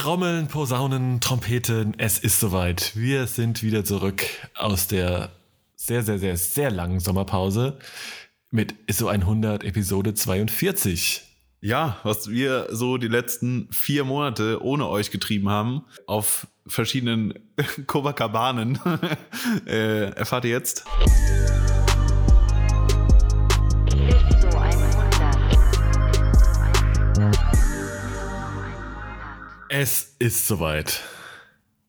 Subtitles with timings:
[0.00, 2.92] Trommeln, Posaunen, Trompeten, es ist soweit.
[2.94, 5.28] Wir sind wieder zurück aus der
[5.76, 7.78] sehr, sehr, sehr, sehr langen Sommerpause
[8.50, 11.20] mit ISO 100 Episode 42.
[11.60, 17.34] Ja, was wir so die letzten vier Monate ohne euch getrieben haben, auf verschiedenen
[17.86, 18.80] Copacabana,
[19.66, 20.86] äh, erfahrt ihr jetzt.
[29.72, 31.00] Es ist soweit.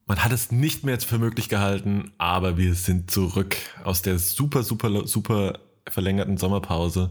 [0.06, 4.62] Man hat es nicht mehr für möglich gehalten, aber wir sind zurück aus der super,
[4.62, 7.10] super, super verlängerten Sommerpause.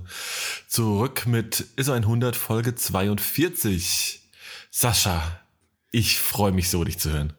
[0.70, 4.22] Zurück mit ISO 100 Folge 42.
[4.70, 5.42] Sascha,
[5.92, 7.34] ich freue mich so, dich zu hören.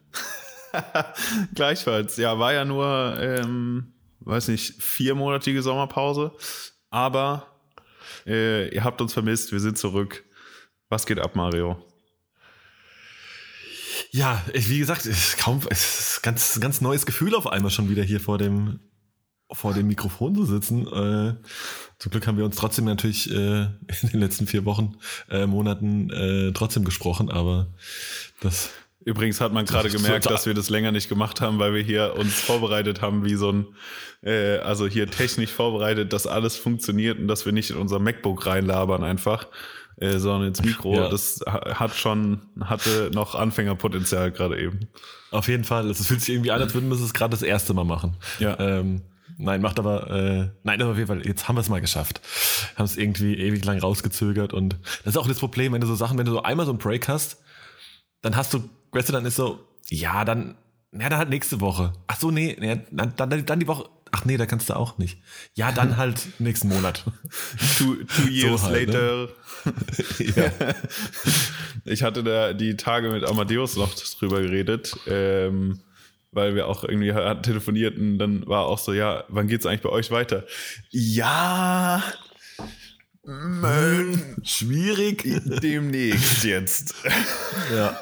[1.55, 2.19] Gleichfalls.
[2.19, 6.33] Ja, war ja nur, ähm, weiß nicht, viermonatige Sommerpause.
[6.91, 7.47] Aber
[8.27, 10.23] äh, ihr habt uns vermisst, wir sind zurück.
[10.91, 11.83] Was geht ab, Mario?
[14.15, 17.89] Ja, wie gesagt, es ist kaum, es ist ganz, ganz neues Gefühl auf einmal schon
[17.89, 18.81] wieder hier vor dem,
[19.51, 20.87] vor dem Mikrofon zu sitzen.
[20.87, 21.35] Äh,
[21.99, 24.97] zum Glück haben wir uns trotzdem natürlich äh, in den letzten vier Wochen,
[25.31, 27.69] äh, Monaten äh, trotzdem gesprochen, aber
[28.41, 28.71] das,
[29.05, 32.15] Übrigens hat man gerade gemerkt, dass wir das länger nicht gemacht haben, weil wir hier
[32.17, 33.67] uns vorbereitet haben, wie so ein,
[34.23, 38.47] äh, also hier technisch vorbereitet, dass alles funktioniert und dass wir nicht in unser MacBook
[38.47, 39.49] reinlabern einfach,
[40.03, 40.95] äh, sondern ins Mikro.
[40.95, 41.09] Ja.
[41.09, 44.89] Das ha- hat schon, hatte noch Anfängerpotenzial gerade eben.
[45.31, 47.73] auf jeden Fall, es fühlt sich irgendwie an, als würden wir es gerade das erste
[47.75, 48.17] Mal machen.
[48.39, 48.59] Ja.
[48.59, 49.03] Ähm,
[49.39, 52.21] nein, macht aber, äh, nein, aber auf jeden Fall, jetzt haben wir es mal geschafft.
[52.77, 55.95] Haben es irgendwie ewig lang rausgezögert und das ist auch das Problem, wenn du so
[55.95, 57.39] Sachen, wenn du so einmal so einen Break hast,
[58.23, 60.57] dann hast du, weißt du, dann ist so, ja, dann,
[60.93, 61.93] ja, dann halt nächste Woche.
[62.07, 64.99] Ach so, nee, nee dann, dann, dann die Woche, ach nee, da kannst du auch
[64.99, 65.19] nicht.
[65.55, 67.05] Ja, dann halt nächsten Monat.
[67.77, 68.95] Two, two years halt, ne?
[68.95, 69.29] later.
[70.59, 70.75] ja.
[71.85, 75.81] Ich hatte da die Tage mit Amadeus noch drüber geredet, ähm,
[76.31, 79.83] weil wir auch irgendwie hatten telefoniert und dann war auch so, ja, wann geht's eigentlich
[79.83, 80.45] bei euch weiter?
[80.91, 82.03] Ja,
[83.25, 85.23] Mölln, Schwierig.
[85.63, 86.95] demnächst jetzt.
[87.73, 88.01] Ja.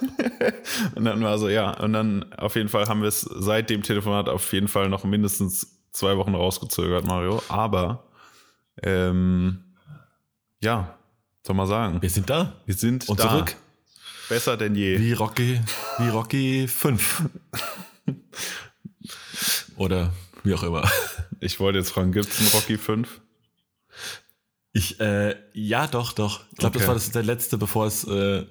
[0.94, 3.82] Und dann war so, ja, und dann auf jeden Fall haben wir es seit dem
[3.82, 7.42] Telefonat auf jeden Fall noch mindestens zwei Wochen rausgezögert, Mario.
[7.48, 8.04] Aber,
[8.82, 9.64] ähm,
[10.62, 10.98] ja,
[11.46, 12.52] soll mal sagen, Wir sind da.
[12.66, 13.28] wir sind Und da.
[13.30, 13.56] zurück.
[14.28, 14.98] Besser denn je.
[15.00, 15.60] Wie Rocky,
[15.98, 17.22] wie Rocky 5.
[19.76, 20.12] Oder
[20.44, 20.88] wie auch immer.
[21.40, 23.20] Ich wollte jetzt fragen, gibt's einen Rocky 5?
[24.72, 26.42] Ich, äh, ja, doch, doch.
[26.52, 26.78] Ich glaube, Okay.
[26.80, 28.46] das war das der letzte, bevor es, äh,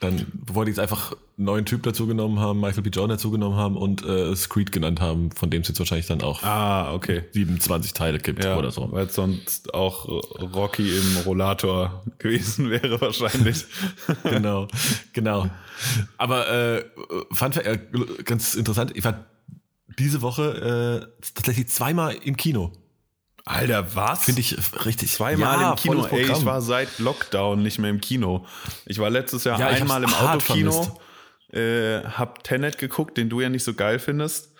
[0.00, 2.90] dann, bevor die jetzt einfach einen neuen Typ dazu genommen haben, Michael B.
[2.90, 6.06] Jordan dazu genommen haben und äh, es Creed genannt haben, von dem es jetzt wahrscheinlich
[6.06, 7.24] dann auch Ah, okay.
[7.32, 8.90] 27 Teile gibt Ja, oder so.
[8.92, 10.06] weil sonst auch
[10.54, 13.64] Rocky im Rollator gewesen wäre wahrscheinlich.
[14.24, 14.68] genau,
[15.12, 15.48] genau.
[16.18, 16.84] Aber äh,
[17.32, 17.78] fand äh,
[18.24, 19.24] ganz interessant, ich war
[19.98, 22.72] diese Woche äh, tatsächlich zweimal im Kino.
[23.44, 24.24] Alter, was?
[24.24, 24.56] Finde ich
[24.86, 25.12] richtig.
[25.12, 28.46] Zweimal Ja, im Kino, ey, ich war seit Lockdown nicht mehr im Kino.
[28.86, 30.98] Ich war letztes Jahr Ja, einmal im Autokino,
[31.52, 34.54] äh, hab Tenet geguckt, den du ja nicht so geil findest.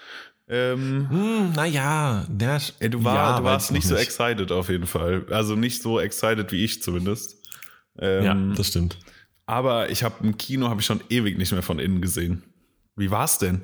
[0.47, 4.69] Ähm, Hm, naja, ja, ey, du, war, ja, du warst noch nicht so excited auf
[4.69, 5.25] jeden Fall.
[5.31, 7.37] Also nicht so excited wie ich zumindest.
[7.99, 8.99] Ja, Ähm, das stimmt.
[9.47, 12.43] aber ich habe im Kino habe ich schon ewig nicht mehr von innen gesehen.
[12.97, 13.63] Wie war's denn?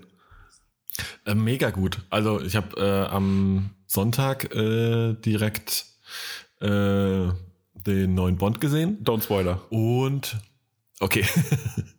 [1.24, 2.00] Äh, mega gut.
[2.10, 5.86] Also ich habe äh, am Sonntag äh, direkt
[6.60, 7.28] äh,
[7.86, 9.60] den neuen Bond gesehen Don't Spoiler.
[9.70, 10.36] und
[11.00, 11.24] okay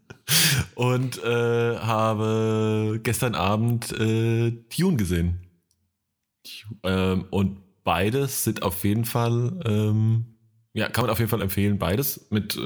[0.75, 5.39] und äh, habe gestern Abend äh, Dune gesehen.
[6.83, 10.25] Ähm, und beides sind auf jeden Fall ähm,
[10.73, 12.57] ja kann man auf jeden Fall empfehlen beides mit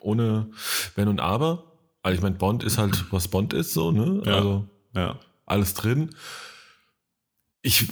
[0.00, 0.50] ohne
[0.94, 1.72] Wenn und Aber.
[2.02, 4.36] Also ich meine Bond ist halt was Bond ist so ne Ja.
[4.36, 5.20] also Ja.
[5.44, 6.10] alles drin.
[7.62, 7.86] Ich,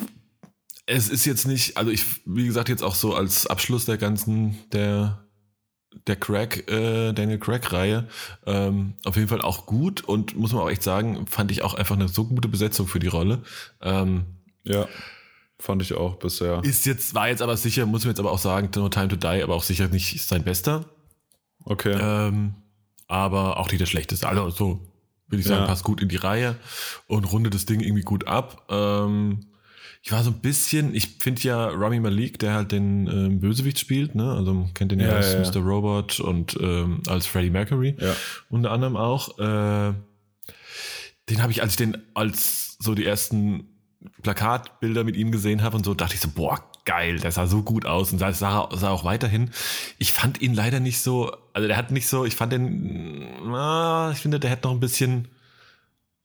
[0.86, 4.58] es ist jetzt nicht, also ich, wie gesagt, jetzt auch so als Abschluss der ganzen,
[4.72, 5.24] der,
[6.06, 8.08] der Crack, äh, Daniel Craig-Reihe,
[8.46, 11.74] ähm, auf jeden Fall auch gut und muss man auch echt sagen, fand ich auch
[11.74, 13.42] einfach eine so gute Besetzung für die Rolle.
[13.80, 14.24] Ähm,
[14.64, 14.88] Ja.
[15.60, 16.62] Fand ich auch bisher.
[16.64, 19.16] ist jetzt, war jetzt aber sicher, muss man jetzt aber auch sagen, No Time to
[19.16, 20.84] Die, aber auch sicher nicht sein bester.
[21.64, 21.96] Okay.
[21.98, 22.54] Ähm,
[23.06, 24.28] aber auch nicht der schlechteste.
[24.28, 24.93] Also so,
[25.34, 25.66] würde ich sagen, Ja.
[25.66, 26.56] passt gut in die Reihe
[27.06, 28.66] und rundet das Ding irgendwie gut ab.
[28.70, 29.46] Ähm,
[30.02, 33.78] ich war so ein bisschen, ich finde ja Rami Malik, der halt den ähm, Bösewicht
[33.78, 34.32] spielt, ne?
[34.32, 35.40] Also kennt den ja, Ja, als ja.
[35.40, 35.64] Mr.
[35.66, 37.96] Robot und ähm, als Freddie Mercury
[38.50, 39.38] unter anderem auch.
[39.38, 39.94] Äh,
[41.30, 43.64] den habe ich, als ich den als so die ersten
[44.22, 47.62] Plakatbilder mit ihm gesehen habe und so, dachte ich so, boah, geil, der sah so
[47.62, 49.50] gut aus und sah, sah, sah auch weiterhin.
[49.98, 54.10] Ich fand ihn leider nicht so, also der hat nicht so, ich fand den, na,
[54.12, 55.28] ich finde, der hätte noch ein bisschen,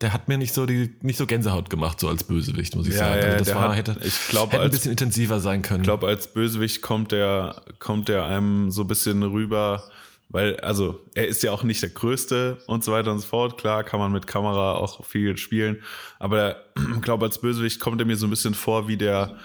[0.02, 2.94] der hat mir nicht so die, nicht so Gänsehaut gemacht, so als Bösewicht, muss ich
[2.94, 3.20] Ja, sagen.
[3.22, 5.82] ja, also das der war, hat- hätte, ich glaube, hätte ein bisschen intensiver sein können.
[5.82, 9.84] Ich glaube, als Bösewicht kommt der, kommt der einem so ein bisschen rüber,
[10.30, 13.58] weil, also, er ist ja auch nicht der Größte und so weiter und so fort.
[13.58, 15.82] Klar, kann man mit Kamera auch viel spielen.
[16.20, 16.58] Aber
[16.96, 19.38] ich glaube, als Bösewicht kommt er mir so ein bisschen vor wie der,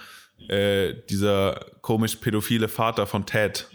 [0.49, 3.67] äh, dieser komisch pädophile Vater von Ted.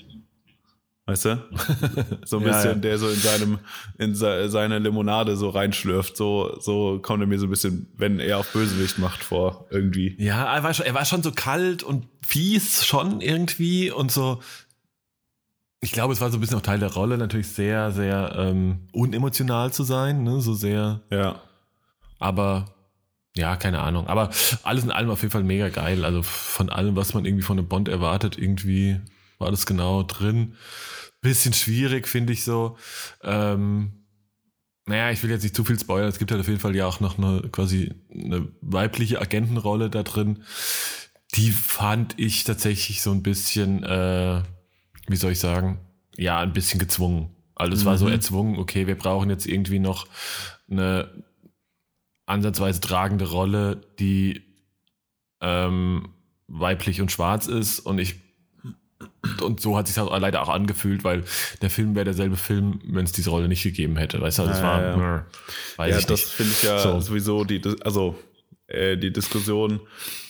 [1.07, 1.43] Weißt du?
[2.25, 2.75] So ein Ja, bisschen, ja.
[2.77, 3.59] der so in seinem,
[3.99, 6.17] in se- seine Limonade so reinschlürft.
[6.17, 10.15] So, so kommt er mir so ein bisschen, wenn er auf Bösewicht macht, vor, irgendwie.
[10.23, 14.41] Ja, er war, schon, er war schon so kalt und fies schon irgendwie und so.
[15.81, 18.81] Ich glaube, es war so ein bisschen auch Teil der Rolle, natürlich sehr, sehr ähm,
[18.93, 20.41] unemotional zu sein, ne?
[20.43, 21.41] so sehr, Ja.
[22.19, 22.67] aber
[23.37, 24.07] ja, keine Ahnung.
[24.09, 24.31] Aber
[24.63, 26.05] alles in allem auf jeden Fall mega geil.
[26.05, 29.01] Also von allem, was man irgendwie von einem Bond erwartet, irgendwie
[29.39, 30.55] war das genau drin.
[31.21, 32.77] Bisschen schwierig, finde ich so.
[33.23, 33.93] Ähm,
[34.87, 36.09] naja, ich will jetzt nicht zu viel spoilern.
[36.09, 40.03] Es gibt halt auf jeden Fall ja auch noch eine quasi eine weibliche Agentenrolle da
[40.03, 40.43] drin.
[41.35, 44.43] Die fand ich tatsächlich so ein bisschen, äh,
[45.07, 45.79] wie soll ich sagen,
[46.17, 47.31] ja, ein bisschen gezwungen.
[47.55, 48.13] Also es war so Mhm.
[48.13, 50.07] erzwungen, okay, wir brauchen jetzt irgendwie noch
[50.71, 51.09] eine
[52.31, 54.43] ansatzweise tragende Rolle, die
[55.41, 56.09] ähm,
[56.49, 58.17] weiblich und schwarz ist und ich
[59.41, 61.25] und so hat sich auch leider auch angefühlt, weil
[61.63, 64.21] der Film wäre derselbe Film, wenn es diese Rolle nicht gegeben hätte.
[64.21, 65.27] Weißt du, das Ja, war, ja.
[65.77, 67.01] weiß ja, ich das finde ich ja So.
[67.01, 68.19] sowieso die, also
[68.67, 69.81] äh, die Diskussion,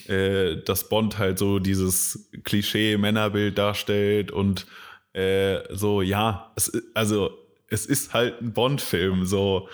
[0.06, 4.66] äh, dass Bond halt so dieses Klischee-Männerbild darstellt und
[5.14, 7.30] äh, so, ja, es, also
[7.70, 9.68] es ist halt ein Bond-Film, so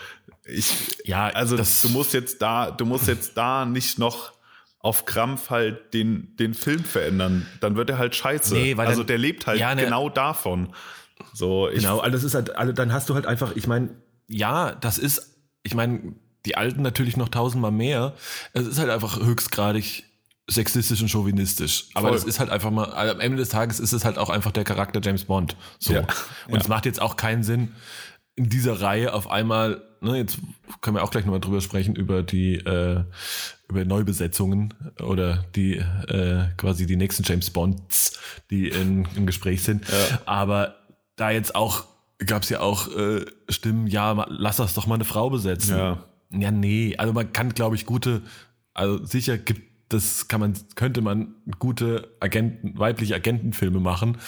[0.44, 0.72] ich,
[1.04, 4.32] Ja, also das- du musst jetzt da, du musst jetzt da nicht noch
[4.78, 8.54] auf Krampf halt den, den Film verändern, dann wird er halt scheiße.
[8.54, 10.72] Nee, weil also dann- der lebt halt Ja, ne- genau davon.
[11.32, 13.90] So, ich, Genau, also das ist halt, also dann hast du halt einfach, ich meine,
[14.28, 16.14] ja, das ist, ich meine,
[16.44, 18.14] die Alten natürlich noch tausendmal mehr.
[18.52, 20.04] Es ist halt einfach höchstgradig
[20.48, 21.86] sexistisch und chauvinistisch.
[21.94, 22.16] Aber Voll.
[22.16, 24.52] das ist halt einfach mal, also am Ende des Tages ist es halt auch einfach
[24.52, 25.56] der Charakter James Bond.
[25.78, 25.94] So.
[25.94, 26.00] Ja.
[26.46, 26.60] Und Ja.
[26.60, 27.72] es macht jetzt auch keinen Sinn,
[28.36, 30.38] in dieser Reihe auf einmal, ne, jetzt
[30.82, 33.02] können wir auch gleich nochmal drüber sprechen, über die, äh,
[33.68, 38.18] über Neubesetzungen oder die, äh, quasi die nächsten James Bonds,
[38.50, 39.88] die in, im Gespräch sind.
[39.88, 40.20] Ja.
[40.26, 40.76] Aber
[41.16, 41.84] da jetzt auch,
[42.24, 45.76] gab es ja auch äh, Stimmen, ja, lass das doch mal eine Frau besetzen.
[45.76, 46.04] Ja.
[46.30, 48.20] Ja, nee, also man kann, glaube ich, gute,
[48.74, 54.18] also sicher gibt das kann man, könnte man gute Agenten, weibliche Agentenfilme machen.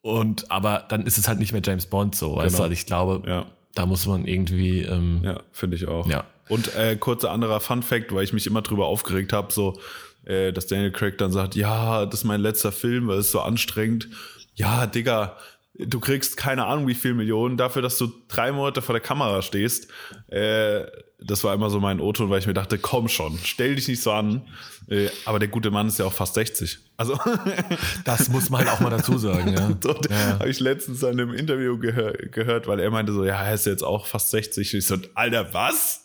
[0.00, 2.58] Und aber dann ist es halt nicht mehr James Bond so, weißt Genau.
[2.58, 2.62] du?
[2.64, 3.46] Also ich glaube, ja.
[3.74, 6.08] da muss man irgendwie, ähm, Ja, finde ich auch.
[6.08, 6.24] Ja.
[6.48, 9.78] Und äh, kurzer anderer Fun Fact, weil ich mich immer drüber aufgeregt habe, so,
[10.24, 13.32] äh, dass Daniel Craig dann sagt, ja, das ist mein letzter Film, weil es ist
[13.32, 14.08] so anstrengend.
[14.54, 15.36] Ja, Digga,
[15.78, 19.42] du kriegst keine Ahnung wie viel Millionen dafür, dass du drei Monate vor der Kamera
[19.42, 19.88] stehst.
[20.28, 20.86] Äh,
[21.20, 24.02] das war immer so mein O-Ton, weil ich mir dachte, komm schon, stell dich nicht
[24.02, 24.42] so an.
[24.88, 26.78] Äh, aber der gute Mann ist ja auch fast 60.
[26.96, 27.18] Also
[28.04, 29.70] das muss man halt auch mal dazu sagen, ja.
[29.82, 30.38] so, ja.
[30.38, 33.66] habe ich letztens an einem Interview gehör, gehört, weil er meinte so, ja, er ist
[33.66, 34.74] jetzt auch fast 60.
[34.74, 36.04] Ich so, Alter, was?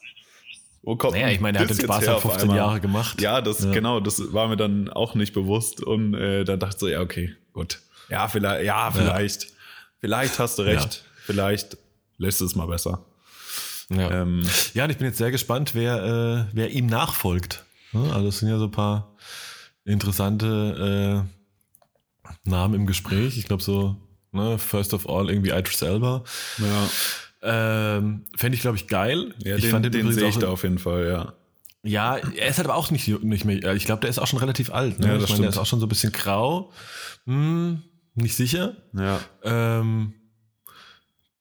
[0.81, 2.57] Wo kommt Naja, ich meine, er hat das den Spaß halt auf 15 einmal?
[2.57, 3.21] Jahre gemacht.
[3.21, 3.71] Ja, das Ja.
[3.71, 7.01] genau, das war mir dann auch nicht bewusst und äh, dann dachte ich so, ja,
[7.01, 7.79] okay, gut.
[8.09, 9.52] Ja, vielleicht, ja, vielleicht.
[10.03, 11.05] Vielleicht hast du recht.
[11.25, 11.77] Vielleicht
[12.17, 13.05] lässt es mal besser.
[13.89, 14.11] Ja.
[14.11, 16.03] Ähm, ja, und ich bin jetzt sehr gespannt, wer,
[16.51, 17.63] äh, wer ihm nachfolgt.
[17.93, 19.15] Also es sind ja so ein paar
[19.85, 23.37] interessante äh, Namen im Gespräch.
[23.37, 23.95] Ich glaube so,
[24.33, 26.23] ne, first of all irgendwie Idris Elba.
[26.57, 26.89] ja,
[27.97, 29.33] Ähm, Fände ich, glaube ich, geil.
[29.39, 31.33] ja ich den, fand den übrigens sehe ich da auf jeden Fall, ja.
[31.83, 34.39] Ja, er ist halt aber auch nicht, nicht mehr, ich glaube, der ist auch schon
[34.39, 34.99] relativ alt.
[34.99, 35.07] Ne?
[35.07, 36.71] Ja, das ich meine, der ist auch schon so ein bisschen grau.
[37.25, 37.83] Hm,
[38.15, 38.75] nicht sicher.
[38.93, 40.13] Ja, Ähm,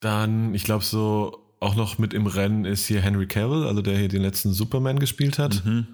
[0.01, 3.97] dann, ich glaube, so auch noch mit im Rennen ist hier Henry Cavill, also der
[3.97, 5.65] hier den letzten Superman gespielt hat.
[5.65, 5.87] Mhm.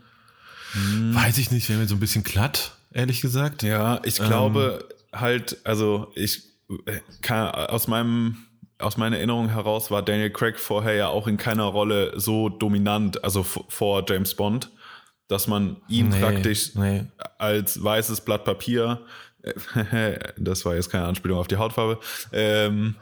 [1.14, 3.62] Weiß ich nicht, wäre mir so ein bisschen glatt, ehrlich gesagt.
[3.62, 6.44] Ja, ich glaube halt, also ich
[6.86, 8.38] äh, kann, aus meinem
[8.80, 13.24] aus meiner Erinnerung heraus war Daniel Craig vorher ja auch in keiner Rolle so dominant,
[13.24, 14.70] also vor James Bond,
[15.26, 17.04] dass man ihn Nee, praktisch nee.
[17.38, 19.00] als weißes Blatt Papier,
[20.36, 21.98] das war jetzt keine Anspielung auf die Hautfarbe,
[22.32, 22.94] ähm,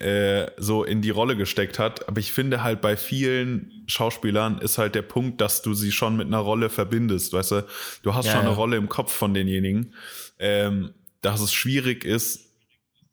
[0.00, 2.08] äh, so in die Rolle gesteckt hat.
[2.08, 6.16] Aber ich finde halt bei vielen Schauspielern ist halt der Punkt, dass du sie schon
[6.16, 7.66] mit einer Rolle verbindest, weißt du?
[8.02, 8.56] Du hast Ja, schon eine ja.
[8.56, 9.94] Rolle im Kopf von denjenigen,
[10.38, 12.46] ähm, dass es schwierig ist,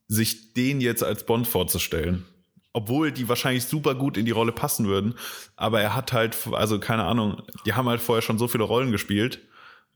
[0.07, 2.25] sich den jetzt als Bond vorzustellen.
[2.75, 5.13] Obwohl die wahrscheinlich super gut in die Rolle passen würden.
[5.55, 8.91] Aber er hat halt, also keine Ahnung, die haben halt vorher schon so viele Rollen
[8.91, 9.39] gespielt,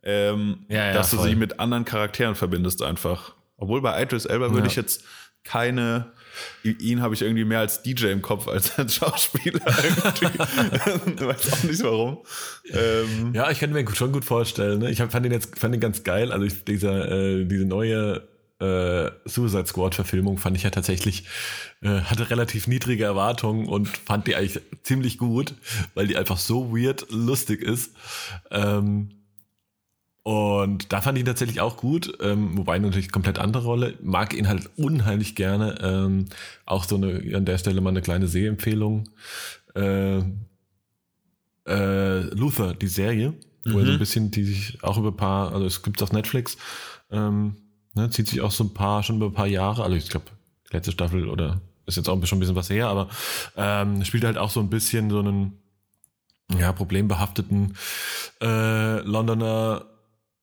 [0.07, 1.29] ähm, Ja, ja, dass du voll.
[1.29, 3.35] sie mit anderen Charakteren verbindest einfach.
[3.57, 5.03] Obwohl bei Idris Elba würde ich jetzt
[5.43, 6.11] keine.
[6.63, 9.59] Ihn habe ich irgendwie mehr als DJ im Kopf als als Schauspieler.
[10.21, 11.25] irgendwie.
[11.25, 12.17] weiß auch nicht warum.
[12.71, 14.79] Ähm, Ja, ich kann mir schon gut vorstellen.
[14.79, 14.91] Ne?
[14.91, 16.31] Ich hab- fand den jetzt fand den ganz geil.
[16.31, 18.27] Also ich, dieser, äh, diese neue
[18.59, 21.25] äh, Suicide Squad Verfilmung fand ich ja tatsächlich,
[21.81, 25.53] äh, hatte relativ niedrige Erwartungen und fand die eigentlich ziemlich gut,
[25.95, 27.93] weil die einfach so weird lustig ist.
[28.51, 29.09] Ähm,
[30.27, 33.93] und da fand ich ihn tatsächlich auch gut, ähm, wobei natürlich komplett andere Rolle.
[34.01, 35.79] Mag ihn halt unheimlich gerne.
[35.81, 36.25] Ähm,
[36.65, 39.07] auch so eine, an der Stelle mal eine kleine Sehempfehlung.
[39.73, 40.17] Äh,
[41.65, 43.99] äh, Luther, die Serie, wo er so ein Mhm.
[43.99, 46.57] bisschen, die sich auch über ein paar, also es gibt's auf Netflix,
[47.09, 47.55] ähm,
[47.95, 50.25] ne, zieht sich auch so ein paar, schon über ein paar Jahre, also ich glaube,
[50.71, 53.07] letzte Staffel oder ist jetzt auch schon ein bisschen was her, aber
[53.55, 55.53] ähm, spielt halt auch so ein bisschen so einen
[56.59, 57.77] ja, problembehafteten
[58.41, 59.85] äh, Londoner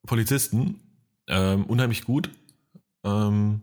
[0.06, 0.80] Polizisten.
[1.28, 2.30] Ähm, unheimlich gut.
[3.04, 3.62] Ähm,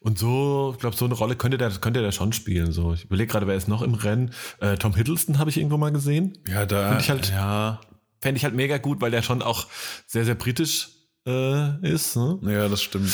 [0.00, 2.72] und so, ich glaube, so eine Rolle könnte der, könnte der schon spielen.
[2.72, 4.32] So, ich überlege gerade, wer ist noch im Rennen?
[4.60, 6.38] Äh, Tom Hiddleston habe ich irgendwo mal gesehen.
[6.46, 6.90] ja, da.
[6.90, 7.80] Find ich halt- ja,
[8.20, 9.68] Fände ich halt mega gut, weil der schon auch
[10.06, 10.88] sehr, sehr britisch
[11.26, 12.16] äh, ist.
[12.16, 12.38] Ne?
[12.42, 13.12] ja, das stimmt.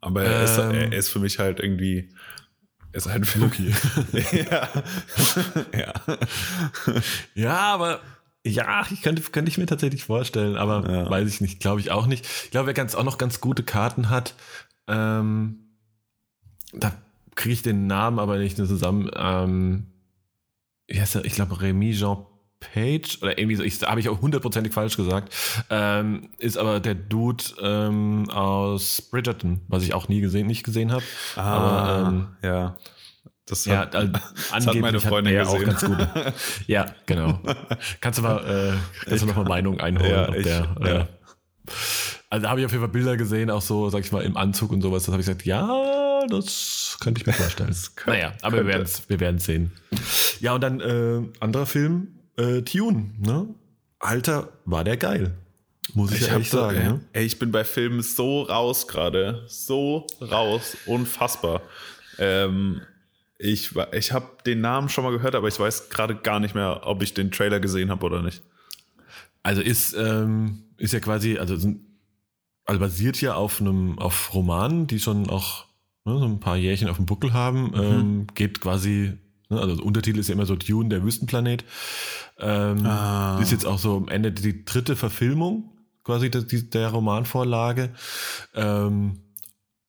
[0.00, 0.72] Aber er, ist, Ähm.
[0.74, 2.08] er ist für mich halt irgendwie.
[2.90, 3.72] Er ist halt Loki.
[4.32, 4.68] ja.
[5.78, 5.92] ja.
[7.36, 8.00] Ja, aber
[8.44, 11.10] ja, ich könnte, könnte ich mir tatsächlich vorstellen, aber Ja.
[11.10, 12.26] weiß ich nicht, glaube ich auch nicht.
[12.44, 14.34] Ich glaube, wer ganz auch noch ganz gute Karten hat,
[14.88, 15.58] ähm,
[16.72, 16.92] da
[17.34, 19.10] kriege ich den Namen aber nicht mehr zusammen.
[19.14, 19.86] Ähm,
[20.88, 21.24] wie heißt er?
[21.24, 22.26] Ich glaube, Remy Jean
[22.60, 25.34] Page oder irgendwie so, ich habe ich auch hundertprozentig falsch gesagt,
[25.70, 30.92] ähm, ist aber der Dude ähm, aus Bridgerton, was ich auch nie gesehen, nicht gesehen
[30.92, 31.02] habe.
[31.36, 32.76] aber ähm, Ah, ja.
[33.46, 34.08] Das ja, hat, äh,
[34.54, 35.60] das hat meine Freundin gesehen.
[35.62, 36.32] auch ganz gute.
[36.66, 37.40] Ja, genau.
[38.00, 38.38] Kannst du mal,
[38.74, 40.76] äh, kannst du noch mal Meinung einholen, Ja, ich- der.
[40.80, 41.00] ja.
[41.00, 41.06] Äh,
[42.30, 44.36] also da habe ich auf jeden Fall Bilder gesehen, auch so, sag ich mal, im
[44.36, 45.04] Anzug und sowas.
[45.04, 47.74] Das habe ich gesagt, ja, das könnte ich mir vorstellen.
[47.94, 48.68] könnte- naja, aber wir könnte.
[48.72, 49.72] werden es wir werden's sehen.
[50.40, 52.08] Ja, und dann äh, anderer Film,
[52.38, 53.48] äh, Tune, ne?
[53.98, 55.34] Alter, war der geil.
[55.94, 56.76] Muss ich, Ich ja ehrlich sagen.
[56.78, 57.00] ey, Ne?
[57.12, 59.44] ey, ich bin bei Filmen so raus gerade.
[59.46, 60.76] So raus.
[60.86, 61.60] Unfassbar.
[62.18, 62.80] Ähm,
[63.42, 66.82] ich ich habe den Namen schon mal gehört, aber ich weiß gerade gar nicht mehr,
[66.84, 68.42] ob ich den Trailer gesehen habe oder nicht.
[69.42, 71.80] Also ist, ähm, ist ja quasi, also, sind,
[72.64, 75.66] also basiert ja auf einem, auf Romanen, die schon auch
[76.04, 77.72] ne, so ein paar Jährchen auf dem Buckel haben.
[77.74, 79.14] Ähm, geht quasi,
[79.48, 81.64] ne, also der Untertitel ist ja immer so Dune, der Wüstenplanet.
[82.38, 83.38] Ähm, Ah.
[83.40, 85.72] Ist jetzt auch so am Ende die dritte Verfilmung
[86.04, 87.90] quasi der, der Romanvorlage.
[88.54, 89.18] Ähm,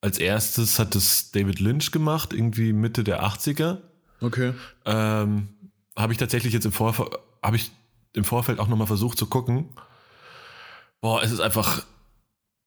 [0.03, 3.77] als erstes hat es David Lynch gemacht, irgendwie Mitte der 80er.
[4.19, 4.53] Okay.
[4.83, 5.47] Ähm,
[5.95, 7.09] habe ich tatsächlich jetzt im Vorfeld,
[7.41, 7.71] habe ich
[8.11, 9.69] im Vorfeld auch nochmal versucht zu gucken.
[10.99, 11.85] Boah, es ist einfach,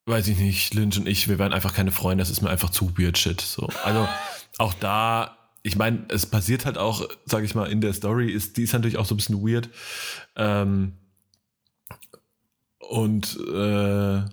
[0.06, 2.70] weiß ich nicht, Lynch und ich, wir werden einfach keine Freunde, das ist mir einfach
[2.70, 3.42] zu weird shit.
[3.42, 3.68] So.
[3.84, 4.08] Also
[4.56, 8.56] auch da, ich meine, es passiert halt auch, sage ich mal, in der Story, ist,
[8.56, 9.68] die ist natürlich auch so ein bisschen weird.
[10.36, 10.94] Ähm,
[12.78, 14.24] und äh,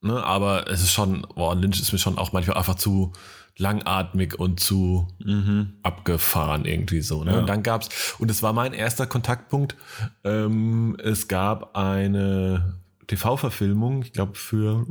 [0.00, 3.12] ne, aber es ist schon, boah, Lynch ist mir schon auch manchmal einfach zu
[3.56, 5.74] langatmig und zu Mhm.
[5.82, 7.24] abgefahren irgendwie so.
[7.24, 7.32] Ne?
[7.32, 7.38] Ja.
[7.40, 9.76] Und dann gab's und es war mein erster Kontaktpunkt.
[10.24, 14.86] Ähm, es gab eine TV-Verfilmung, ich glaube für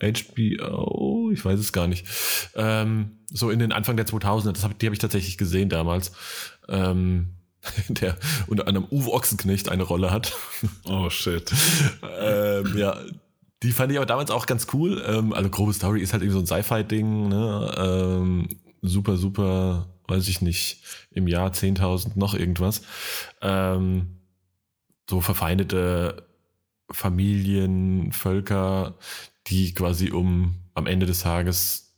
[0.00, 2.06] HBO, ich weiß es gar nicht.
[2.54, 6.12] Ähm, so in den Anfang der 2000er, das hab, die habe ich tatsächlich gesehen damals.
[6.68, 7.34] Ähm,
[7.88, 8.16] der
[8.48, 10.32] unter anderem Uwe Ochsenknecht eine Rolle hat.
[10.84, 11.52] Oh shit.
[12.20, 12.96] ähm, ja,
[13.62, 15.04] die fand ich aber damals auch ganz cool.
[15.06, 17.74] Ähm, also grobe Story ist halt irgendwie so ein Sci-Fi-Ding, ne?
[17.76, 18.48] Ähm,
[18.82, 22.82] super, super, weiß ich nicht, im Jahr 10.000 noch irgendwas.
[23.40, 24.18] Ähm,
[25.08, 26.26] so verfeindete
[26.90, 28.94] Familien, Völker,
[29.46, 31.94] die quasi um am Ende des Tages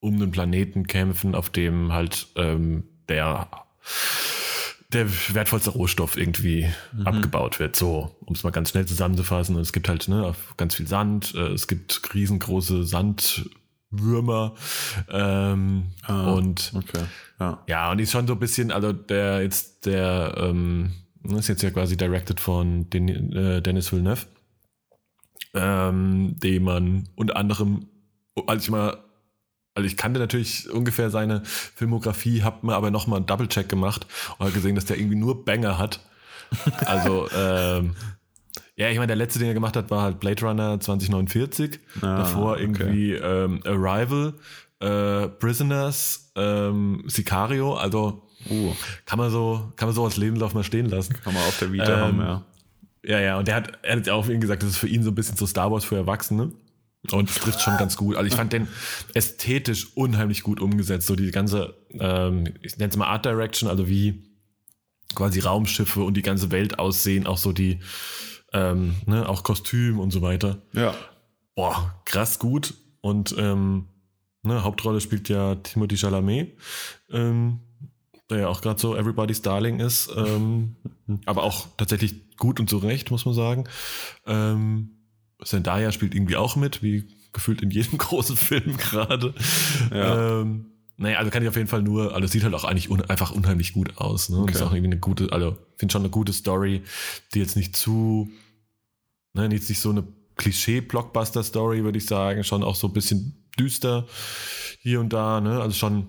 [0.00, 3.48] um den Planeten kämpfen, auf dem halt ähm, der
[4.96, 6.68] der wertvollste Rohstoff irgendwie
[7.04, 7.76] abgebaut wird.
[7.76, 9.56] So, um es mal ganz schnell zusammenzufassen.
[9.58, 14.54] Es gibt halt ne, ganz viel Sand, äh, es gibt riesengroße Sandwürmer
[15.10, 16.32] ähm, Ah.
[16.32, 17.04] und Okay.
[17.38, 17.62] Ja.
[17.68, 21.62] ja, und die ist schon so ein bisschen, also der jetzt der ähm, ist jetzt
[21.62, 24.26] ja quasi directed von Den, äh, Dennis Villeneuve,
[25.54, 27.88] ähm, den man unter anderem,
[28.46, 28.96] als ich mal,
[29.76, 34.06] also ich kannte natürlich ungefähr seine Filmografie, hab mir aber nochmal einen Double-Check gemacht
[34.38, 36.00] und hab gesehen, dass der irgendwie nur Banger hat.
[36.86, 37.94] Also, ähm,
[38.74, 41.78] ja, ich meine, der letzte, den er gemacht hat, war halt Blade Runner 2049.
[42.00, 42.62] Ah, Davor okay.
[42.62, 44.34] irgendwie ähm, Arrival,
[44.80, 47.74] äh, Prisoners, ähm, Sicario.
[47.74, 48.72] Also Uh,
[49.06, 51.16] kann man so, kann man so als Lebenslauf mal stehen lassen.
[51.24, 52.42] kann man auf der Vita Ähm, haben, ja.
[53.02, 55.02] Ja, ja, und der hat, er hat ja auch eben gesagt, das ist für ihn
[55.02, 56.52] so ein bisschen so Star Wars für Erwachsene.
[57.10, 58.16] Und es trifft schon ganz gut.
[58.16, 58.68] Also ich fand den
[59.14, 61.06] ästhetisch unheimlich gut umgesetzt.
[61.06, 64.24] So die ganze, ähm, ich nenne es mal Art Direction, also wie
[65.14, 67.80] quasi Raumschiffe und die ganze Welt aussehen, auch so die,
[68.52, 70.62] ähm, ne, auch Kostüm und so weiter.
[70.72, 70.94] Ja.
[71.54, 72.74] Boah, krass gut.
[73.00, 73.86] Und ähm,
[74.42, 76.56] ne, Hauptrolle spielt ja Timothy Chalamet,
[77.10, 77.60] ähm,
[78.30, 80.76] der ja auch gerade so Everybody's Darling ist, ähm,
[81.26, 83.64] aber auch tatsächlich gut und zu Recht, muss man sagen.
[84.26, 84.95] Ähm,
[85.44, 89.34] Zendaya spielt irgendwie auch mit, wie gefühlt in jedem großen Film gerade.
[89.92, 90.40] Ja.
[90.40, 90.66] Ähm,
[90.98, 93.30] naja, also kann ich auf jeden Fall nur, also sieht halt auch eigentlich un, einfach
[93.30, 94.30] unheimlich gut aus.
[94.30, 94.36] Ne?
[94.38, 94.52] Und Okay.
[94.54, 96.82] ist auch irgendwie eine gute, also finde schon eine gute Story,
[97.34, 98.30] die jetzt nicht zu,
[99.34, 100.04] ne, jetzt nicht so eine
[100.36, 104.06] Klischee-Blockbuster-Story, würde ich sagen, schon auch so ein bisschen düster
[104.80, 105.60] hier und da, ne?
[105.60, 106.06] Also schon,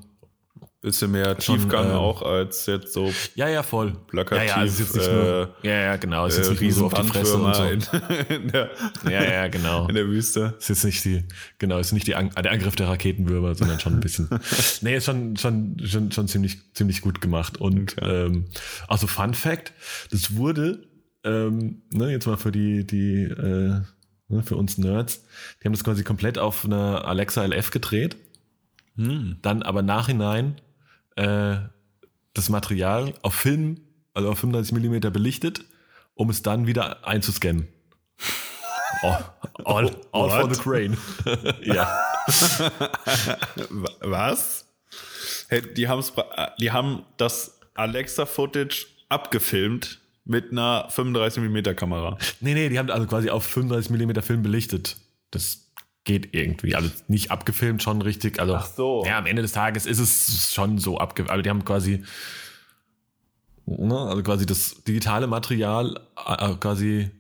[0.79, 3.93] Bisschen mehr Schon, Tiefgang ähm, auch als jetzt so ja, ja, voll.
[4.07, 4.43] plakativ.
[4.47, 6.61] Ja, ja, also es ist jetzt nicht nur, ja, ja, genau, es ist äh, jetzt
[6.61, 7.63] nicht nur so auf die Fresse und so.
[7.63, 7.81] In,
[8.43, 8.69] in, der,
[9.05, 9.87] Ja, ja, genau.
[9.87, 10.53] in der Wüste.
[10.59, 11.23] ist jetzt nicht die,
[11.57, 14.29] genau, ist nicht die, An- der Angriff der Raketenwürmer, sondern schon ein bisschen.
[14.81, 17.57] nee, ist schon, schon, schon, schon ziemlich, ziemlich gut gemacht.
[17.57, 18.25] Und Okay.
[18.27, 18.45] ähm,
[18.87, 19.73] also Fun Fact,
[20.11, 20.87] das wurde,
[21.23, 23.81] ähm, ne, jetzt mal für die, die, äh,
[24.27, 25.23] ne, für uns Nerds,
[25.59, 28.15] die haben das quasi komplett auf einer Alexa LF gedreht,
[28.95, 29.37] Hm.
[29.41, 30.55] dann aber nachhinein
[31.17, 31.57] äh,
[32.33, 33.81] das Material auf Film,
[34.13, 35.65] also auf 35 Millimeter belichtet,
[36.15, 37.67] um es dann wieder einzuscannen.
[39.01, 39.23] All,
[39.65, 40.97] all, all for the crane.
[41.61, 42.03] ja.
[43.69, 44.65] Wa- Was?
[45.49, 52.17] Hey, die, äh, die haben das Alexa-Footage abgefilmt mit einer 35mm Kamera.
[52.39, 54.97] Nee, nee, die haben also quasi auf 35 mm Film belichtet.
[55.31, 55.66] Das
[56.07, 56.73] geht irgendwie.
[56.73, 58.39] Also nicht abgefilmt, schon richtig.
[58.39, 59.03] Also, Ach so.
[59.05, 61.29] Ja, am Ende des Tages ist es schon so abgefilmt.
[61.29, 62.01] Aber die haben quasi,
[63.65, 67.11] ne, also quasi das digitale Material äh, quasi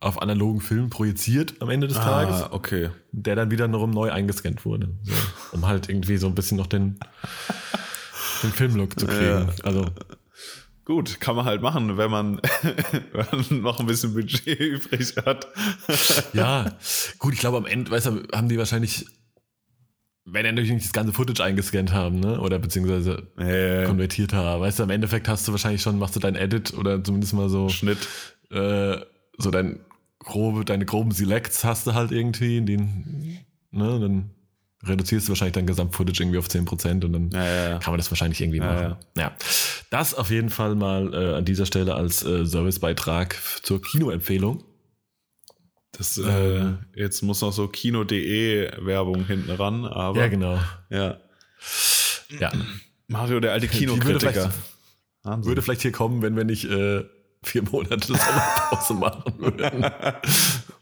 [0.00, 2.90] auf analogen Film projiziert am Ende des Tages, okay.
[3.12, 4.88] der dann wieder noch neu eingescannt wurde.
[5.04, 5.12] So,
[5.52, 6.98] um halt irgendwie so ein bisschen noch den,
[8.42, 9.50] den Filmlook zu kriegen.
[9.62, 9.86] Also,
[10.84, 12.40] Gut, kann man halt machen, wenn man,
[13.12, 15.46] wenn man noch ein bisschen Budget übrig hat.
[16.32, 16.76] Ja,
[17.18, 19.06] gut, ich glaube am Ende, weißt du, haben die wahrscheinlich,
[20.24, 22.40] wenn die natürlich nicht das ganze Footage eingescannt haben, ne?
[22.40, 24.60] Oder beziehungsweise Äh, konvertiert haben.
[24.60, 27.48] Weißt du, am Endeffekt hast du wahrscheinlich schon, machst du dein Edit oder zumindest mal
[27.48, 27.98] so, Schnitt.
[28.50, 28.96] äh,
[29.38, 29.80] so dein
[30.18, 33.38] grobe, deine groben Selects hast du halt irgendwie, in den,
[33.70, 34.30] ne, dann
[34.84, 37.78] reduzierst du wahrscheinlich dein Gesamtfootage irgendwie auf 10% und dann Ja, ja, ja.
[37.78, 38.96] kann man das wahrscheinlich irgendwie machen.
[39.16, 39.32] Ja,
[39.90, 44.64] das auf jeden Fall mal äh, an dieser Stelle als äh, Servicebeitrag zur Kinoempfehlung.
[45.92, 50.58] Das, äh, jetzt muss noch so Kino.de Werbung hinten ran, aber Ja, genau.
[50.90, 51.18] ja.
[52.40, 52.50] Ja.
[53.08, 54.32] Mario, der alte würde Kinokritiker.
[54.32, 54.50] vielleicht,
[55.22, 55.48] Wahnsinn.
[55.50, 57.04] würde vielleicht hier kommen, wenn wir nicht äh,
[57.44, 59.82] vier Monate Sommerpause machen würden.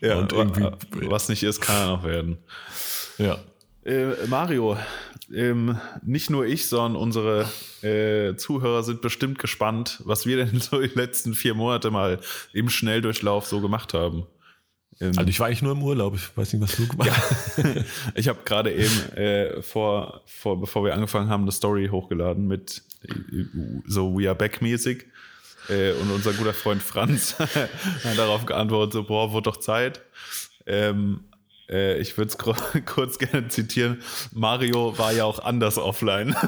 [0.00, 2.38] ja, und irgendwie- was nicht ist, kann er noch werden.
[3.18, 3.38] Ja.
[3.84, 4.76] Äh, Mario,
[5.32, 7.48] ähm, nicht nur ich, sondern unsere
[7.82, 12.20] äh, Zuhörer sind bestimmt gespannt, was wir denn so die letzten vier Monate mal
[12.52, 14.26] im Schnelldurchlauf so gemacht haben.
[15.00, 16.14] Ähm, Also ich war eigentlich nur im Urlaub.
[16.14, 17.64] Ich weiß nicht, was du gemacht hast.
[18.14, 22.82] ich habe gerade eben äh, vor, vor, bevor wir angefangen haben, eine Story hochgeladen mit
[23.04, 23.14] äh,
[23.86, 25.06] so We Are Back mäßig.
[25.68, 30.02] Äh, und unser guter Freund Franz hat darauf geantwortet, so, boah, wird doch Zeit.
[30.66, 31.20] Ähm,
[31.70, 32.38] äh, ich würde es
[32.86, 34.02] kurz gerne zitieren.
[34.32, 36.34] Mario war ja auch anders offline.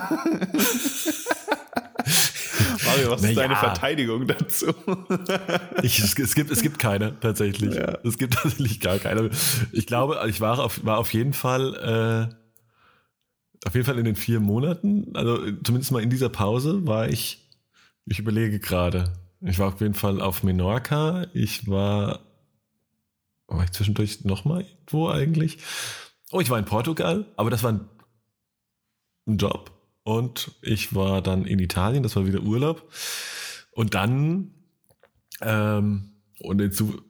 [2.85, 3.58] Mario, was Na ist deine ja.
[3.58, 4.66] Verteidigung dazu?
[5.82, 7.74] Ich, es, es, gibt, es gibt keine, tatsächlich.
[7.74, 7.98] Ja.
[8.04, 9.30] Es gibt tatsächlich gar keine.
[9.72, 14.16] Ich glaube, ich war auf, war auf jeden Fall, äh, auf jeden Fall in den
[14.16, 17.50] vier Monaten, also zumindest mal in dieser Pause, war ich,
[18.06, 19.12] ich überlege gerade.
[19.40, 21.26] Ich war auf jeden Fall auf Menorca.
[21.35, 22.20] Ich war,
[23.56, 25.58] war ich zwischendurch nochmal irgendwo eigentlich?
[26.30, 27.88] Oh, ich war in Portugal, aber das war ein,
[29.26, 29.70] Job.
[30.02, 32.90] Und ich war dann in Italien, das war wieder Urlaub.
[33.70, 34.52] Und dann
[35.40, 37.02] ähm, und dazu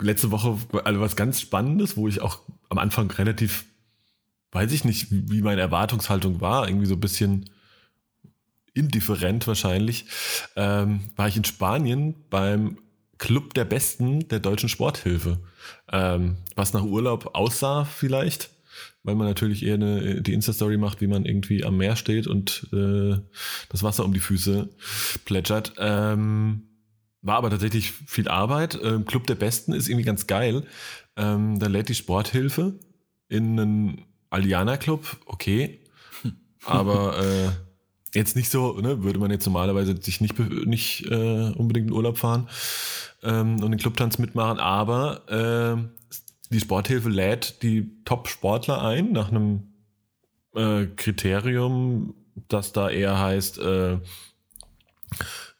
[0.00, 3.64] letzte Woche also was ganz Spannendes, wo ich auch am Anfang relativ,
[4.52, 7.50] weiß ich nicht, wie meine Erwartungshaltung war, irgendwie so ein bisschen
[8.74, 10.06] indifferent wahrscheinlich,
[10.56, 12.78] ähm, war ich in Spanien beim
[13.22, 15.38] Club der Besten der deutschen Sporthilfe.
[15.92, 18.50] Ähm, was nach Urlaub aussah vielleicht,
[19.04, 22.66] weil man natürlich eher eine, die Insta-Story macht, wie man irgendwie am Meer steht und
[22.72, 23.16] äh,
[23.68, 24.70] das Wasser um die Füße
[25.24, 25.74] plätschert.
[25.78, 26.64] Ähm,
[27.20, 28.76] war aber tatsächlich viel Arbeit.
[28.82, 30.64] Ähm, Club der Besten ist irgendwie ganz geil.
[31.16, 32.80] Ähm, da lädt die Sporthilfe
[33.28, 35.84] in einen Alliana-Club, okay.
[36.64, 37.50] Aber äh,
[38.14, 42.18] jetzt nicht so, ne, würde man jetzt normalerweise sich nicht, nicht äh, unbedingt in Urlaub
[42.18, 42.48] fahren
[43.22, 45.90] ähm, und den Clubtanz mitmachen, aber ähm,
[46.50, 49.72] die Sporthilfe lädt die Top-Sportler ein nach einem
[50.54, 52.14] äh, Kriterium,
[52.48, 53.98] das da eher heißt, äh,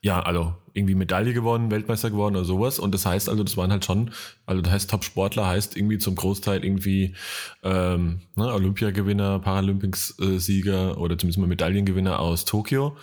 [0.03, 2.79] ja, also irgendwie Medaille gewonnen, Weltmeister geworden oder sowas.
[2.81, 4.11] Und das heißt also, das waren halt schon,
[4.47, 7.15] also das heißt Top-Sportler heißt irgendwie zum Großteil irgendwie
[7.63, 12.97] ähm, ne, Olympiagewinner, Paralympics-Sieger oder zumindest mal Medaillengewinner aus Tokio.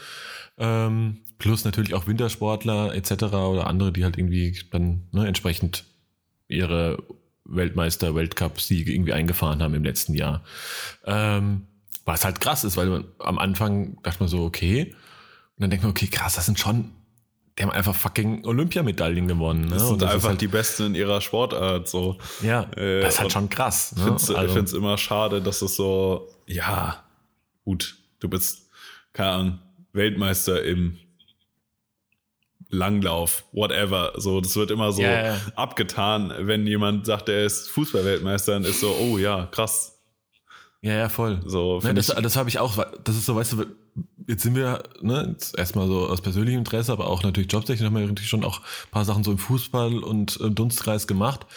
[0.57, 3.11] Ähm, plus natürlich auch Wintersportler etc.
[3.23, 5.85] oder andere, die halt irgendwie dann ne, entsprechend
[6.49, 7.01] ihre
[7.45, 10.43] Weltmeister, Weltcup-Siege irgendwie eingefahren haben im letzten Jahr.
[11.05, 11.67] Ähm,
[12.03, 14.93] was halt krass ist, weil man am Anfang dachte man so, okay.
[15.59, 16.91] Und dann denkt man, okay, krass, das sind schon,
[17.57, 19.65] die haben einfach fucking Olympiamedaillen gewonnen.
[19.65, 19.71] Ne?
[19.71, 21.89] Das sind Und das einfach halt, die Besten in ihrer Sportart.
[21.89, 22.17] So.
[22.41, 23.93] ja, äh, das ist halt schon krass.
[23.97, 24.03] Ne?
[24.05, 27.03] Find's, Also- Ich finde es immer schade, dass es so, ja,
[27.65, 28.69] gut, du bist,
[29.11, 29.59] keine Ahnung,
[29.91, 30.97] Weltmeister im
[32.69, 34.13] Langlauf, whatever.
[34.15, 35.35] So, das wird immer so ja.
[35.55, 39.99] abgetan, wenn jemand sagt, er ist Fußballweltmeister, dann ist so, oh ja, krass.
[40.81, 41.41] Ja, ja, voll.
[41.45, 43.65] So, Ne, das das habe ich auch, das ist so, weißt du,
[44.29, 47.95] jetzt sind wir, ne, jetzt erstmal so aus persönlichem Interesse, aber auch natürlich jobtechnisch haben
[47.95, 51.47] wir natürlich schon auch ein paar Sachen so im Fußball und im Dunstkreis gemacht.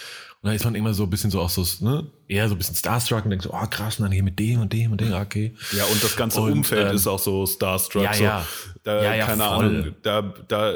[0.40, 2.58] Und da ist man immer so ein bisschen so auch so, ne, eher so ein
[2.58, 5.00] bisschen starstruck und denkt so, oh krass, und dann hier mit dem und dem und
[5.02, 5.54] dem, okay.
[5.76, 8.04] Ja, und das ganze Und, Umfeld ähm, ist auch so starstruck.
[8.04, 8.46] ja, so, ja.
[8.82, 9.66] Da, Ja, ja, keine voll.
[9.66, 10.74] Ahnung, da, da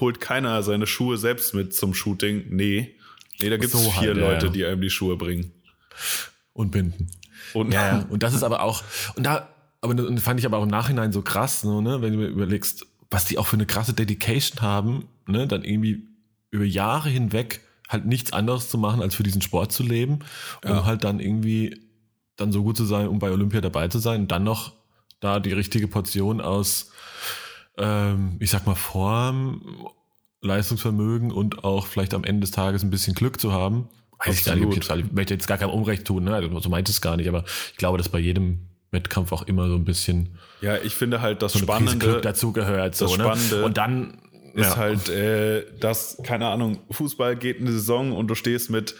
[0.00, 2.46] holt keiner seine Schuhe selbst mit zum Shooting.
[2.48, 2.96] Nee.
[3.38, 4.52] Nee, da gibt es So vier halt, Leute, ja.
[4.52, 5.52] die einem die Schuhe bringen.
[6.54, 7.10] Und binden.
[7.52, 8.04] Und ja.
[8.08, 8.82] Und das ist aber auch,
[9.14, 9.53] und da,
[9.84, 12.26] aber das fand ich aber auch im Nachhinein so krass, so, ne, wenn du mir
[12.26, 16.08] überlegst, was die auch für eine krasse Dedication haben, ne, dann irgendwie
[16.50, 20.20] über Jahre hinweg halt nichts anderes zu machen, als für diesen Sport zu leben,
[20.64, 20.84] um Ja.
[20.84, 21.80] halt dann irgendwie
[22.36, 24.72] dann so gut zu sein, um bei Olympia dabei zu sein und dann noch
[25.20, 26.90] da die richtige Portion aus,
[27.76, 29.86] ähm, ich sag mal, Form,
[30.40, 33.88] Leistungsvermögen und auch vielleicht am Ende des Tages ein bisschen Glück zu haben.
[34.24, 36.34] Weiß ich gar nicht, ich, jetzt, ich möchte jetzt gar kein Unrecht tun, ne?
[36.34, 38.60] Also, so meint es gar nicht, aber ich glaube, dass bei jedem
[38.94, 42.94] Wettkampf auch immer so ein bisschen ja, ich finde halt das so Spannende Glück dazugehört.
[42.94, 43.24] So, das ne?
[43.24, 44.18] Spannende Und dann
[44.54, 44.76] ist ja.
[44.76, 48.94] halt, äh, dass, keine Ahnung, Fußball geht eine Saison und du stehst mit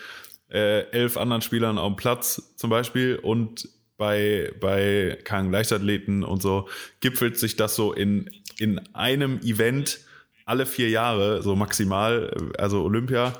[0.51, 6.23] äh, elf anderen Spielern auf dem Platz zum Beispiel und bei, bei keine Ahnung, Leichtathleten
[6.23, 6.69] und so
[7.01, 8.29] gipfelt sich das so in,
[8.59, 10.01] in einem Event
[10.45, 13.33] alle vier Jahre, so maximal, äh, also Olympia,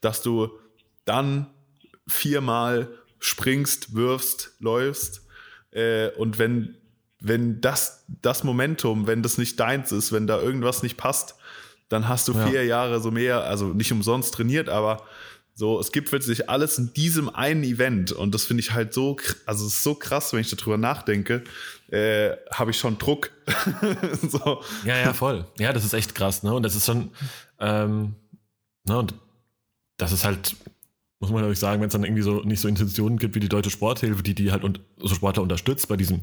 [0.00, 0.50] dass du
[1.04, 1.48] dann
[2.08, 2.88] viermal
[3.18, 5.25] springst, wirfst, läufst
[5.76, 6.76] äh, und wenn
[7.20, 11.34] wenn das das Momentum, wenn das nicht deins ist, wenn da irgendwas nicht passt,
[11.88, 12.46] dann hast du Ja.
[12.48, 15.02] vier Jahre so mehr, also nicht umsonst trainiert, aber
[15.54, 19.16] so, es gipfelt sich alles in diesem einen Event und das finde ich halt so,
[19.46, 21.44] also es ist so krass, wenn ich darüber nachdenke,
[21.90, 23.30] äh, habe ich schon Druck.
[24.28, 24.62] so.
[24.84, 25.46] Ja, ja, voll.
[25.58, 26.52] Ja, das ist echt krass, ne?
[26.52, 27.10] Und das ist schon,
[27.58, 28.16] ähm,
[28.84, 29.14] ne, und
[29.96, 30.54] das ist halt,
[31.20, 33.48] muss man ehrlich sagen, wenn es dann irgendwie so nicht so Institutionen gibt wie die
[33.48, 36.22] Deutsche Sporthilfe, die die halt und so Sportler unterstützt bei diesem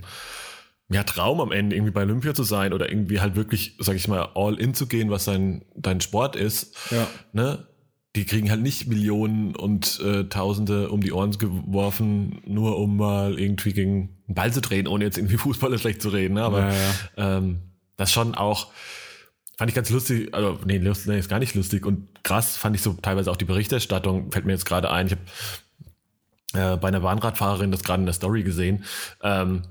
[0.89, 4.07] ja, Traum am Ende irgendwie bei Olympia zu sein oder irgendwie halt wirklich, sag ich
[4.07, 7.07] mal, all in zu gehen, was dein, dein Sport ist, Ja.
[7.31, 7.67] ne?
[8.15, 13.39] Die kriegen halt nicht Millionen und äh, Tausende um die Ohren geworfen, nur um mal
[13.39, 16.35] irgendwie gegen einen Ball zu drehen, ohne jetzt irgendwie Fußballer schlecht zu reden.
[16.35, 16.43] Ne?
[16.43, 17.37] Aber Ja, ja.
[17.37, 17.59] ähm,
[17.97, 18.67] das schon auch,
[19.57, 22.75] fand ich ganz lustig, also nee, lustig, nee, ist gar nicht lustig und krass fand
[22.75, 26.87] ich so teilweise auch die Berichterstattung, fällt mir jetzt gerade ein, ich habe äh, bei
[26.87, 28.83] einer Bahnradfahrerin das gerade in der Story gesehen,
[29.21, 29.63] ähm,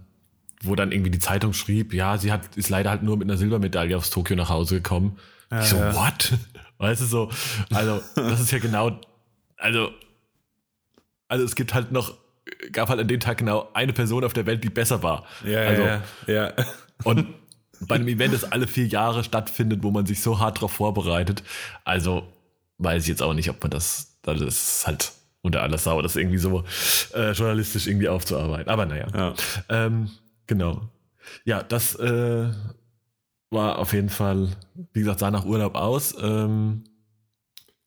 [0.63, 3.37] wo dann irgendwie die Zeitung schrieb, ja, sie hat, ist leider halt nur mit einer
[3.37, 5.19] Silbermedaille aus Tokio nach Hause gekommen.
[5.51, 5.95] ich so, ja.
[5.95, 6.33] what?
[6.79, 7.31] Weißt du so,
[7.73, 8.99] also das ist ja genau,
[9.57, 9.91] also,
[11.29, 12.15] also es gibt halt noch,
[12.73, 15.25] gab halt an dem Tag genau eine Person auf der Welt, die besser war.
[15.45, 16.53] Ja, also, ja, ja.
[17.05, 17.27] und
[17.87, 21.43] bei einem Event, das alle vier Jahre stattfindet, wo man sich so hart darauf vorbereitet,
[21.85, 22.27] also
[22.79, 26.17] weiß ich jetzt auch nicht, ob man das, das ist halt unter aller Sau, das
[26.17, 26.65] irgendwie so
[27.15, 28.69] äh, journalistisch irgendwie aufzuarbeiten.
[28.71, 29.07] Aber naja.
[29.15, 29.35] ja.
[29.69, 30.11] Ähm,
[30.47, 30.89] genau.
[31.45, 32.51] Ja, das äh,
[33.51, 34.49] war auf jeden Fall,
[34.93, 36.85] wie gesagt, sah nach Urlaub aus, ähm,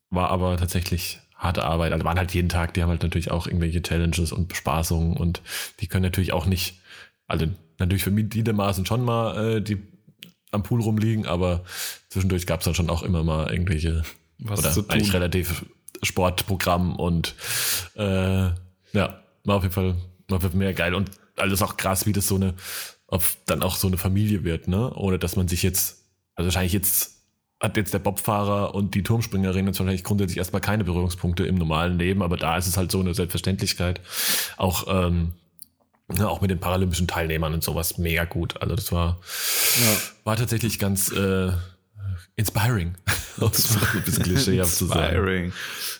[0.09, 1.91] war aber tatsächlich harte Arbeit.
[1.91, 5.41] Also waren halt jeden Tag, die haben halt natürlich auch irgendwelche Challenges und Bespaßungen und
[5.79, 6.79] die können natürlich auch nicht,
[7.27, 7.47] also
[7.79, 9.81] natürlich für Mitgliedermaßen schon mal äh, die
[10.51, 11.63] am Pool rumliegen, aber
[12.09, 14.03] zwischendurch gab es dann schon auch immer mal irgendwelche
[14.39, 15.65] Was oder eigentlich relativ
[16.01, 17.35] Sportprogramm und
[17.95, 18.45] äh,
[18.93, 19.95] ja, war auf jeden Fall
[20.27, 22.53] war auf jeden Fall mehr geil und alles auch krass, wie das so eine,
[23.07, 24.93] ob dann auch so eine Familie wird, ne?
[24.95, 26.03] Ohne dass man sich jetzt,
[26.35, 27.15] also wahrscheinlich jetzt
[27.61, 31.97] hat jetzt der Bobfahrer und die Turmspringerin jetzt wahrscheinlich grundsätzlich erstmal keine Berührungspunkte im normalen
[31.97, 34.01] Leben, aber da ist es halt so eine Selbstverständlichkeit.
[34.57, 35.33] Auch, ähm,
[36.07, 38.61] ne, auch mit den paralympischen Teilnehmern und sowas mega gut.
[38.61, 39.19] Also das war,
[39.75, 39.97] Ja.
[40.23, 41.51] war tatsächlich ganz äh,
[42.35, 42.95] inspiring.
[43.57, 45.01] es mal ein bisschen sagen.
[45.01, 45.53] Inspiring.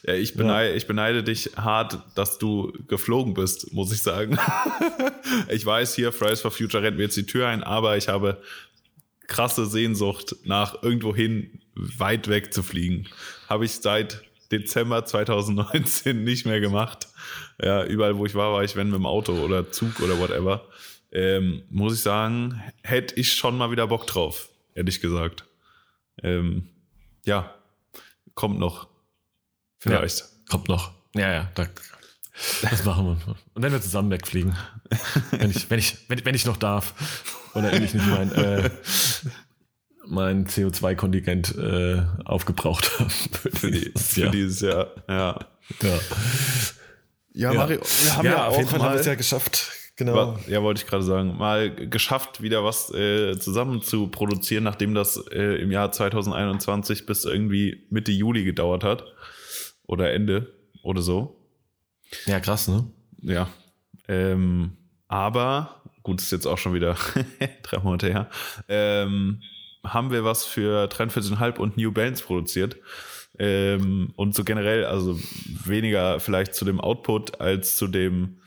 [0.04, 4.38] Ja, ich, beneide, ich beneide dich hart, dass du geflogen bist, muss ich sagen.
[5.50, 8.42] ich weiß, hier Fridays for Future rennt mir jetzt die Tür ein, aber ich habe
[9.28, 13.08] krasse Sehnsucht nach irgendwohin weit weg zu fliegen.
[13.50, 17.08] Habe ich seit Dezember 2019 nicht mehr gemacht.
[17.62, 20.68] Ja, überall, wo ich war, war ich, wenn mit dem Auto oder Zug oder whatever.
[21.12, 25.46] Ähm, muss ich sagen, hätte ich schon mal wieder Bock drauf, ehrlich gesagt.
[26.22, 26.68] Ähm,
[27.26, 27.54] ja,
[28.34, 28.88] kommt noch.
[29.78, 30.20] Vielleicht.
[30.20, 30.92] Ja, kommt noch.
[31.16, 31.68] Ja, ja, da,
[32.70, 33.36] das machen wir.
[33.54, 34.58] Und wenn wir zusammen wegfliegen.
[35.32, 36.94] wenn, ich, wenn, ich, wenn, wenn ich noch darf.
[37.54, 38.70] Oder wenn ich nicht mein, äh,
[40.06, 43.10] mein CO2-Kontingent äh, aufgebraucht habe.
[43.10, 44.32] Für, Für, die, dieses für Jahr.
[44.32, 44.88] dieses Jahr.
[45.08, 45.40] Ja.
[45.82, 46.00] Ja,
[47.36, 47.60] Ja, Ja.
[47.60, 49.72] Mario, wir haben ja, ja, auf auch jeden Fall haben mal, wir es ja geschafft.
[49.98, 50.38] Genau.
[50.48, 51.38] Ja, wollte ich gerade sagen.
[51.38, 57.24] Mal geschafft, wieder was äh, zusammen zu produzieren, nachdem das äh, im Jahr 2021 bis
[57.24, 59.06] irgendwie Mitte Juli gedauert hat.
[59.88, 61.40] Oder Ende oder so.
[62.26, 62.86] Ja, krass, ne?
[63.22, 63.48] Ja.
[64.08, 66.98] Ähm, aber, gut, ist jetzt auch schon wieder
[67.64, 68.30] drei Monate her,
[68.68, 69.42] ähm,
[69.84, 72.78] haben wir was für 43,5 und New Balance produziert.
[73.38, 75.20] Ähm, und so generell, also
[75.66, 78.38] weniger vielleicht zu dem Output als zu dem,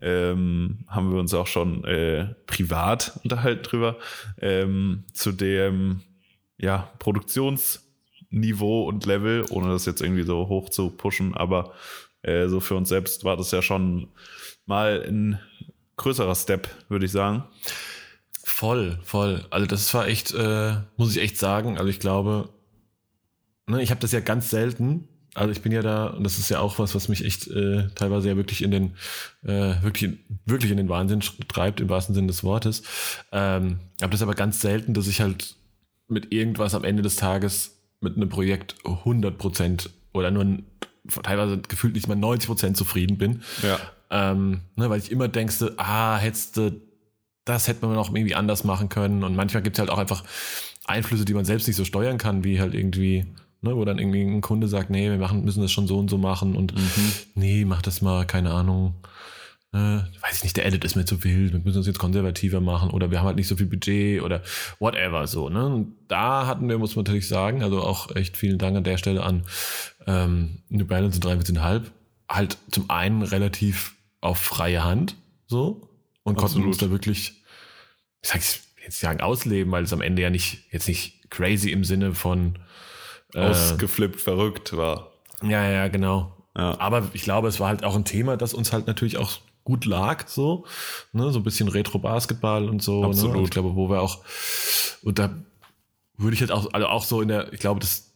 [0.00, 3.98] ähm, haben wir uns auch schon äh, privat unterhalten drüber,
[4.40, 6.00] ähm, zu dem
[6.58, 11.72] ja, Produktionsniveau und Level, ohne das jetzt irgendwie so hoch zu pushen, aber
[12.22, 14.08] äh, so für uns selbst war das ja schon
[14.66, 15.38] mal ein
[15.96, 17.44] größerer Step, würde ich sagen.
[18.44, 19.44] Voll, voll.
[19.50, 21.78] Also das war echt, äh, muss ich echt sagen.
[21.78, 22.48] Also ich glaube,
[23.66, 25.08] ne, ich habe das ja ganz selten.
[25.34, 27.88] Also ich bin ja da, und das ist ja auch was, was mich echt äh,
[27.94, 28.90] teilweise ja wirklich in den,
[29.44, 32.82] äh, wirklich, wirklich in den Wahnsinn treibt, im wahrsten Sinne des Wortes.
[33.32, 35.56] Ähm, habe das aber ganz selten, dass ich halt
[36.08, 40.66] mit irgendwas am Ende des Tages mit einem Projekt 100 Prozent oder nur ein-
[41.22, 43.42] teilweise gefühlt nicht mal 90 Prozent zufrieden bin.
[43.62, 43.78] Ja.
[44.10, 46.78] Ähm, ne, weil ich immer denkste, ah, hättest du,
[47.46, 49.24] das hätte man noch irgendwie anders machen können.
[49.24, 50.24] Und manchmal gibt es halt auch einfach
[50.84, 53.24] Einflüsse, die man selbst nicht so steuern kann, wie halt irgendwie,
[53.62, 56.10] ne, wo dann irgendwie ein Kunde sagt, nee, wir machen, müssen das schon so und
[56.10, 56.74] so machen und
[57.34, 58.94] nee, mach das mal, keine Ahnung.
[59.72, 62.60] Äh, weiß ich nicht, der Edit ist mir zu wild, wir müssen uns jetzt konservativer
[62.60, 64.42] machen oder wir haben halt nicht so viel Budget oder
[64.80, 65.48] whatever so.
[65.48, 65.64] Ne?
[65.64, 68.98] Und da hatten wir, muss man natürlich sagen, also auch echt vielen Dank an der
[68.98, 69.44] Stelle an
[70.06, 71.84] ähm, New Balance und 43,5,
[72.28, 75.88] halt zum einen relativ auf freie Hand so
[76.22, 76.66] und konnten Absolut.
[76.68, 77.42] uns da wirklich,
[78.20, 81.84] ich sag's jetzt sagen, ausleben, weil es am Ende ja nicht, jetzt nicht crazy im
[81.84, 82.58] Sinne von
[83.34, 85.12] äh, Ausgeflippt, verrückt war.
[85.42, 86.36] ja, ja, genau.
[86.56, 86.78] Ja.
[86.78, 89.84] Aber ich glaube, es war halt auch ein Thema, das uns halt natürlich auch gut
[89.84, 90.66] lag, so,
[91.12, 93.00] ne, so ein bisschen Retro-Basketball und so.
[93.00, 93.06] Ne?
[93.06, 93.36] Absolut.
[93.36, 94.20] Und ich glaube, wo wir auch,
[95.02, 95.34] und da
[96.16, 98.12] würde ich jetzt auch, also auch so in der, ich glaube, das,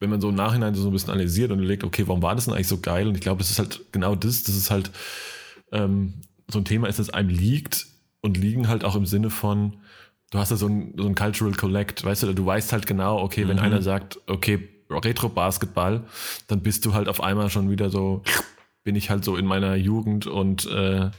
[0.00, 2.46] wenn man so im Nachhinein so ein bisschen analysiert und überlegt, okay, warum war das
[2.46, 3.06] denn eigentlich so geil?
[3.06, 4.90] Und ich glaube, das ist halt genau das, das ist halt
[5.72, 6.14] ähm,
[6.48, 7.86] so ein Thema ist, das einem liegt
[8.22, 9.76] und liegen halt auch im Sinne von,
[10.30, 13.20] du hast ja so ein, so ein Cultural Collect, weißt du, du weißt halt genau,
[13.22, 13.62] okay, wenn Mhm.
[13.62, 16.04] einer sagt, okay, Retro-Basketball,
[16.48, 18.22] dann bist du halt auf einmal schon wieder so,
[18.82, 21.10] bin ich halt so in meiner Jugend und äh,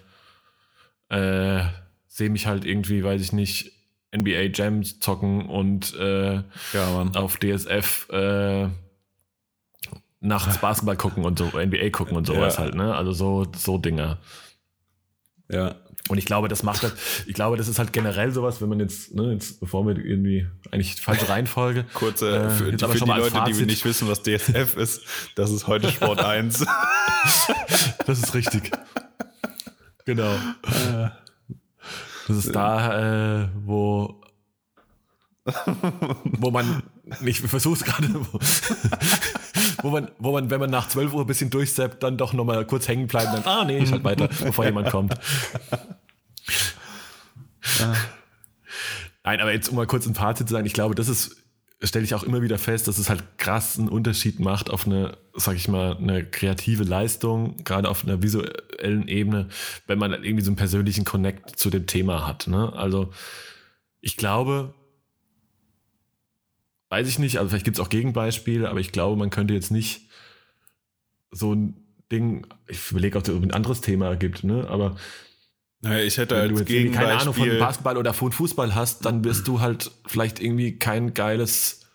[1.10, 1.63] äh,
[2.08, 3.71] sehe mich halt irgendwie, weiß ich nicht,
[4.13, 6.43] NBA Jams zocken und äh,
[6.74, 8.67] Ja, auf DSF äh,
[10.19, 12.63] nachts Basketball gucken und so, NBA gucken und sowas Ja.
[12.63, 12.93] halt, ne?
[12.93, 14.17] Also so, so Dinger.
[15.50, 15.76] Ja.
[16.10, 16.94] Und ich glaube, das macht halt,
[17.26, 20.48] ich glaube, das ist halt generell sowas, wenn man jetzt, ne, jetzt, bevor wir irgendwie,
[20.72, 21.86] eigentlich falsche Reihenfolge.
[21.94, 23.68] Kurze, Äh, für, jetzt für aber die schon mal als Leute, die Fazit.
[23.68, 25.02] nicht wissen, was DSF ist,
[25.36, 26.66] das ist heute Sport 1.
[28.06, 28.72] Das ist richtig.
[30.06, 30.36] genau.
[32.28, 34.20] Das ist da, äh, wo,
[35.43, 36.84] wo man,
[37.25, 38.39] ich versuch's gerade, wo,
[39.82, 42.65] wo man, wo man, wenn man nach 12 Uhr ein bisschen durchsappt, dann doch nochmal
[42.65, 45.15] kurz hängen bleibt dann, ah nee, ich halt weiter, bevor jemand kommt.
[49.23, 51.38] Nein, aber jetzt um mal kurz ein Fazit zu sagen, ich glaube, das ist,
[51.82, 55.17] stelle ich auch immer wieder fest, dass es halt krass einen Unterschied macht auf eine,
[55.34, 59.49] sag ich mal, eine kreative Leistung, gerade auf einer visuellen Ebene,
[59.88, 62.47] wenn man halt irgendwie so einen persönlichen Connect zu dem Thema hat.
[62.47, 62.73] Ne?
[62.73, 63.12] Also
[64.01, 64.73] ich glaube,
[66.91, 69.71] weiß ich nicht, also vielleicht gibt es auch Gegenbeispiele, aber ich glaube, man könnte jetzt
[69.71, 70.10] nicht
[71.32, 71.77] so ein
[72.12, 74.67] Ding, ich überlege, ob es ein anderes Thema gibt, ne?
[74.69, 74.97] aber
[75.80, 77.58] Naja, ich hätte wenn du als jetzt irgendwie keine Ahnung von.
[77.58, 81.88] Basketball oder von Fußball hast, dann wirst du halt vielleicht irgendwie kein geiles,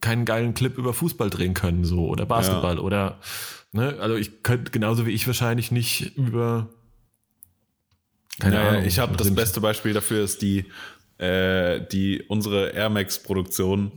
[0.00, 3.18] keinen geilen Clip über Fußball drehen können, so oder Basketball oder
[3.72, 6.68] ne, also ich könnte genauso wie ich wahrscheinlich nicht über
[8.38, 8.84] keine Naja, Ahnung.
[8.84, 10.66] ich habe das beste Beispiel dafür ist die
[11.20, 13.92] äh, die unsere Air Max Produktion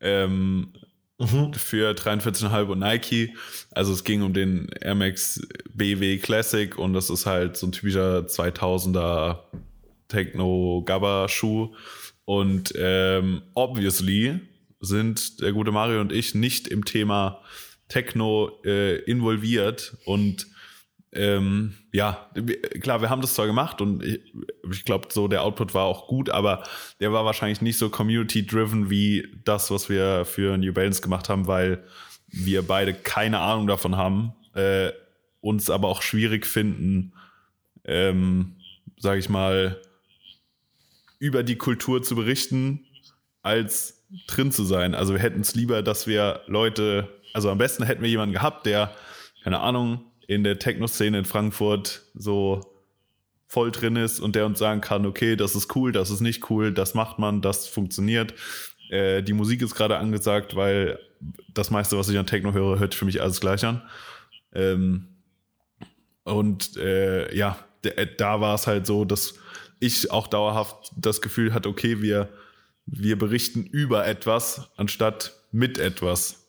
[0.00, 0.72] ähm,
[1.18, 3.34] für 43,5 und Nike.
[3.72, 5.40] Also es ging um den Air Max
[5.74, 9.38] BW Classic und das ist halt so ein typischer 2000er
[10.08, 11.74] Techno Gabba Schuh
[12.24, 14.40] und ähm, obviously
[14.80, 17.40] sind der gute Mario und ich nicht im Thema
[17.88, 20.46] Techno äh, involviert und
[21.12, 22.28] ähm, ja,
[22.80, 24.20] klar, wir haben das zwar gemacht und ich,
[24.70, 26.64] ich glaube, so der Output war auch gut, aber
[27.00, 31.46] der war wahrscheinlich nicht so community-driven wie das, was wir für New Balance gemacht haben,
[31.46, 31.82] weil
[32.28, 34.90] wir beide keine Ahnung davon haben, äh,
[35.40, 37.14] uns aber auch schwierig finden,
[37.84, 38.56] ähm,
[38.98, 39.80] sage ich mal,
[41.18, 42.86] über die Kultur zu berichten,
[43.42, 44.94] als drin zu sein.
[44.94, 48.66] Also wir hätten es lieber, dass wir Leute, also am besten hätten wir jemanden gehabt,
[48.66, 48.94] der,
[49.42, 52.60] keine Ahnung, in der Techno-Szene in Frankfurt so
[53.48, 56.50] voll drin ist und der uns sagen kann, okay, das ist cool, das ist nicht
[56.50, 58.34] cool, das macht man, das funktioniert.
[58.90, 60.98] Äh, die Musik ist gerade angesagt, weil
[61.52, 63.82] das meiste, was ich an Techno höre, hört für mich alles gleich an.
[64.52, 65.08] Ähm,
[66.24, 69.34] und äh, ja, d- da war es halt so, dass
[69.80, 72.28] ich auch dauerhaft das Gefühl hatte, okay, wir,
[72.84, 76.47] wir berichten über etwas anstatt mit etwas.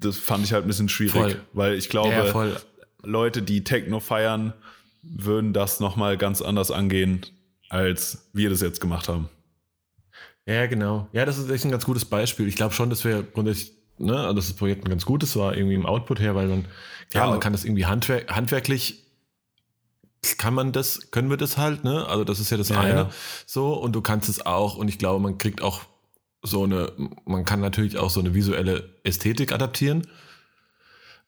[0.00, 1.40] Das fand ich halt ein bisschen schwierig, Voll.
[1.52, 2.56] weil ich glaube, Ja.
[3.02, 4.52] Leute, die Techno feiern,
[5.02, 7.24] würden das nochmal ganz anders angehen,
[7.68, 9.28] als wir das jetzt gemacht haben.
[10.46, 11.08] Ja, genau.
[11.12, 12.48] Ja, das ist echt ein ganz gutes Beispiel.
[12.48, 15.56] Ich glaube schon, dass wir grundsätzlich, ne, also dass das Projekt ein ganz gutes war,
[15.56, 16.64] irgendwie im Output her, weil man,
[17.10, 17.30] klar, Ja.
[17.30, 19.04] man kann das irgendwie handwerk, handwerklich,
[20.38, 22.06] kann man das, können wir das halt, ne?
[22.06, 22.94] Also das ist ja das Ja, eine.
[22.94, 23.10] ja.
[23.46, 25.82] So, und du kannst es auch, und ich glaube, man kriegt auch
[26.42, 26.92] so eine,
[27.24, 30.06] man kann natürlich auch so eine visuelle Ästhetik adaptieren.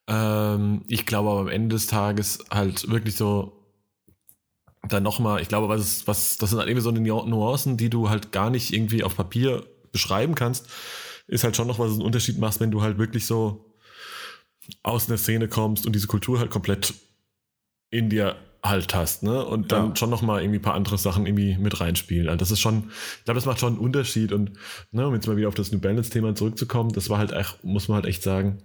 [0.06, 3.60] Ähm, ich glaube aber am Ende des Tages halt wirklich so,
[4.88, 8.08] dann nochmal, ich glaube, was, ist, was, das sind halt irgendwie so Nuancen, die du
[8.08, 10.68] halt gar nicht irgendwie auf Papier beschreiben kannst,
[11.26, 13.74] ist halt schon noch, was einen Unterschied machst, wenn du halt wirklich so
[14.82, 16.94] aus einer Szene kommst und diese Kultur halt komplett
[17.90, 19.44] in dir halt hast, ne?
[19.44, 19.96] Und dann Ja.
[19.96, 22.28] schon noch mal irgendwie ein paar andere Sachen irgendwie mit reinspielen.
[22.28, 24.32] Also das ist schon, ich glaube, das macht schon einen Unterschied.
[24.32, 24.52] Und
[24.92, 27.88] ne, um jetzt mal wieder auf das New Balance-Thema zurückzukommen, das war halt echt, muss
[27.88, 28.58] man halt echt sagen.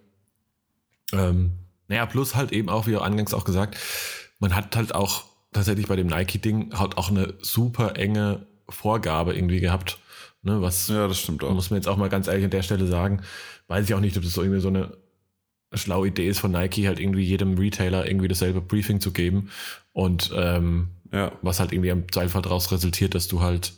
[1.13, 1.51] Ähm,
[1.87, 3.77] naja, plus halt eben auch, wie angangs auch gesagt,
[4.39, 9.59] man hat halt auch tatsächlich bei dem Nike-Ding halt auch eine super enge Vorgabe irgendwie
[9.59, 9.99] gehabt,
[10.41, 11.53] ne, was Ja, das stimmt auch.
[11.53, 13.21] muss man jetzt auch mal ganz ehrlich an der Stelle sagen,
[13.67, 14.97] weiß ich auch nicht, ob das so irgendwie so eine
[15.77, 19.49] schlaue Idee ist von Nike, halt irgendwie jedem Retailer irgendwie dasselbe Briefing zu geben
[19.93, 23.73] und ähm, Ja, was halt irgendwie am Zweifel daraus resultiert, dass du halt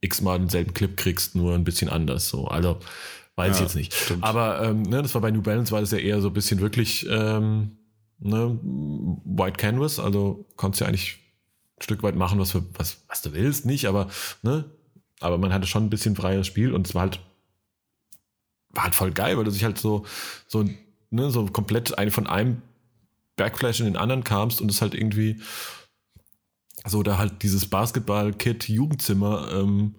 [0.00, 2.28] x-mal denselben Clip kriegst, nur ein bisschen anders.
[2.28, 2.78] So, also
[3.36, 3.92] weiß ich Ja, jetzt nicht.
[3.94, 4.22] stimmt.
[4.22, 6.60] Aber ähm, ne, das war bei New Balance war das ja eher so ein bisschen
[6.60, 7.78] wirklich ähm,
[8.18, 11.18] ne, White Canvas, also konntest ja eigentlich
[11.78, 14.08] ein Stück weit machen, was, für, was, was du willst, nicht, aber
[14.42, 14.64] ne,
[15.20, 17.20] aber man hatte schon ein bisschen freies Spiel und es war halt
[18.70, 20.04] war halt voll geil, weil du dich halt so
[20.46, 20.64] so
[21.14, 22.62] ne, so komplett ein, von einem
[23.36, 25.40] Backflash in den anderen kamst und es halt irgendwie
[26.86, 29.94] so da halt dieses Basketball-Kit-Jugendzimmer ähm,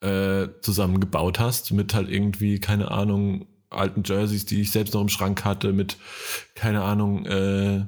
[0.00, 5.08] äh, zusammengebaut hast mit halt irgendwie, keine Ahnung, alten Jerseys, die ich selbst noch im
[5.08, 5.96] Schrank hatte, mit,
[6.54, 7.84] keine Ahnung, äh,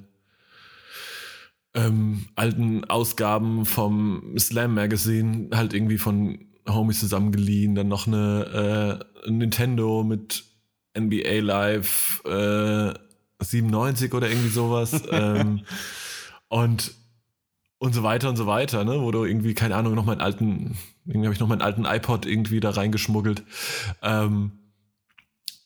[1.74, 9.30] ähm, alten Ausgaben vom Slam Magazine, halt irgendwie von Homies zusammengeliehen, dann noch eine äh,
[9.30, 10.44] Nintendo mit
[10.96, 12.94] NBA Live äh,
[13.40, 15.02] 97 oder irgendwie sowas.
[15.10, 15.64] ähm,
[16.48, 16.94] und
[17.78, 19.02] und so weiter und so weiter, ne?
[19.02, 22.24] Wo du irgendwie, keine Ahnung, noch meinen alten, irgendwie habe ich noch meinen alten iPod
[22.24, 23.42] irgendwie da reingeschmuggelt.
[24.00, 24.52] Ähm,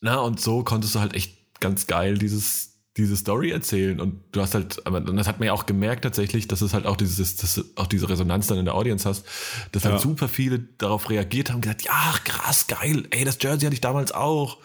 [0.01, 4.01] na, und so konntest du halt echt ganz geil dieses, diese Story erzählen.
[4.01, 6.87] Und du hast halt, aber das hat man ja auch gemerkt tatsächlich, dass es halt
[6.87, 9.25] auch dieses, dass auch diese Resonanz dann in der Audience hast,
[9.71, 9.91] dass Ja.
[9.91, 13.81] halt super viele darauf reagiert haben, gesagt, ja, krass, geil, ey, das Jersey hatte ich
[13.81, 14.59] damals auch.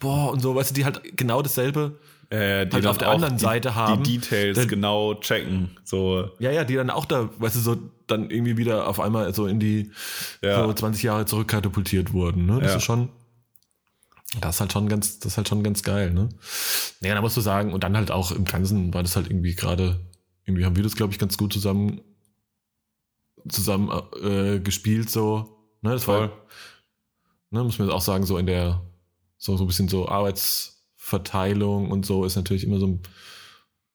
[0.00, 1.98] Boah, und so, weißt du, die halt genau dasselbe
[2.30, 4.02] äh, die halt dann auf der anderen die, Seite haben.
[4.04, 5.76] Die Details Dann- genau checken.
[5.84, 9.32] So, Ja, ja, die dann auch da, weißt du, so dann irgendwie wieder auf einmal
[9.34, 9.90] so in die
[10.42, 10.64] Ja.
[10.64, 12.46] so 20 Jahre zurückkatapultiert wurden.
[12.46, 12.60] Ne?
[12.60, 12.76] Das Ja.
[12.78, 13.08] ist schon,
[14.40, 16.28] das ist halt schon ganz, das ist halt schon ganz geil, ne?
[17.00, 19.54] Naja, da musst du sagen, und dann halt auch im Ganzen war das halt irgendwie
[19.56, 19.98] gerade,
[20.44, 22.00] irgendwie haben wir das, glaube ich, ganz gut zusammen
[23.48, 23.90] zusammen
[24.22, 25.56] äh, gespielt, so.
[25.82, 26.20] Ne, das Voll.
[26.20, 26.30] war,
[27.50, 28.82] ne, muss man jetzt auch sagen, so in der,
[29.40, 33.00] so, so ein bisschen so Arbeitsverteilung und so ist natürlich immer so ein,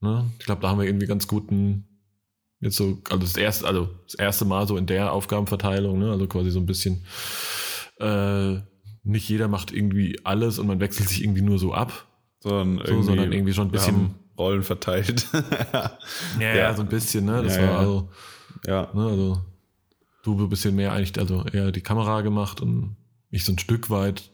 [0.01, 1.87] ne, ich glaube, da haben wir irgendwie ganz guten,
[2.59, 6.27] jetzt so, also das erste, also das erste Mal so in der Aufgabenverteilung, ne, also
[6.27, 7.05] quasi so ein bisschen,
[7.99, 8.55] äh,
[9.03, 12.07] nicht jeder macht irgendwie alles und man wechselt sich irgendwie nur so ab,
[12.39, 15.27] sondern, so, sondern irgendwie schon ein wir bisschen, haben Rollen verteilt.
[16.39, 16.73] ja, ja.
[16.73, 18.09] so ein bisschen, ne, das Ja, war also,
[18.65, 18.89] ja.
[18.95, 19.41] ne, also,
[20.23, 22.97] du ein bisschen mehr eigentlich, also eher die Kamera gemacht und
[23.29, 24.31] ich so ein Stück weit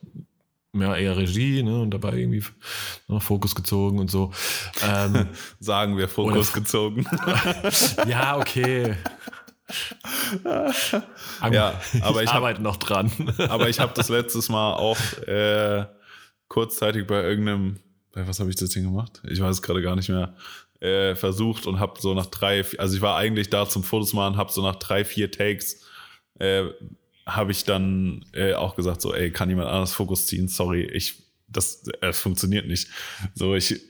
[0.74, 2.44] mehr eher Regie, ne, und dabei irgendwie
[3.08, 4.32] noch Fokus gezogen und so.
[4.86, 5.28] Ähm,
[5.60, 7.06] Sagen wir Fokus gezogen.
[8.08, 8.96] ja, okay.
[11.52, 13.10] Ja, aber ich hab- arbeite noch dran.
[13.50, 14.98] Aber ich habe das letztes Mal auch
[15.28, 15.86] äh,
[16.50, 17.80] kurzzeitig bei irgendeinem,
[18.12, 19.22] bei was habe ich das Ding gemacht?
[19.30, 20.36] Ich weiß es gerade gar nicht mehr.
[20.82, 24.36] Äh, versucht und habe so nach drei, also ich war eigentlich da zum Fotos machen,
[24.36, 25.86] habe so nach drei, vier Takes
[26.40, 26.66] äh,
[27.36, 30.48] habe ich dann äh, auch gesagt so, ey, kann jemand anders Fokus ziehen?
[30.48, 32.90] Sorry, ich, das, es funktioniert nicht.
[33.34, 33.82] So, ich,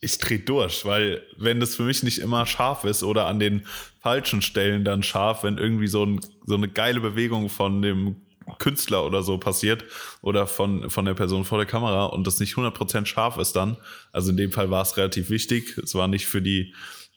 [0.00, 3.66] ich dreh durch, weil wenn das für mich nicht immer scharf ist oder an den
[4.00, 8.16] falschen Stellen dann scharf, wenn irgendwie so, ein, so eine geile Bewegung von dem
[8.58, 9.84] Künstler oder so passiert
[10.22, 13.76] oder von, von der Person vor der Kamera und das nicht 100% scharf ist dann,
[14.12, 16.74] also in dem Fall war es relativ wichtig, es war nicht für die,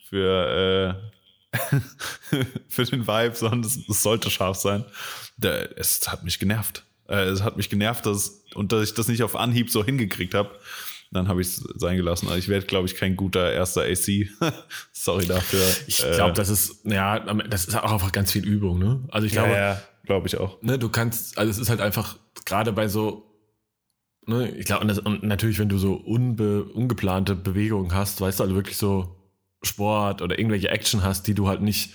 [0.09, 1.20] für, äh,
[2.69, 4.85] für den Vibe, sondern es, es sollte scharf sein.
[5.37, 6.85] Da, es hat mich genervt.
[7.07, 10.33] Äh, es hat mich genervt, dass, und dass ich das nicht auf Anhieb so hingekriegt
[10.33, 10.49] habe.
[11.13, 12.27] Dann habe ich es sein gelassen.
[12.27, 14.29] Also ich werde, glaube ich, kein guter erster AC.
[14.93, 15.65] Sorry dafür.
[15.87, 19.03] Ich Äh, glaube, das ist, ja, das ist auch einfach ganz viel Übung, ne?
[19.09, 20.61] Also ich glaube, ja, ja, glaube ich auch.
[20.61, 23.29] ne, du kannst, also es ist halt einfach, gerade bei so,
[24.25, 28.43] ne, ich glaube, und, und natürlich, wenn du so unbe, ungeplante Bewegungen hast, weißt du,
[28.43, 29.17] also wirklich so
[29.63, 31.93] Sport oder irgendwelche Action hast, die du halt nicht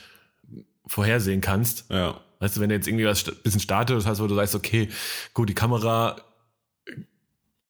[0.86, 1.90] vorhersehen kannst.
[1.90, 2.20] Ja.
[2.38, 4.88] Weißt du, wenn du jetzt irgendwie was bisschen startet, das heißt, wo du sagst, okay,
[5.34, 6.16] gut, die Kamera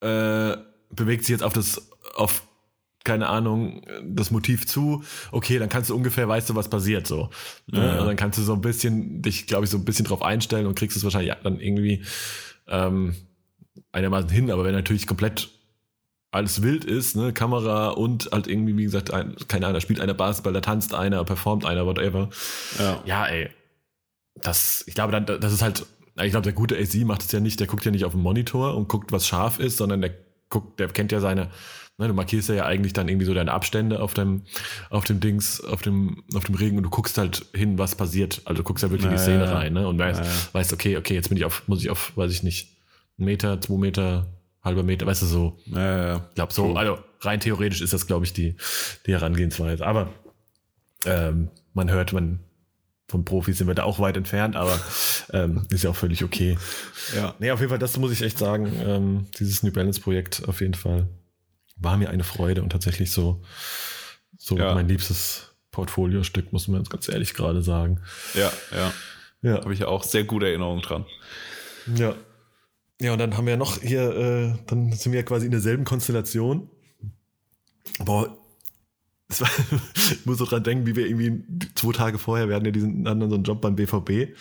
[0.01, 0.57] äh,
[0.91, 2.47] bewegt sich jetzt auf das, auf,
[3.05, 7.31] keine Ahnung, das Motiv zu, okay, dann kannst du ungefähr, weißt du, was passiert, so.
[7.67, 7.87] Ne?
[7.87, 8.01] Ja.
[8.01, 10.67] Und dann kannst du so ein bisschen, dich, glaube ich, so ein bisschen drauf einstellen
[10.67, 12.05] und kriegst es wahrscheinlich dann irgendwie
[12.67, 13.15] ähm,
[13.93, 15.49] einigermaßen hin, aber wenn natürlich komplett
[16.37, 20.01] alles wild ist, ne, Kamera und halt irgendwie, wie gesagt, ein, keine Ahnung, da spielt
[20.01, 22.31] einer Basketball, da tanzt einer, performt einer, whatever.
[22.79, 23.03] Ja.
[23.05, 23.51] Ja, ey.
[24.43, 25.87] Das, ich glaube, dann, das ist halt,
[26.23, 28.23] ich glaube, der gute AC macht es ja nicht, der guckt ja nicht auf den
[28.23, 30.13] Monitor und guckt, was scharf ist, sondern der
[30.51, 31.51] guckt, der kennt ja seine,
[31.99, 34.43] ne, du markierst ja eigentlich dann irgendwie so deine Abstände auf dem,
[34.91, 38.43] auf dem Dings, auf dem, auf dem Regen und du guckst halt hin, was passiert.
[38.45, 40.33] Also du guckst ja wirklich in die Szene rein, ne, und weißt, Ja, ja.
[40.53, 42.77] weißt, okay, okay, jetzt bin ich auf, muss ich auf, weiß ich nicht,
[43.19, 44.27] einen Meter, zwei Meter,
[44.67, 46.27] halber Meter, weißt du, so, Ja, ja, ja.
[46.29, 48.57] ich glaube so, also rein theoretisch ist das, glaube ich, die,
[49.07, 49.87] die Herangehensweise.
[49.87, 50.11] Aber
[51.07, 52.41] ähm, man hört, man
[53.09, 54.79] von Profis sind wir da auch weit entfernt, aber
[55.33, 56.59] ähm, ist ja auch völlig okay.
[57.15, 57.35] ja.
[57.39, 60.61] Nee, auf jeden Fall, das muss ich echt sagen, ähm, dieses New Balance Projekt auf
[60.61, 61.07] jeden Fall
[61.77, 63.43] war mir eine Freude und tatsächlich so,
[64.37, 64.75] so Ja.
[64.75, 68.01] mein liebstes Portfoliostück, muss man jetzt ganz ehrlich gerade sagen.
[68.35, 68.93] Ja, ja.
[69.43, 69.61] Ja.
[69.61, 71.05] Habe ich ja auch sehr gute Erinnerungen dran.
[71.95, 72.15] Ja.
[73.01, 76.71] Ja, und dann haben wir noch hier, äh, dann sind wir quasi in derselben Konstellation.
[78.05, 78.37] Boah,
[79.29, 79.51] das war,
[79.97, 81.45] ich muss so dran denken, wie wir irgendwie
[81.75, 84.37] zwei Tage vorher, wir hatten ja diesen anderen so einen Job beim BVB,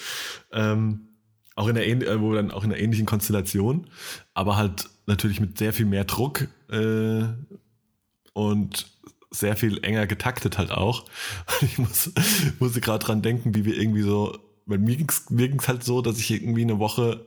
[0.51, 1.07] ähm,
[1.55, 3.87] auch in der, äh, wo dann auch in einer ähnlichen Konstellation,
[4.33, 7.23] aber halt natürlich mit sehr viel mehr Druck äh,
[8.33, 8.87] und
[9.31, 11.05] sehr viel enger getaktet halt auch.
[11.61, 12.11] Ich muss,
[12.59, 14.97] musste gerade dran denken, wie wir irgendwie so, bei mir
[15.29, 17.25] mir ging's halt so, dass ich irgendwie eine Woche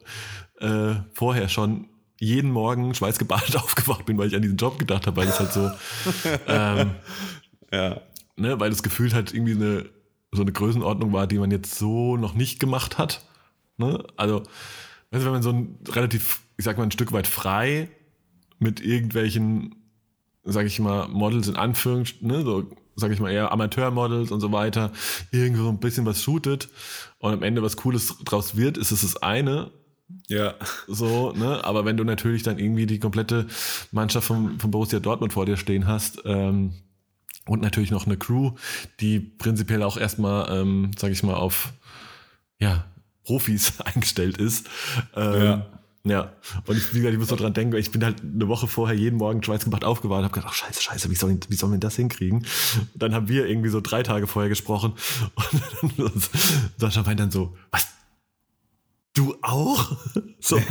[0.61, 1.89] äh, vorher schon
[2.21, 5.53] jeden Morgen schweißgebadet aufgewacht bin, weil ich an diesen Job gedacht habe, weil es halt
[5.53, 5.71] so,
[6.47, 6.91] ähm,
[7.73, 8.01] Ja.
[8.37, 9.87] ne, weil das Gefühl halt irgendwie eine,
[10.33, 13.23] so eine Größenordnung war, die man jetzt so noch nicht gemacht hat.
[13.77, 14.03] Ne?
[14.17, 14.41] Also,
[15.11, 17.89] du, wenn man so ein relativ, ich sag mal, ein Stück weit frei
[18.59, 19.77] mit irgendwelchen,
[20.43, 24.51] sag ich mal, Models in Anführungsstrichen, ne, so, sag ich mal, eher Amateurmodels und so
[24.51, 24.91] weiter,
[25.31, 26.69] irgendwo so ein bisschen was shootet
[27.19, 29.71] und am Ende was Cooles draus wird, ist es das eine.
[30.29, 30.55] Ja.
[30.87, 31.65] So, ne?
[31.65, 33.47] Aber wenn du natürlich dann irgendwie die komplette
[33.93, 36.75] Mannschaft von, von Borussia Dortmund vor dir stehen hast, ähm,
[37.49, 38.53] und natürlich noch eine Crew,
[39.01, 41.73] die prinzipiell auch erstmal, ähm, sag ich mal, auf
[42.59, 42.85] ja,
[43.25, 44.67] Profis eingestellt ist.
[45.17, 45.67] Ähm, Ja.
[46.05, 46.33] ja.
[46.67, 48.97] Und ich, wie gesagt, ich muss noch dran denken, ich bin halt eine Woche vorher
[48.97, 51.79] jeden Morgen schweißgebracht aufgewacht und habe gedacht, ach scheiße, scheiße, wie sollen wie sollen wir
[51.79, 52.45] das hinkriegen?
[52.95, 54.93] Dann haben wir irgendwie so drei Tage vorher gesprochen
[55.83, 56.23] und dann
[56.77, 57.98] Sascha meint dann so, was?
[59.19, 59.91] Du auch?
[60.41, 60.57] So.
[60.61, 60.62] Ey,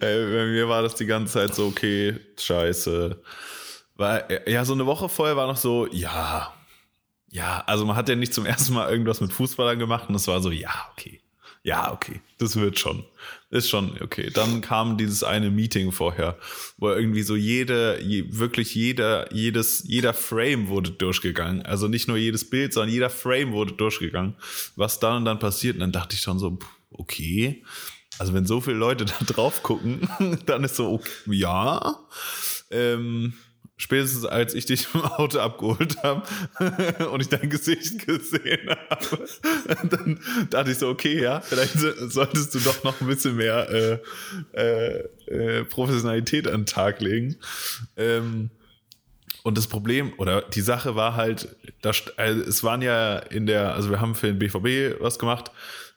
[0.00, 3.22] bei mir war das die ganze Zeit so, okay, scheiße.
[3.94, 6.52] Weil, ja, so eine Woche vorher war noch so, ja,
[7.30, 10.26] ja, also man hat ja nicht zum ersten Mal irgendwas mit Fußballern gemacht und es
[10.26, 11.20] war so, ja, okay,
[11.62, 13.04] ja, okay, das wird schon.
[13.50, 14.30] Ist schon okay.
[14.32, 16.36] Dann kam dieses eine Meeting vorher,
[16.76, 21.62] wo irgendwie so jede, je, wirklich jeder, jedes, jeder Frame wurde durchgegangen.
[21.62, 24.34] Also nicht nur jedes Bild, sondern jeder Frame wurde durchgegangen.
[24.76, 25.76] Was dann und dann passiert.
[25.76, 26.58] Und dann dachte ich schon so,
[26.90, 27.64] okay.
[28.18, 30.06] Also wenn so viele Leute da drauf gucken,
[30.46, 31.96] dann ist so, okay, ja.
[32.70, 33.32] Ähm,
[33.78, 36.22] spätestens als ich dich im Auto abgeholt habe
[37.10, 39.24] und ich dein Gesicht gesehen habe,
[39.88, 40.20] dann
[40.50, 43.98] dachte ich so, okay, ja, vielleicht so- solltest du doch noch ein bisschen mehr äh,
[44.60, 44.98] äh,
[45.60, 47.36] äh, Professionalität an den Tag legen.
[47.96, 48.50] Ähm,
[49.44, 53.46] und das Problem oder die Sache war halt, da, st- also es waren ja in
[53.46, 55.50] der, also wir haben für den BVB was gemacht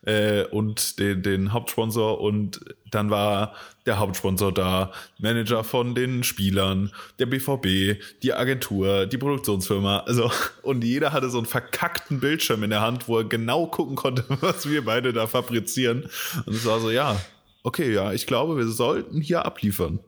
[0.06, 3.54] äh, und den, den Hauptsponsor und dann war
[3.86, 10.32] der Hauptsponsor da, Manager von den Spielern, der BVB, die Agentur, die Produktionsfirma, also
[10.62, 14.26] und jeder hatte so einen verkackten Bildschirm in der Hand, wo er genau gucken konnte,
[14.42, 16.10] was wir beide da fabrizieren.
[16.46, 17.20] Und es war so, ja,
[17.64, 20.00] okay, ja, ich glaube, wir sollten hier abliefern.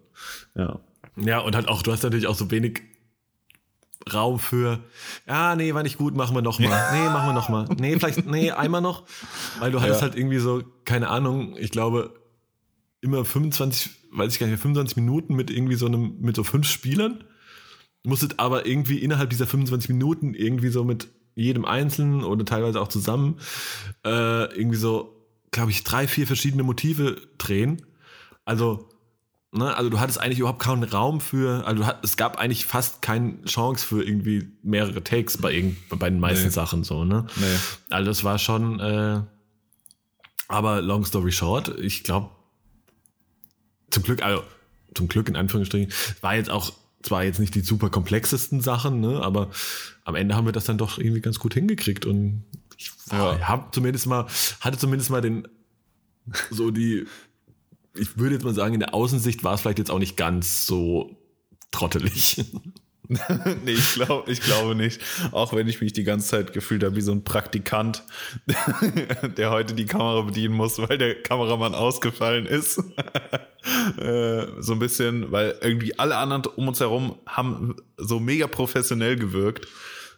[0.56, 0.80] Ja.
[1.16, 2.82] Ja, und halt auch, du hast natürlich auch so wenig
[4.12, 4.80] Raum für,
[5.28, 6.89] ja, nee, war nicht gut, machen wir noch mal.
[6.93, 7.68] Nee, machen wir noch mal.
[7.80, 9.04] Nee, vielleicht, nee, einmal noch.
[9.60, 10.08] Weil du hattest Ja.
[10.08, 12.14] halt irgendwie so, keine Ahnung, ich glaube,
[13.01, 16.43] immer 25, weiß ich gar nicht mehr, 25 Minuten mit irgendwie so einem, mit so
[16.43, 17.24] fünf Spielern.
[18.06, 22.89] Musstet aber irgendwie innerhalb dieser 25 Minuten irgendwie so mit jedem Einzelnen oder teilweise auch
[22.89, 23.38] zusammen
[24.06, 27.82] äh, irgendwie so, glaube ich, drei, vier verschiedene Motive drehen.
[28.45, 28.89] Also,
[29.54, 32.66] ne, also du hattest eigentlich überhaupt keinen Raum für, also du hat, es gab eigentlich
[32.66, 36.51] fast keine Chance für irgendwie mehrere Takes bei, irgend, bei den meisten Nee.
[36.51, 37.26] Sachen so, ne?
[37.36, 37.45] Nee.
[37.89, 39.22] Also das war schon, äh,
[40.47, 42.30] aber long story short, ich glaube,
[43.91, 44.43] zum Glück, also
[44.95, 45.91] zum Glück in Anführungsstrichen,
[46.22, 49.49] war jetzt auch zwar jetzt nicht die super komplexesten Sachen, ne, aber
[50.06, 52.43] am Ende haben wir das dann doch irgendwie ganz gut hingekriegt und
[52.78, 53.39] ich Ja.
[53.47, 54.26] habe zumindest mal,
[54.62, 55.47] hatte zumindest mal den,
[56.49, 57.06] so die,
[57.96, 60.66] ich würde jetzt mal sagen, in der Außensicht war es vielleicht jetzt auch nicht ganz
[60.66, 61.16] so
[61.72, 62.44] trottelig.
[63.66, 65.02] nee, ich, glaub, ich glaube nicht.
[65.32, 68.04] Auch wenn ich mich die ganze Zeit gefühlt habe wie so ein Praktikant,
[69.38, 72.82] der heute die Kamera bedienen muss, weil der Kameramann ausgefallen ist.
[73.98, 79.16] Äh, so ein bisschen, weil irgendwie alle anderen um uns herum haben so mega professionell
[79.16, 79.70] gewirkt.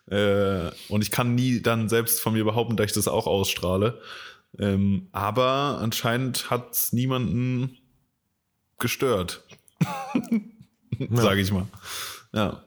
[0.09, 4.01] Äh, und ich kann nie dann selbst von mir behaupten, dass ich das auch ausstrahle.
[4.59, 7.77] Ähm, aber anscheinend hat es niemanden
[8.79, 9.43] gestört.
[11.09, 11.67] Sage ich mal.
[12.33, 12.63] Ja.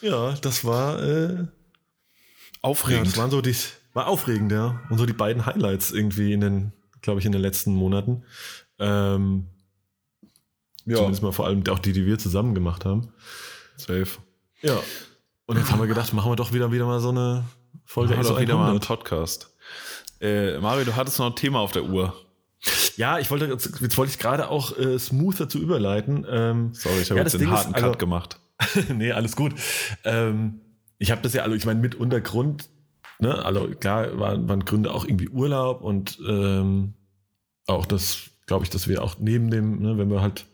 [0.00, 1.48] Ja, das war äh, Ja,
[2.62, 3.06] Aufregend.
[3.06, 3.54] das waren so die,
[3.92, 4.80] war aufregend, ja.
[4.90, 6.72] Und so die beiden Highlights irgendwie in den,
[7.02, 8.24] glaube ich, in den letzten Monaten.
[8.78, 9.46] Ähm,
[10.86, 10.96] Ja.
[10.96, 13.08] Zumindest mal vor allem auch die, die wir zusammen gemacht haben.
[13.76, 14.06] Safe.
[14.60, 14.78] Ja.
[15.46, 17.44] Und jetzt haben wir gedacht, machen wir doch wieder, wieder mal so eine
[17.84, 18.86] Folge ISO auch wieder mal einen 100.
[18.88, 19.53] Podcast.
[20.24, 22.14] Äh, Mario, du hattest noch ein Thema auf der Uhr.
[22.96, 26.24] Ja, ich wollte, jetzt, jetzt wollte ich gerade auch äh, smooth dazu überleiten.
[26.28, 28.40] Ähm, Sorry, ich habe Ja, jetzt den Ding ist, harten also- Cut gemacht.
[28.94, 29.52] nee, alles gut.
[30.04, 30.60] Ähm,
[30.98, 32.70] ich habe das ja, also ich meine, mit Untergrund,
[33.18, 36.94] ne, also klar waren, waren Gründe auch irgendwie Urlaub und ähm,
[37.66, 40.46] auch das, glaube ich, dass wir auch neben dem, ne, wenn wir halt,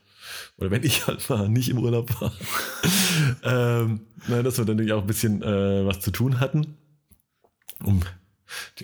[0.57, 2.33] oder wenn ich halt mal nicht im Urlaub war,
[3.45, 6.77] ähm, ne, dass wir dann natürlich auch ein bisschen äh, was zu tun hatten,
[7.85, 8.01] um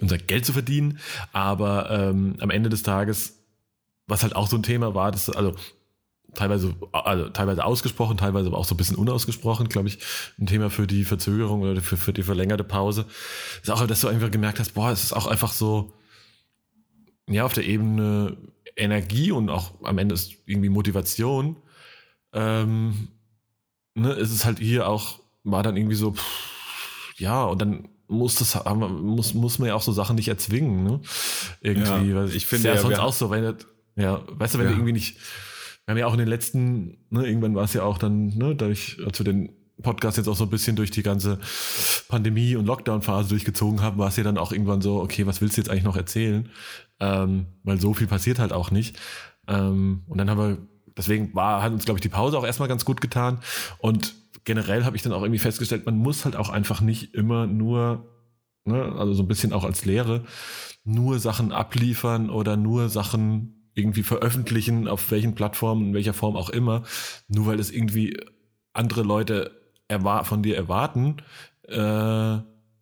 [0.00, 0.98] unser Geld zu verdienen.
[1.32, 3.44] Aber ähm, am Ende des Tages,
[4.06, 5.54] was halt auch so ein Thema war, das, also
[6.34, 9.98] teilweise, also teilweise ausgesprochen, teilweise aber auch so ein bisschen unausgesprochen, glaube ich,
[10.38, 13.06] ein Thema für die Verzögerung oder für, für die verlängerte Pause.
[13.62, 15.92] Ist auch, dass du einfach gemerkt hast, boah, es ist auch einfach so,
[17.28, 18.36] ja, auf der Ebene
[18.76, 21.56] Energie und auch am Ende ist irgendwie Motivation.
[22.32, 23.08] Ähm,
[23.94, 28.36] ne, es ist halt hier auch, war dann irgendwie so, pff, ja, und dann muss
[28.36, 31.00] das, muss, muss man ja auch so Sachen nicht erzwingen, ne?
[31.60, 33.54] Irgendwie, Ja, weil ich finde ja, sonst auch so, wenn das,
[33.96, 34.70] ja, weißt du, wenn Ja.
[34.72, 35.16] du irgendwie nicht,
[35.84, 38.54] wir haben ja auch in den letzten, ne, irgendwann war es ja auch dann, ne,
[38.54, 39.50] dadurch, als wir den
[39.82, 41.38] Podcast jetzt auch so ein bisschen durch die ganze
[42.08, 45.56] Pandemie- und Lockdown-Phase durchgezogen haben, war es ja dann auch irgendwann so, okay, was willst
[45.56, 46.48] du jetzt eigentlich noch erzählen?
[46.98, 48.96] Ähm, weil so viel passiert halt auch nicht.
[49.48, 50.58] Ähm, und dann haben wir,
[50.96, 53.40] deswegen war, hat uns, glaube ich, die Pause auch erstmal ganz gut getan.
[53.78, 54.14] Und
[54.46, 58.08] generell habe ich dann auch irgendwie festgestellt, man muss halt auch einfach nicht immer nur,
[58.64, 60.24] ne, also so ein bisschen auch als Lehre,
[60.84, 66.48] nur Sachen abliefern oder nur Sachen irgendwie veröffentlichen, auf welchen Plattformen, in welcher Form auch
[66.48, 66.84] immer,
[67.28, 68.16] nur weil es irgendwie
[68.72, 69.50] andere Leute
[70.22, 71.16] von dir erwarten,
[71.68, 72.38] äh,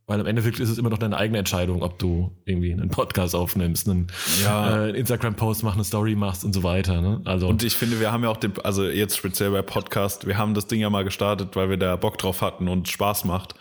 [0.07, 3.35] weil im Endeffekt ist es immer noch deine eigene Entscheidung, ob du irgendwie einen Podcast
[3.35, 4.09] aufnimmst, einen,
[4.43, 4.85] Ja.
[4.87, 7.01] äh, Instagram-Post machst, eine Story machst und so weiter.
[7.01, 7.23] Ne?
[7.25, 10.37] Also Und ich finde, wir haben ja auch den, also jetzt speziell bei Podcast, wir
[10.37, 13.55] haben das Ding ja mal gestartet, weil wir da Bock drauf hatten und Spaß macht.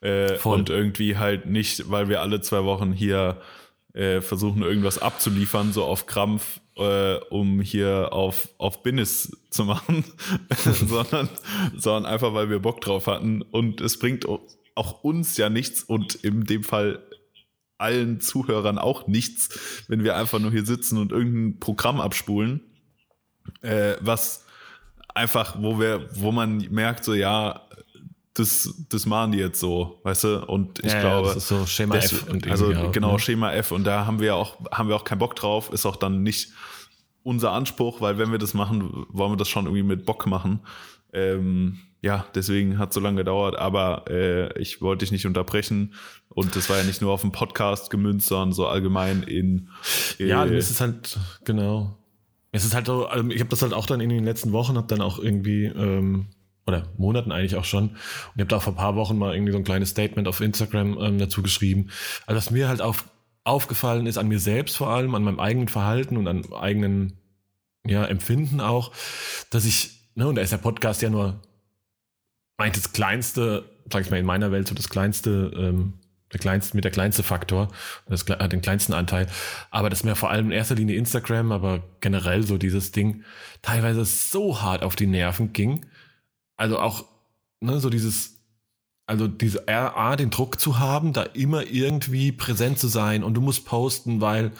[0.00, 3.40] Äh, und irgendwie halt nicht, weil wir alle zwei Wochen hier
[3.94, 10.04] äh, versuchen, irgendwas abzuliefern, so auf Krampf, äh, um hier auf, auf Business zu machen,
[10.86, 11.28] sondern,
[11.76, 13.42] sondern einfach, weil wir Bock drauf hatten.
[13.42, 14.46] Und es bringt o-
[14.78, 17.02] auch uns ja nichts und in dem Fall
[17.76, 22.60] allen Zuhörern auch nichts, wenn wir einfach nur hier sitzen und irgendein Programm abspulen,
[23.62, 24.44] äh, was
[25.14, 27.62] einfach, wo wir, wo man merkt, so ja,
[28.34, 30.44] das, das machen die jetzt so, weißt du?
[30.46, 33.12] Und ich Ja, ja, glaube, das ist so Schema das- F und also auch, genau
[33.12, 33.18] ne?
[33.18, 35.96] Schema F und da haben wir auch haben wir auch keinen Bock drauf, ist auch
[35.96, 36.52] dann nicht
[37.24, 40.60] unser Anspruch, weil wenn wir das machen, wollen wir das schon irgendwie mit Bock machen.
[41.12, 45.94] Ähm, ja, deswegen hat es so lange gedauert, aber äh, ich wollte dich nicht unterbrechen
[46.28, 49.68] und das war ja nicht nur auf dem Podcast gemünzt, sondern so allgemein in
[50.20, 51.98] äh, Ja, mir ist es halt, genau.
[52.52, 54.76] Es ist halt so, also ich habe das halt auch dann in den letzten Wochen,
[54.76, 56.28] habe dann auch irgendwie, ähm,
[56.66, 57.96] oder Monaten eigentlich auch schon, und
[58.36, 60.40] ich habe da auch vor ein paar Wochen mal irgendwie so ein kleines Statement auf
[60.40, 61.88] Instagram ähm, dazu geschrieben.
[62.26, 63.06] Also was mir halt auf,
[63.42, 67.14] aufgefallen ist, an mir selbst vor allem, an meinem eigenen Verhalten und an eigenen
[67.84, 68.92] ja, Empfinden auch,
[69.50, 71.40] dass ich, ne, und da ist der Podcast ja nur
[72.58, 75.94] meint das kleinste, sag ich mal, in meiner Welt so das kleinste, ähm,
[76.32, 77.68] der kleinste, mit der kleinste Faktor,
[78.06, 79.28] das hat den kleinsten Anteil.
[79.70, 83.24] Aber das ist mir vor allem in erster Linie Instagram, aber generell so dieses Ding
[83.62, 85.86] teilweise so hart auf die Nerven ging.
[86.58, 87.06] Also auch,
[87.60, 88.40] ne, so dieses,
[89.06, 93.34] also diese A, A, den Druck zu haben, da immer irgendwie präsent zu sein und
[93.34, 94.52] du musst posten, weil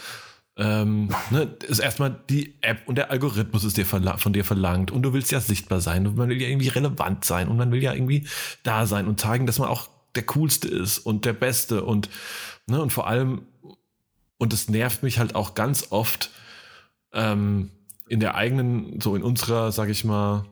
[0.59, 5.03] ähm, ne, ist erstmal die App und der Algorithmus ist dir von dir verlangt und
[5.03, 7.83] du willst ja sichtbar sein und man will ja irgendwie relevant sein und man will
[7.83, 8.27] ja irgendwie
[8.65, 12.11] da sein und zeigen, dass man auch der coolste ist und der beste und
[12.67, 13.43] ne, und vor allem
[14.37, 16.31] und es nervt mich halt auch ganz oft
[17.13, 17.71] ähm,
[18.09, 20.45] in der eigenen, so in unserer, sag ich mal,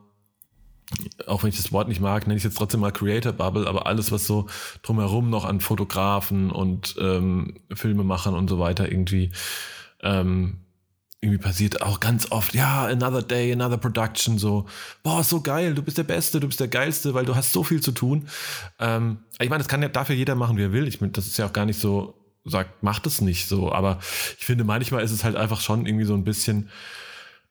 [1.25, 3.87] auch wenn ich das Wort nicht mag, nenne ich jetzt trotzdem mal Creator Bubble, aber
[3.87, 4.47] alles, was so
[4.83, 9.31] drumherum noch an Fotografen und ähm, Filmemachern und so weiter irgendwie
[10.01, 10.59] ähm,
[11.19, 14.67] irgendwie passiert auch ganz oft, ja, another day, another production, so,
[15.01, 17.63] boah, so geil, du bist der Beste, du bist der Geilste, weil du hast so
[17.63, 18.27] viel zu tun.
[18.79, 20.87] Ähm, ich meine, das kann ja dafür jeder machen, wie er will.
[20.87, 22.13] Ich meine, das ist ja auch gar nicht so,
[22.45, 23.99] sagt, macht es nicht so, aber
[24.37, 26.69] ich finde, manchmal ist es halt einfach schon irgendwie so ein bisschen,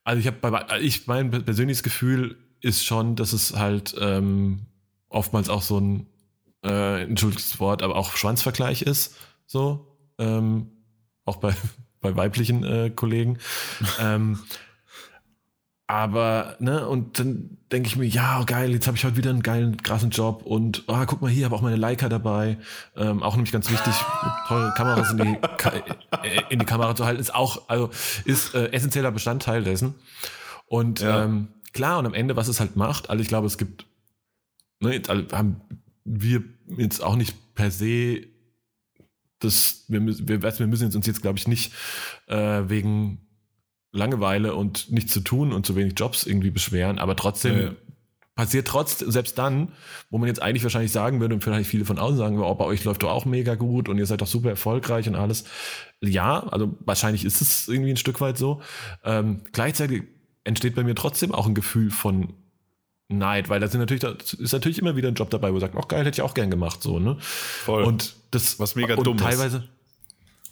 [0.04, 4.66] also ich habe ich, mein persönliches Gefühl ist schon, dass es halt ähm,
[5.08, 6.06] oftmals auch so ein,
[6.64, 9.16] äh, entschuldigt das Wort, aber auch Schwanzvergleich ist,
[9.46, 10.70] so, ähm,
[11.24, 11.54] auch bei,
[12.00, 13.38] bei weiblichen äh, Kollegen.
[14.00, 14.38] ähm,
[15.88, 19.44] aber, ne, und dann denke ich mir, ja, geil, jetzt habe ich heute wieder einen
[19.44, 22.58] geilen, krassen Job und ah, guck mal, hier habe auch meine Leica dabei.
[22.96, 23.94] Ähm, auch nämlich ganz wichtig,
[24.48, 25.70] tolle Kameras in die, Ka
[26.24, 27.90] äh, in die Kamera zu halten, ist auch, also
[28.24, 29.94] ist äh, essentieller Bestandteil dessen.
[30.66, 31.22] Und Ja.
[31.22, 33.86] ähm, klar, und am Ende, was es halt macht, also ich glaube, es gibt,
[34.80, 35.60] ne, jetzt alle- haben
[36.04, 36.42] wir
[36.78, 38.22] jetzt auch nicht per se
[39.40, 41.72] das, wir, müssen- wir, wir müssen uns jetzt, glaube ich, nicht
[42.26, 43.20] äh, wegen
[43.92, 47.70] Langeweile und nichts zu tun und zu wenig Jobs irgendwie beschweren, aber trotzdem Ja.
[48.34, 49.72] passiert trotzdem, selbst dann,
[50.10, 52.64] wo man jetzt eigentlich wahrscheinlich sagen würde und vielleicht viele von außen sagen, oh, bei
[52.66, 55.44] euch läuft doch auch mega gut und ihr seid doch super erfolgreich und alles.
[56.02, 58.60] Ja, also wahrscheinlich ist es irgendwie ein Stück weit so.
[59.04, 60.02] Ähm, gleichzeitig
[60.44, 62.34] entsteht bei mir trotzdem auch ein Gefühl von
[63.08, 65.60] Neid, weil da sind natürlich, da ist natürlich immer wieder ein Job dabei, wo man
[65.60, 67.16] sagt, ach geil, hätte ich auch gern gemacht, so, ne?
[67.20, 67.84] Voll.
[67.84, 69.22] Und das, Was mega und dumm ist.
[69.22, 69.68] teilweise,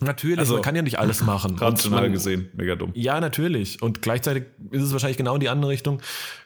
[0.00, 1.56] natürlich, Also, man kann ja nicht alles machen.
[1.58, 2.92] Rational gesehen, mega dumm.
[2.94, 3.82] ja, natürlich.
[3.82, 6.00] Und gleichzeitig ist es wahrscheinlich genau in die andere Richtung.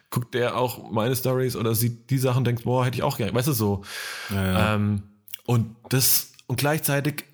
[0.09, 3.33] Guckt der auch meine Stories oder sieht die Sachen, denkt, boah, hätte ich auch gerne.
[3.35, 3.83] Weißt du so.
[4.31, 4.75] Ja, ja.
[4.75, 5.03] Ähm,
[5.45, 7.25] und das, und gleichzeitig,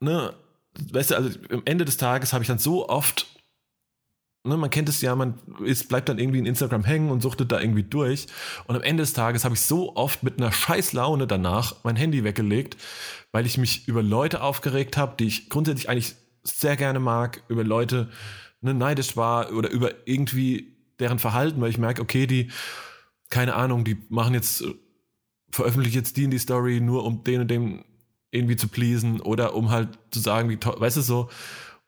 [0.00, 0.34] ne,
[0.92, 3.28] weißt du, also am Ende des Tages habe ich dann so oft,
[4.44, 5.34] ne, man kennt es ja, man
[5.64, 8.26] ist, bleibt dann irgendwie in Instagram hängen und suchtet da irgendwie durch.
[8.66, 11.96] Und am Ende des Tages habe ich so oft mit einer scheiß Laune danach mein
[11.96, 12.76] Handy weggelegt,
[13.32, 17.64] weil ich mich über Leute aufgeregt habe, die ich grundsätzlich eigentlich sehr gerne mag, über
[17.64, 18.08] Leute
[18.60, 22.50] ne, neidisch war oder über irgendwie deren Verhalten, weil ich merke, okay, die,
[23.28, 24.74] keine Ahnung, die machen jetzt, äh,
[25.50, 27.84] veröffentlichen jetzt die in die Story nur um den und dem
[28.30, 31.28] irgendwie zu pleasen oder um halt zu sagen, wie toll, weißt du so,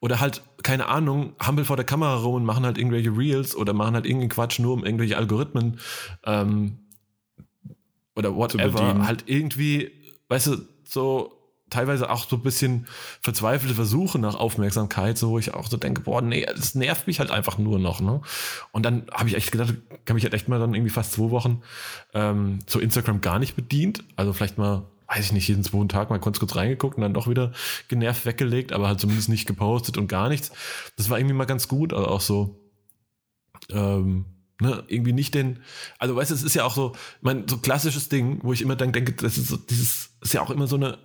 [0.02, 3.72] oder halt, keine Ahnung, hampel vor der Kamera rum und machen halt irgendwelche Reels oder
[3.72, 5.78] machen halt irgendeinen Quatsch nur um irgendwelche Algorithmen
[6.24, 6.80] ähm,
[8.16, 9.92] oder whatever, halt irgendwie,
[10.28, 11.38] weißt du, so
[11.70, 12.88] teilweise auch so ein bisschen
[13.20, 17.20] verzweifelte Versuche nach Aufmerksamkeit, so wo ich auch so denke, boah, nee, das nervt mich
[17.20, 18.22] halt einfach nur noch, ne?
[18.72, 19.74] Und dann habe ich echt gedacht,
[20.04, 21.62] kann mich halt echt mal dann irgendwie fast zwei Wochen
[22.12, 24.02] ähm, zu Instagram gar nicht bedient.
[24.16, 24.82] Also vielleicht mal,
[25.14, 27.52] weiß ich nicht, jeden zweiten Tag mal kurz kurz reingeguckt und dann doch wieder
[27.88, 30.52] genervt weggelegt, aber halt zumindest nicht gepostet und gar nichts.
[30.96, 32.72] Das war irgendwie mal ganz gut, also auch so,
[33.70, 34.24] ähm,
[34.60, 35.60] ne, irgendwie nicht den,
[35.98, 38.76] also weißt du, es ist ja auch so, mein, so klassisches Ding, wo ich immer
[38.76, 40.98] dann denke, das ist so, dieses, ist ja auch immer so eine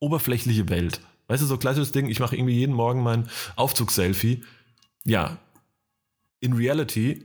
[0.00, 1.00] oberflächliche Welt.
[1.28, 4.44] Weißt du, so klassisches Ding, ich mache irgendwie jeden Morgen mein Aufzugsselfie.
[5.04, 5.38] Ja,
[6.40, 7.24] in Reality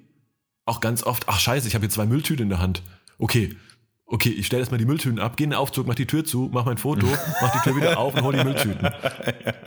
[0.65, 2.83] auch ganz oft, ach scheiße, ich habe hier zwei Mülltüten in der Hand.
[3.17, 3.55] Okay,
[4.07, 6.49] okay, ich stelle erstmal die Mülltüten ab, gehe in den Aufzug, mach die Tür zu,
[6.53, 7.05] mach mein Foto,
[7.41, 8.87] mach die Tür wieder auf und hol die Mülltüten.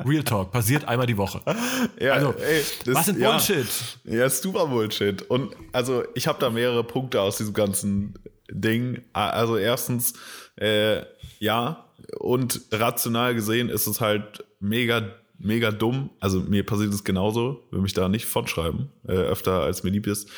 [0.06, 1.40] Real Talk, passiert einmal die Woche.
[2.00, 3.30] Ja, Also, ey, das- was sind ja.
[3.32, 3.66] Bullshit?
[4.04, 5.22] Ja, ist super Bullshit.
[5.22, 8.14] Und also ich habe da mehrere Punkte aus diesem ganzen
[8.50, 9.02] Ding.
[9.12, 10.14] Also erstens,
[10.56, 11.02] äh,
[11.40, 11.84] ja,
[12.18, 15.02] und rational gesehen ist es halt mega,
[15.38, 16.10] mega dumm.
[16.20, 19.90] Also mir passiert es genauso, will mich da nicht von schreiben, äh, öfter als mir
[19.90, 20.28] lieb ist.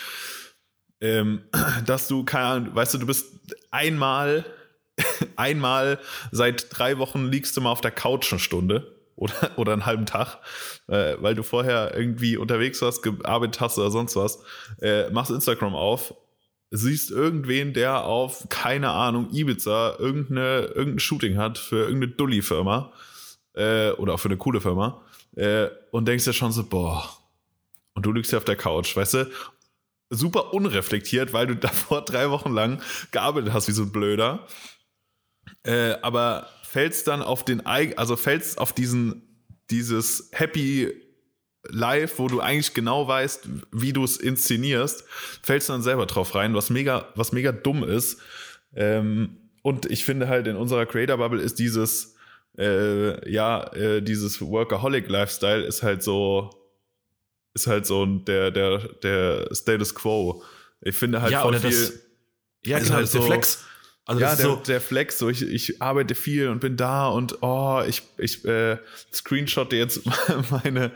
[1.01, 1.42] Ähm,
[1.86, 3.26] dass du, keine Ahnung, weißt du, du bist
[3.70, 4.44] einmal,
[5.36, 5.98] einmal
[6.30, 10.07] seit drei Wochen liegst du mal auf der Couch eine Stunde oder, oder einen halben
[10.07, 10.38] Tag,
[10.88, 14.42] äh, weil du vorher irgendwie unterwegs warst, gearbeitet hast oder sonst was,
[14.80, 16.14] äh, machst Instagram auf,
[16.70, 22.92] siehst irgendwen, der auf, keine Ahnung, Ibiza irgendeine, irgendein Shooting hat für irgendeine Dulli-Firma
[23.55, 25.03] äh, oder auch für eine coole Firma
[25.36, 27.09] äh, und denkst dir schon so, boah,
[27.94, 29.30] und du liegst hier auf der Couch, weißt du,
[30.11, 32.82] super unreflektiert, weil du davor drei Wochen lang
[33.12, 34.46] gearbeitet hast wie so ein Blöder.
[35.62, 40.92] Äh, aber fällst dann auf den, also fällst auf diesen, dieses Happy
[41.68, 45.04] Live, wo du eigentlich genau weißt, wie du es inszenierst,
[45.42, 48.20] fällst dann selber drauf rein, was mega, was mega dumm ist.
[48.74, 52.14] Ähm, und ich finde halt in unserer Creator Bubble ist dieses,
[52.56, 56.50] äh, ja, äh, dieses Workaholic Lifestyle ist halt so,
[57.55, 60.42] ist halt so ein- der, der, der Status Quo.
[60.82, 61.70] Ich finde halt Ja, voll oder viel.
[61.70, 61.92] das-
[62.64, 63.64] Ja, Ist genau, halt das ist der so- Flex.
[64.07, 67.07] Also ja, das der, so, der Flex, so ich, ich arbeite viel und bin da
[67.09, 68.76] und oh, ich, ich äh,
[69.12, 70.01] screenshotte jetzt
[70.51, 70.90] meine,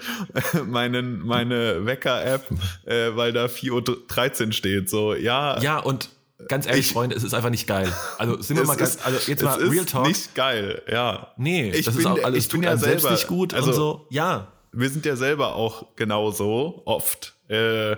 [0.67, 2.49] meinen, meine Wecker-App,
[2.87, 4.91] äh, weil da 4.13 Uhr steht.
[4.91, 6.09] So, ja, ja, und
[6.49, 7.93] ganz ehrlich, Ich- Freunde, es ist einfach nicht geil.
[8.19, 10.07] Also sind wir mal ganz, ist- also jetzt es mal ist Real Talk.
[10.09, 11.33] nicht geil, ja.
[11.37, 13.75] nee, ich das bin ist auch alles, ich bin ja selbst nicht gut also- und
[13.77, 14.07] so.
[14.11, 17.35] Ja, Wir sind ja selber auch genauso, oft.
[17.49, 17.97] Äh,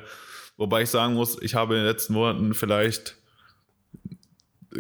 [0.56, 3.16] wobei ich sagen muss, ich habe in den letzten Monaten vielleicht,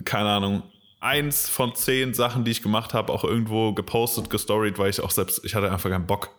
[0.04, 0.62] keine Ahnung,
[1.00, 5.10] eins von zehn Sachen, die ich gemacht habe, auch irgendwo gepostet, gestoried, weil ich auch
[5.10, 6.30] selbst, ich hatte einfach keinen Bock.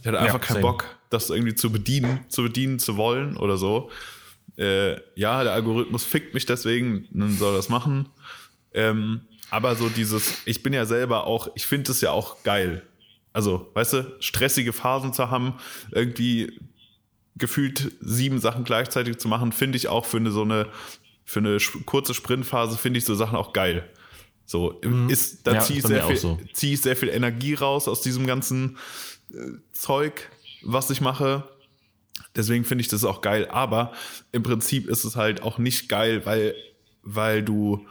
[0.00, 0.66] Ich hatte einfach keinen same.
[0.66, 3.90] Bock, das irgendwie zu bedienen, zu bedienen zu wollen oder so.
[4.56, 8.08] Äh, ja, der Algorithmus fickt mich deswegen, dann soll er das machen.
[8.74, 12.82] Ähm, aber so dieses, ich bin ja selber auch, ich finde es ja auch geil.
[13.32, 15.54] Also, weißt du, stressige Phasen zu haben,
[15.92, 16.58] irgendwie
[17.36, 20.66] gefühlt sieben Sachen gleichzeitig zu machen, finde ich auch für eine so eine,
[21.24, 23.88] für eine kurze Sprintphase, finde ich so Sachen auch geil.
[24.44, 25.56] So, ist, da Mhm.
[25.56, 26.38] Ja, ziehe ich, sehr viel- so.
[26.54, 28.78] ziehe ich sehr viel Energie raus aus diesem ganzen
[29.32, 29.36] äh,
[29.72, 30.30] Zeug,
[30.62, 31.46] was ich mache.
[32.34, 33.46] Deswegen finde ich das auch geil.
[33.50, 33.92] Aber
[34.32, 36.54] im Prinzip ist es halt auch nicht geil, weil,
[37.02, 37.86] weil du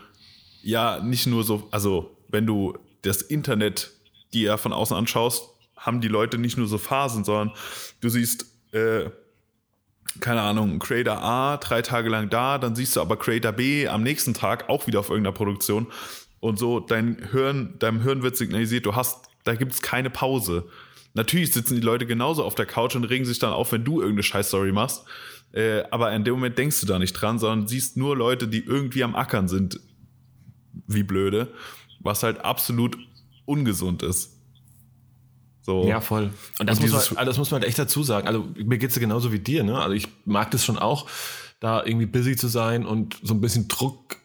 [0.64, 3.92] ja nicht nur so, also wenn du das Internet
[4.34, 7.52] dir von außen anschaust, haben die Leute nicht nur so Phasen, sondern
[8.02, 9.10] du siehst, äh,
[10.20, 14.04] keine Ahnung, Creator A drei Tage lang da, dann siehst du aber Creator B am
[14.04, 15.88] nächsten Tag auch wieder auf irgendeiner Produktion
[16.40, 20.68] und so dein Hirn, deinem Hirn wird signalisiert, du hast, da gibt es keine Pause.
[21.14, 24.02] Natürlich sitzen die Leute genauso auf der Couch und regen sich dann auf, wenn du
[24.02, 25.04] irgendeine Scheiß-Story machst.
[25.52, 28.64] Äh, aber in dem Moment denkst du da nicht dran, sondern siehst nur Leute, die
[28.64, 29.80] irgendwie am Ackern sind,
[30.86, 31.52] wie blöde,
[32.00, 32.98] was halt absolut
[33.48, 34.34] ungesund ist.
[35.62, 35.86] So.
[35.88, 36.32] Ja, voll.
[36.60, 38.28] Und das, Und muss man, dieses- also das muss man halt echt dazu sagen.
[38.28, 39.80] Also mir geht's ja genauso wie dir, ne?
[39.80, 41.08] Also ich mag das schon auch,
[41.60, 44.18] da irgendwie busy zu sein und so ein bisschen Druck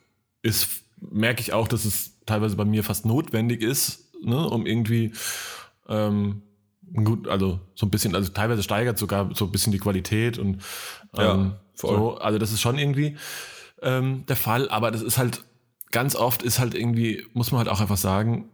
[0.43, 0.69] ist,
[1.01, 4.49] merke ich auch, dass es teilweise bei mir fast notwendig ist, ne?
[4.49, 5.13] Um irgendwie
[5.89, 6.43] ähm,
[6.95, 10.63] gut, also so ein bisschen, also teilweise steigert sogar so ein bisschen die Qualität und
[11.17, 11.97] Ja, ähm, voll.
[11.97, 13.17] so, also das ist schon irgendwie
[13.83, 15.43] ähm, der Fall, aber das ist halt
[15.91, 18.49] ganz oft ist halt irgendwie, muss man halt auch einfach sagen,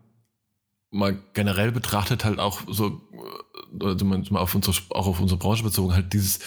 [0.90, 3.00] mal generell betrachtet halt auch so,
[3.80, 6.40] äh, also man- mal auf unsere, auch auf unsere Branche bezogen, halt dieses,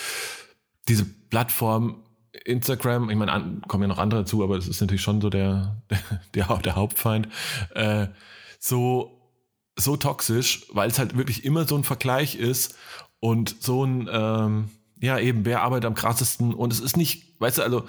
[0.88, 2.04] diese Plattform
[2.46, 5.30] Instagram, ich meine, an, kommen ja noch andere dazu, aber das ist natürlich schon so
[5.30, 5.84] der,
[6.34, 7.28] der, der, der Hauptfeind,
[7.76, 8.08] äh,
[8.60, 9.18] so,
[9.78, 12.76] so toxisch, weil es halt wirklich immer so ein Vergleich ist
[13.20, 14.70] und so ein, ähm,
[15.02, 17.86] ja, eben, wer arbeitet am krassesten und es ist nicht, weißt du, also,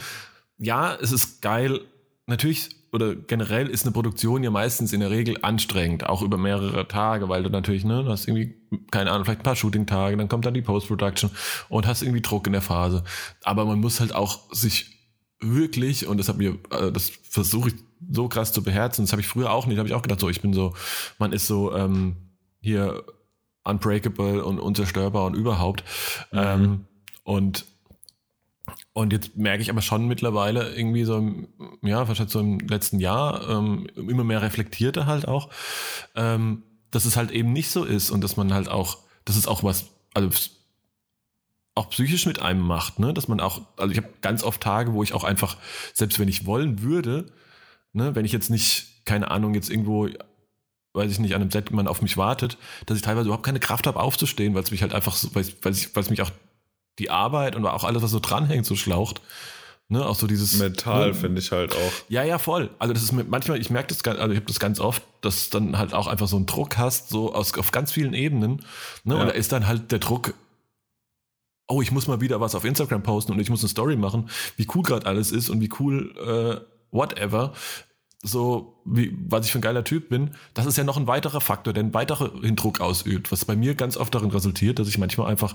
[0.58, 1.80] ja, es ist geil,
[2.26, 6.86] natürlich oder generell ist eine Produktion ja meistens in der Regel anstrengend, auch über mehrere
[6.86, 8.54] Tage, weil du natürlich, ne, hast irgendwie,
[8.90, 11.30] keine Ahnung, vielleicht ein paar Shooting-Tage, dann kommt dann die Post-Production
[11.70, 13.02] und hast irgendwie Druck in der Phase.
[13.44, 14.98] Aber man muss halt auch sich
[15.40, 17.74] wirklich, und das hat mir, äh, das versuche ich
[18.10, 20.28] so krass zu beherzen, das habe ich früher auch nicht, habe ich auch gedacht, so,
[20.28, 20.74] ich bin so,
[21.18, 22.16] man ist so, ähm,
[22.60, 23.04] hier
[23.64, 25.84] unbreakable und unzerstörbar und überhaupt.
[26.32, 26.86] Ähm,
[27.24, 27.64] und
[28.94, 31.32] und jetzt merke ich aber schon mittlerweile irgendwie so,
[31.82, 35.48] ja, wahrscheinlich so im letzten Jahr, ähm, immer mehr reflektierter halt auch,
[36.14, 39.46] ähm, dass es halt eben nicht so ist und dass man halt auch, dass es
[39.46, 40.28] auch was, also
[41.74, 43.14] auch psychisch mit einem macht, ne?
[43.14, 45.56] Dass man auch, also ich habe ganz oft Tage, wo ich auch einfach,
[45.94, 47.32] selbst wenn ich wollen würde,
[47.94, 50.08] ne, wenn ich jetzt nicht, keine Ahnung, jetzt irgendwo,
[50.92, 53.60] weiß ich nicht, an einem Set man auf mich wartet, dass ich teilweise überhaupt keine
[53.60, 56.30] Kraft habe aufzustehen, weil es mich halt einfach so, weil es mich auch
[56.98, 59.20] die Arbeit und auch alles, was so dranhängt, so schlaucht.
[59.88, 61.92] Ne, auch so dieses Mental ne, finde ich halt auch.
[62.08, 62.70] ja, ja, voll.
[62.78, 65.02] Also das ist mit, manchmal, ich merke das, ganz- also ich habe das ganz oft,
[65.20, 68.14] dass du dann halt auch einfach so einen Druck hast, so aus, auf ganz vielen
[68.14, 68.64] Ebenen.
[69.04, 69.16] Ne?
[69.16, 69.20] Ja.
[69.20, 70.32] Und da ist dann halt der Druck,
[71.68, 74.30] oh, ich muss mal wieder was auf Instagram posten und ich muss eine Story machen,
[74.56, 77.52] wie cool gerade alles ist und wie cool äh, whatever.
[78.22, 81.40] So, wie, was ich für ein geiler Typ bin, das ist ja noch ein weiterer
[81.40, 84.96] Faktor, der einen weiteren Druck ausübt, was bei mir ganz oft darin resultiert, dass ich
[84.96, 85.54] manchmal einfach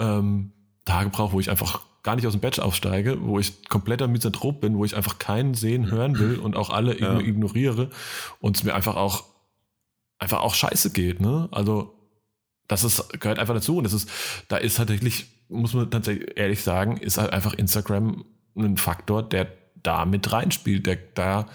[0.00, 0.52] ähm,
[0.84, 4.60] Tage brauche, wo ich einfach gar nicht aus dem Bett aufsteige, wo ich kompletter Misanthrop
[4.62, 7.16] bin, wo ich einfach keinen sehen, hören will und auch alle Ja.
[7.18, 7.90] ign- ignoriere
[8.40, 9.24] und es mir einfach auch
[10.18, 11.48] einfach auch scheiße geht, ne?
[11.50, 11.94] Also
[12.68, 14.08] das ist, gehört einfach dazu und das ist,
[14.48, 18.24] da ist tatsächlich, muss man tatsächlich ehrlich sagen, ist halt einfach Instagram
[18.56, 19.48] ein Faktor, der
[19.82, 21.46] da mit reinspielt, der da,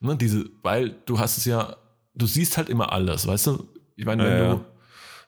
[0.00, 1.76] ne, diese, weil du hast es ja,
[2.14, 3.68] du siehst halt immer alles, weißt du?
[3.96, 4.54] Ich meine, wenn ja.
[4.56, 4.64] du,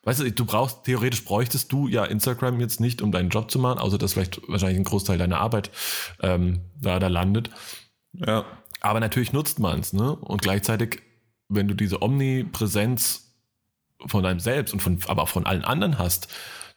[0.05, 3.59] weißt du, du brauchst, theoretisch bräuchtest du ja Instagram jetzt nicht, um deinen Job zu
[3.59, 5.71] machen, außer dass vielleicht wahrscheinlich ein Großteil deiner Arbeit
[6.21, 7.51] ähm, da, da landet.
[8.13, 8.45] Ja.
[8.81, 10.15] Aber natürlich nutzt man es, ne?
[10.17, 11.03] Und gleichzeitig,
[11.49, 13.33] wenn du diese Omnipräsenz
[14.07, 16.29] von deinem Selbst und von, aber auch von allen anderen hast,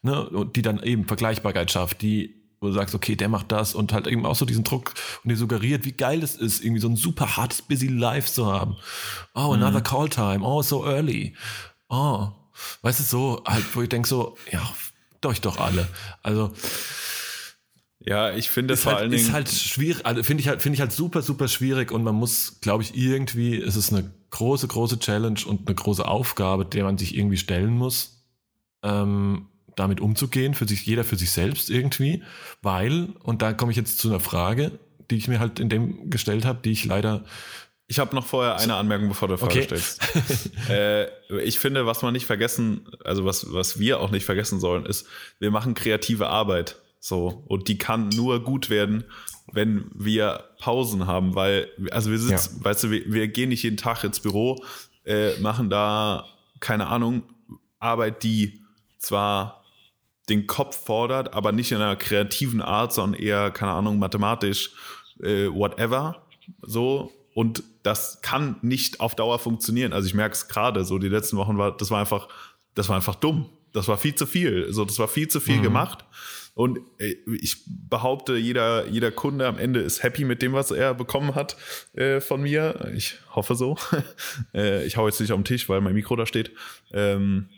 [0.04, 3.74] ne, und die dann eben Vergleichbarkeit schafft, die, wo du sagst, okay, der macht das
[3.74, 6.82] und halt eben auch so diesen Druck und dir suggeriert, wie geil es ist, irgendwie
[6.82, 8.78] so ein super hartes, busy Life zu haben.
[9.34, 10.46] Oh, another call time.
[10.46, 11.36] Oh, so early.
[11.90, 12.30] Oh,
[12.82, 14.62] weißt du, so, halt, wo ich denke so, ja,
[15.22, 15.88] doch, doch alle.
[16.24, 16.54] Also,
[18.00, 19.34] Ja, ich finde ist vor halt, allen ist Dingen.
[19.34, 22.60] halt schwierig, also finde ich halt, finde ich halt super, super schwierig und man muss,
[22.62, 26.98] glaube ich, irgendwie, es ist eine große, große Challenge und eine große Aufgabe, der man
[26.98, 28.26] sich irgendwie stellen muss,
[28.84, 32.24] ähm, damit umzugehen, für sich, jeder für sich selbst irgendwie,
[32.62, 34.78] weil, und da komme ich jetzt zu einer Frage,
[35.10, 37.24] die ich mir halt in dem gestellt habe, die ich leider,
[37.88, 39.64] Ich habe noch vorher eine Anmerkung, bevor du Frage Okay.
[39.64, 40.02] stellst.
[40.70, 41.08] äh,
[41.44, 45.06] ich finde, was man nicht vergessen, also was, was wir auch nicht vergessen sollen, ist,
[45.40, 46.78] wir machen kreative Arbeit.
[47.00, 47.44] So.
[47.48, 49.04] Und die kann nur gut werden,
[49.52, 53.78] wenn wir Pausen haben, weil, also wir sitzen, weißt du, wir, wir gehen nicht jeden
[53.78, 54.64] Tag ins Büro,
[55.06, 56.26] äh, machen da,
[56.60, 57.22] keine Ahnung,
[57.80, 58.64] Arbeit, die
[58.98, 59.64] zwar
[60.30, 64.72] den Kopf fordert, aber nicht in einer kreativen Art, sondern eher, keine Ahnung, mathematisch,
[65.22, 66.24] äh, whatever.
[66.64, 67.12] So.
[67.36, 69.94] Und das kann nicht auf Dauer funktionieren.
[69.94, 72.28] Also ich merke es gerade, so die letzten Wochen war, das war einfach,
[72.74, 73.50] das war einfach dumm.
[73.74, 74.74] Das war viel zu viel.
[74.74, 76.06] So, das war viel zu viel gemacht.
[76.56, 80.94] Und äh, ich behaupte, jeder, jeder Kunde am Ende ist happy mit dem, was er
[80.94, 81.58] bekommen hat
[81.94, 82.92] äh, von mir.
[82.96, 83.78] Ich hoffe so.
[84.56, 86.52] äh, ich hau jetzt nicht auf den Tisch, weil mein Mikro da steht.
[86.92, 87.50] Ähm,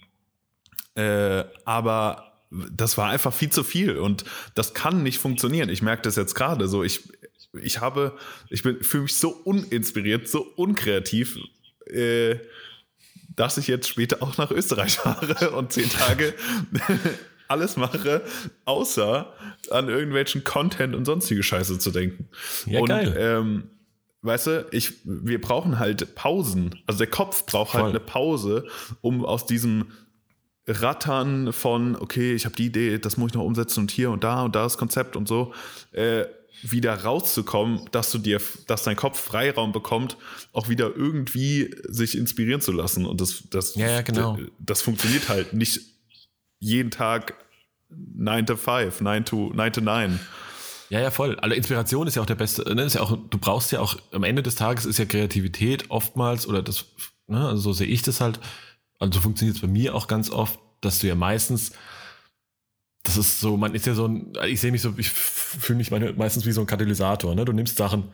[0.95, 4.25] äh, aber das war einfach viel zu viel und
[4.55, 5.69] das kann nicht funktionieren.
[5.69, 6.83] Ich merke das jetzt gerade so.
[6.83, 7.07] Ich,
[7.53, 8.17] ich habe,
[8.49, 11.37] ich bin fühle mich so uninspiriert, so unkreativ,
[11.85, 12.35] äh,
[13.35, 16.33] dass ich jetzt später auch nach Österreich fahre und zehn Tage
[17.47, 18.23] alles mache,
[18.65, 19.33] außer
[19.71, 22.27] an irgendwelchen Content und sonstige Scheiße zu denken.
[22.65, 23.15] Ja, und geil.
[23.17, 23.69] Ähm,
[24.21, 26.75] weißt du, ich, wir brauchen halt Pausen.
[26.87, 27.89] Also der Kopf braucht halt Voll.
[27.91, 28.67] eine Pause,
[29.01, 29.91] um aus diesem
[30.67, 34.23] Rattern von, okay, ich habe die Idee, das muss ich noch umsetzen und hier und
[34.23, 35.53] da und da das Konzept und so,
[35.93, 36.25] äh,
[36.63, 40.17] wieder rauszukommen, dass du dir, dass dein Kopf Freiraum bekommt,
[40.53, 43.05] auch wieder irgendwie sich inspirieren zu lassen.
[43.05, 44.37] Und das, das, Ja, ja, genau.
[44.59, 45.81] das funktioniert halt nicht
[46.59, 47.35] jeden Tag
[47.89, 50.19] 9 to 5, 9 to 9 to 9.
[50.89, 51.37] Ja, ja, voll.
[51.39, 53.97] Also Inspiration ist ja auch der beste, ne, ist ja auch, du brauchst ja auch,
[54.11, 56.85] am Ende des Tages ist ja Kreativität oftmals, oder das,
[57.27, 58.39] ne, also so sehe ich das halt,
[58.99, 61.73] also so funktioniert es bei mir auch ganz oft, dass du ja meistens,
[63.07, 65.91] das ist so, man ist ja so ein, ich sehe mich so, ich fühle mich
[65.91, 67.45] meine, meistens wie so ein Katalysator, ne?
[67.45, 68.11] Du nimmst Sachen,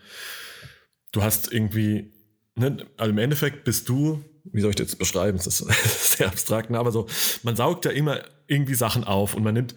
[1.11, 2.11] du hast irgendwie,
[2.55, 5.37] ne, also im Endeffekt bist du, wie soll ich das jetzt beschreiben?
[5.37, 5.57] Das ist
[6.17, 6.79] sehr abstrakt, ne?
[6.79, 7.07] aber so,
[7.43, 9.75] man saugt ja immer irgendwie Sachen auf und man nimmt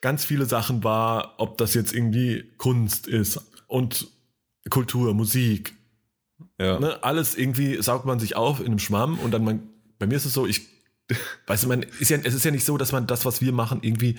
[0.00, 4.08] ganz viele Sachen wahr, ob das jetzt irgendwie Kunst ist und
[4.70, 5.74] Kultur, Musik,
[6.58, 6.78] Ja.
[6.80, 7.02] ne?
[7.04, 9.62] alles irgendwie saugt man sich auf in einem Schwamm und dann man,
[9.98, 10.62] bei mir ist es so, ich,
[11.46, 13.52] weißt du, man ist ja, es ist ja nicht so, dass man das, was wir
[13.52, 14.16] machen, irgendwie,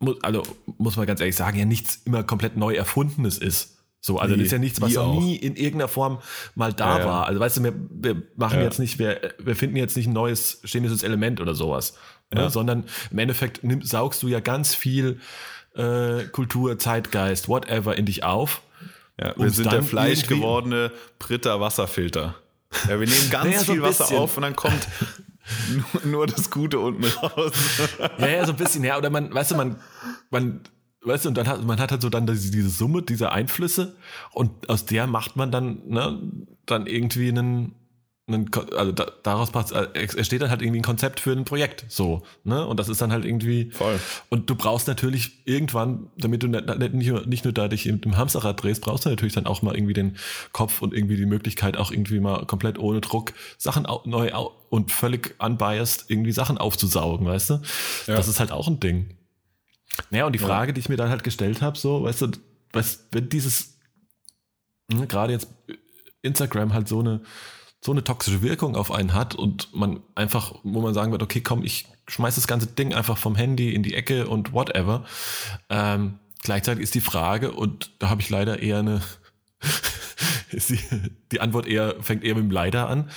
[0.00, 0.42] mu- also
[0.78, 3.74] muss man ganz ehrlich sagen, ja nichts immer komplett neu erfundenes ist.
[4.00, 5.20] So, also Nee, das ist ja nichts, was nie auch.
[5.20, 6.18] nie in irgendeiner Form
[6.54, 7.26] mal da Ja, war.
[7.26, 8.64] Also weißt du, wir, wir machen Ja.
[8.64, 11.94] jetzt nicht, wir, wir finden jetzt nicht ein neues chemisches Element oder sowas,
[12.32, 12.42] ne?
[12.42, 12.50] Ja.
[12.50, 15.18] sondern im Endeffekt nimm, saugst du ja ganz viel
[15.74, 18.62] äh, Kultur, Zeitgeist, whatever in dich auf.
[19.20, 22.36] Ja, wir sind der dann Fleisch irgendwie- gewordene Pritter Wasserfilter.
[22.88, 24.86] Ja, wir nehmen ganz Naja, so viel ein Wasser auf und dann kommt
[25.74, 27.52] nur, nur das Gute unten raus.
[28.18, 28.98] Ja, ja, so ein bisschen, ja.
[28.98, 29.76] Oder man, weißt du, man,
[30.30, 30.60] man
[31.02, 33.96] weißt du, und dann hat man hat halt so dann diese, diese Summe dieser Einflüsse
[34.32, 36.20] und aus der macht man dann, ne,
[36.66, 37.74] dann irgendwie einen,
[38.50, 41.86] Ko- also da, daraus passt, äh, entsteht dann halt irgendwie ein Konzept für ein Projekt,
[41.88, 43.98] so, ne, und das ist dann halt irgendwie, Voll.
[44.28, 48.00] und du brauchst natürlich irgendwann, damit du nicht, nicht, nur, nicht nur da dich im,
[48.04, 50.16] im Hamsterrad drehst, brauchst du natürlich dann auch mal irgendwie den
[50.52, 54.30] Kopf und irgendwie die Möglichkeit, auch irgendwie mal komplett ohne Druck Sachen neu
[54.68, 57.54] und völlig unbiased irgendwie Sachen aufzusaugen, weißt du?
[58.06, 58.16] Ja.
[58.16, 59.16] Das ist halt auch ein Ding.
[60.10, 60.46] Naja, und die Ja.
[60.46, 62.28] Frage, die ich mir dann halt gestellt habe, so, weißt du,
[62.72, 63.78] weißt, wenn dieses,
[64.92, 65.48] ne, gerade jetzt
[66.22, 67.20] Instagram halt so eine,
[67.80, 71.40] so eine toxische Wirkung auf einen hat und man einfach, wo man sagen wird, okay,
[71.40, 75.04] komm, ich schmeiß das ganze Ding einfach vom Handy in die Ecke und whatever.
[75.68, 79.02] Ähm, gleichzeitig ist die Frage, und da habe ich leider eher eine,
[80.50, 80.80] ist die,
[81.30, 83.10] die Antwort eher, fängt eher mit dem Leider an.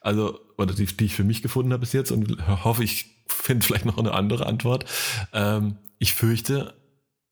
[0.00, 3.64] Also, oder die, die ich für mich gefunden habe bis jetzt und hoffe, ich finde
[3.64, 4.84] vielleicht noch eine andere Antwort.
[5.32, 6.74] Ähm, ich fürchte,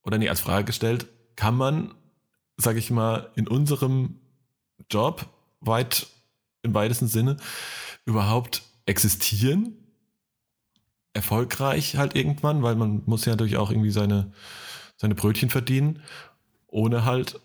[0.05, 1.95] oder nee, als Frage gestellt, kann man,
[2.57, 4.21] sage ich mal, in unserem
[4.89, 5.27] Job
[5.61, 6.07] weit
[6.67, 7.37] im weitesten Sinne
[8.05, 9.75] überhaupt existieren?
[11.13, 14.33] Erfolgreich halt irgendwann, weil man muss ja natürlich auch irgendwie seine,
[14.97, 16.03] seine Brötchen verdienen,
[16.67, 17.41] ohne halt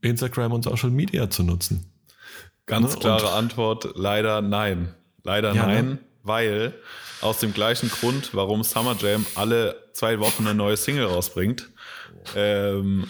[0.00, 1.92] Instagram und Social Media zu nutzen.
[2.66, 3.00] Ganz Ne?
[3.00, 4.94] klare Und- Antwort, leider nein.
[5.24, 5.98] Leider Ja, nein, ne?
[6.22, 6.74] weil
[7.20, 11.68] aus dem gleichen Grund, warum Summer Jam alle zwei Wochen eine neue Single rausbringt,
[12.34, 13.08] ähm,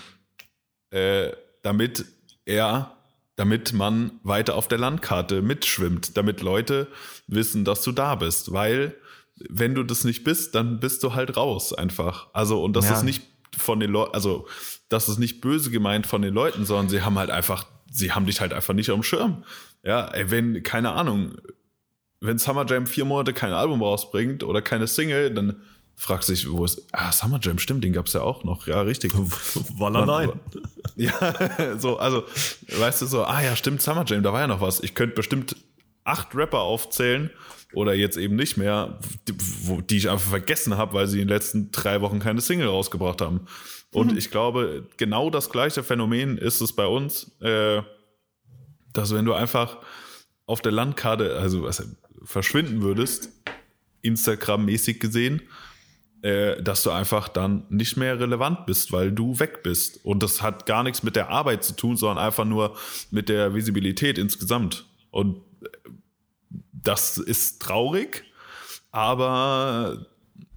[0.90, 1.30] äh,
[1.62, 2.04] damit
[2.44, 2.96] er,
[3.36, 6.88] damit man weiter auf der Landkarte mitschwimmt, damit Leute
[7.26, 8.94] wissen, dass du da bist, weil
[9.48, 12.28] wenn du das nicht bist, dann bist du halt raus einfach.
[12.32, 12.94] Also und das Ja.
[12.96, 13.22] ist nicht
[13.56, 14.46] von den Leuten, also
[14.88, 18.26] das ist nicht böse gemeint von den Leuten, sondern sie haben halt einfach, sie haben
[18.26, 19.44] dich halt einfach nicht auf dem Schirm.
[19.82, 21.36] Ja, ey, wenn, keine Ahnung,
[22.20, 25.60] wenn Summer Jam vier Monate kein Album rausbringt oder keine Single, dann
[25.96, 28.80] fragst du dich, wo ist, ah, Summer Jam, stimmt, den gab's ja auch noch, ja,
[28.82, 29.12] richtig.
[29.78, 30.32] Walla nein.
[30.94, 32.24] Ja, so, also,
[32.68, 34.80] weißt du, so, ah ja, stimmt, Summer Jam, da war ja noch was.
[34.80, 35.56] Ich könnte bestimmt
[36.04, 37.30] acht Rapper aufzählen
[37.72, 41.28] oder jetzt eben nicht mehr, die, wo, die ich einfach vergessen habe, weil sie in
[41.28, 43.46] den letzten drei Wochen keine Single rausgebracht haben.
[43.92, 47.82] Und ich glaube, genau das gleiche Phänomen ist es bei uns, äh,
[48.92, 49.78] dass wenn du einfach
[50.46, 51.86] auf der Landkarte, also was,
[52.24, 53.30] verschwinden würdest,
[54.02, 55.42] Instagram-mäßig gesehen,
[56.22, 60.04] äh, dass du einfach dann nicht mehr relevant bist, weil du weg bist.
[60.04, 62.76] Und das hat gar nichts mit der Arbeit zu tun, sondern einfach nur
[63.10, 64.86] mit der Visibilität insgesamt.
[65.10, 65.90] Und äh,
[66.72, 68.24] das ist traurig,
[68.92, 70.06] aber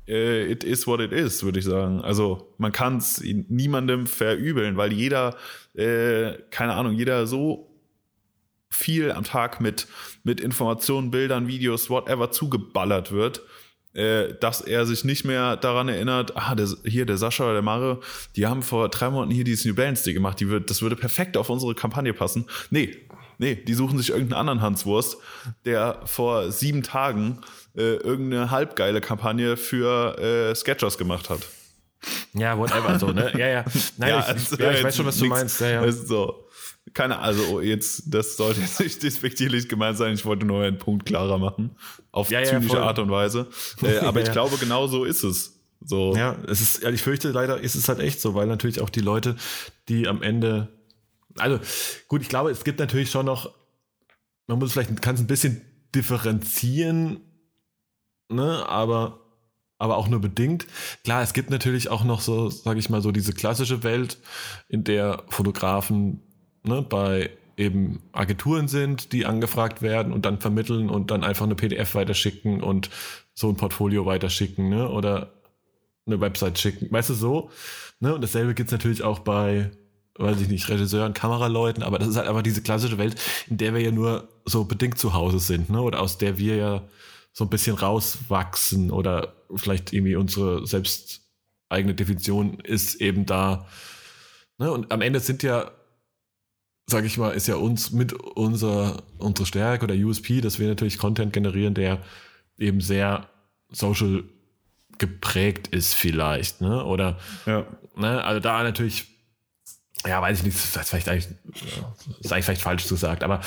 [0.08, 2.02] äh, it is what it is, würde ich sagen.
[2.02, 5.36] Also man kann es niemandem verübeln, weil jeder,
[5.74, 7.72] äh, keine Ahnung, jeder so
[8.70, 9.88] viel am Tag mit,
[10.24, 13.42] mit Informationen, Bildern, Videos, whatever zugeballert wird,
[14.40, 18.02] dass er sich nicht mehr daran erinnert, ah, der, hier der Sascha oder der Mario,
[18.36, 20.96] die haben vor drei Monaten hier dieses New Balance Day gemacht, die wird, das würde
[20.96, 22.46] perfekt auf unsere Kampagne passen.
[22.70, 22.98] Nee,
[23.38, 25.18] nee, die suchen sich irgendeinen anderen Hanswurst,
[25.66, 27.40] der vor sieben Tagen
[27.78, 31.40] äh, irgendeine halbgeile Kampagne für äh, Sketchers gemacht hat.
[32.34, 33.32] Ja, whatever, so, ne?
[33.38, 33.66] Ja, ja.
[33.98, 35.62] Nein, ich, also ja, ich weiß schon, was du nix- meinst.
[35.62, 35.84] Ja, ja.
[35.84, 36.48] Ist so.
[36.94, 40.14] Keine, also jetzt, das sollte jetzt nicht despektierlich gemeint sein.
[40.14, 41.76] Ich wollte nur einen Punkt klarer machen.
[42.12, 42.80] Auf Ja, ja, zynische voll.
[42.80, 43.48] Art und Weise.
[43.82, 44.34] Äh, aber Ja, ich ja.
[44.34, 45.60] glaube, genau so ist es.
[45.84, 46.16] So.
[46.16, 48.90] Ja, es ist, ja, ich fürchte leider ist es halt echt so, weil natürlich auch
[48.90, 49.36] die Leute,
[49.90, 50.70] die am Ende,
[51.38, 51.60] also
[52.08, 53.54] gut, ich glaube, es gibt natürlich schon noch,
[54.48, 55.62] man muss vielleicht, kann es ein bisschen
[55.94, 57.20] differenzieren,
[58.30, 59.20] ne, aber,
[59.78, 60.66] aber auch nur bedingt.
[61.04, 64.18] Klar, es gibt natürlich auch noch so, sage ich mal, so diese klassische Welt,
[64.70, 66.22] in der Fotografen
[66.68, 71.56] ne, bei eben Agenturen sind, die angefragt werden und dann vermitteln und dann einfach eine
[71.56, 72.90] PDF weiterschicken und
[73.34, 74.90] so ein Portfolio weiterschicken, ne?
[74.90, 75.32] Oder
[76.06, 76.92] eine Website schicken.
[76.92, 77.50] Weißt du so?
[78.00, 78.14] Ne?
[78.14, 79.72] Und dasselbe gibt's natürlich auch bei,
[80.16, 83.16] weiß ich nicht, Regisseuren, Kameraleuten, aber das ist halt einfach diese klassische Welt,
[83.50, 85.82] in der wir ja nur so bedingt zu Hause sind, ne?
[85.82, 86.84] Oder aus der wir ja
[87.32, 91.22] so ein bisschen rauswachsen oder vielleicht irgendwie unsere selbst
[91.70, 93.68] eigene Definition ist eben da.
[94.58, 94.72] Ne?
[94.72, 95.72] Und am Ende sind ja,
[96.88, 100.98] sag ich mal, ist ja uns mit unser, unsere Stärke oder USP, dass wir natürlich
[100.98, 102.00] Content generieren, der
[102.58, 103.28] eben sehr
[103.72, 104.24] social
[104.98, 106.86] geprägt ist vielleicht, ne?
[106.86, 107.66] Oder Ja.
[107.96, 109.08] ne, also da natürlich,
[110.06, 111.28] ja, weiß ich nicht, das ist vielleicht eigentlich,
[112.20, 113.42] ist eigentlich vielleicht falsch gesagt, aber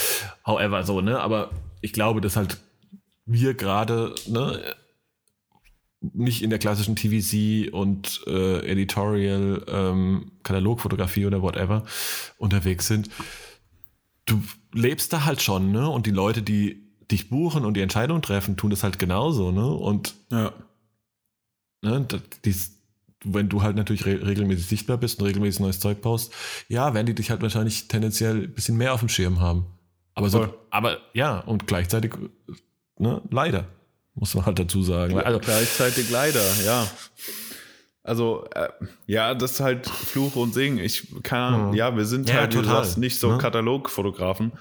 [0.45, 1.21] however so, ne?
[1.21, 2.59] Aber ich glaube, dass halt
[3.25, 4.61] wir gerade, ne,
[6.01, 11.85] nicht in der klassischen TVC und äh, Editorial, ähm, Katalogfotografie oder whatever
[12.39, 13.11] unterwegs sind.
[14.27, 14.41] Du
[14.73, 15.89] lebst da halt schon, ne?
[15.89, 19.67] Und die Leute, die dich buchen und die Entscheidung treffen, tun das halt genauso, ne?
[19.67, 20.53] Und Ja.
[21.83, 22.55] ne, das- die,
[23.25, 26.33] wenn du halt natürlich re regelmäßig sichtbar bist und regelmäßig neues Zeug baust,
[26.69, 29.67] ja, werden die dich halt wahrscheinlich tendenziell ein bisschen mehr auf dem Schirm haben.
[30.15, 30.55] Aber so, Voll.
[30.71, 32.13] aber ja, und gleichzeitig,
[32.99, 33.67] ne, leider,
[34.19, 35.19] muss man halt dazu sagen.
[35.19, 36.87] Also, gleichzeitig leider, ja.
[38.03, 38.69] Also, äh,
[39.07, 40.79] ja, das ist halt Fluch und Segen.
[40.79, 41.75] Ich kann, Mhm.
[41.75, 43.39] ja, wir sind Ja, halt, du total, sagst, nicht so ne?
[43.39, 44.53] Katalogfotografen,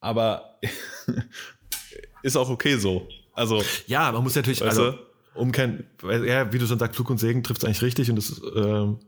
[0.00, 0.58] aber
[2.22, 3.06] ist auch okay so.
[3.34, 4.98] Also, ja, man muss natürlich, Weißt also,
[5.34, 8.16] umkehren, weil, ja, wie du schon sagst, Flug und Segen trifft es eigentlich richtig und
[8.16, 8.98] das, ähm,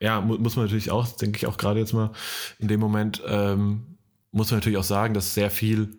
[0.00, 2.12] ja, mu muss man natürlich auch, denke ich auch gerade jetzt mal
[2.58, 3.98] in dem Moment, ähm,
[4.30, 5.98] muss man natürlich auch sagen, dass sehr viel,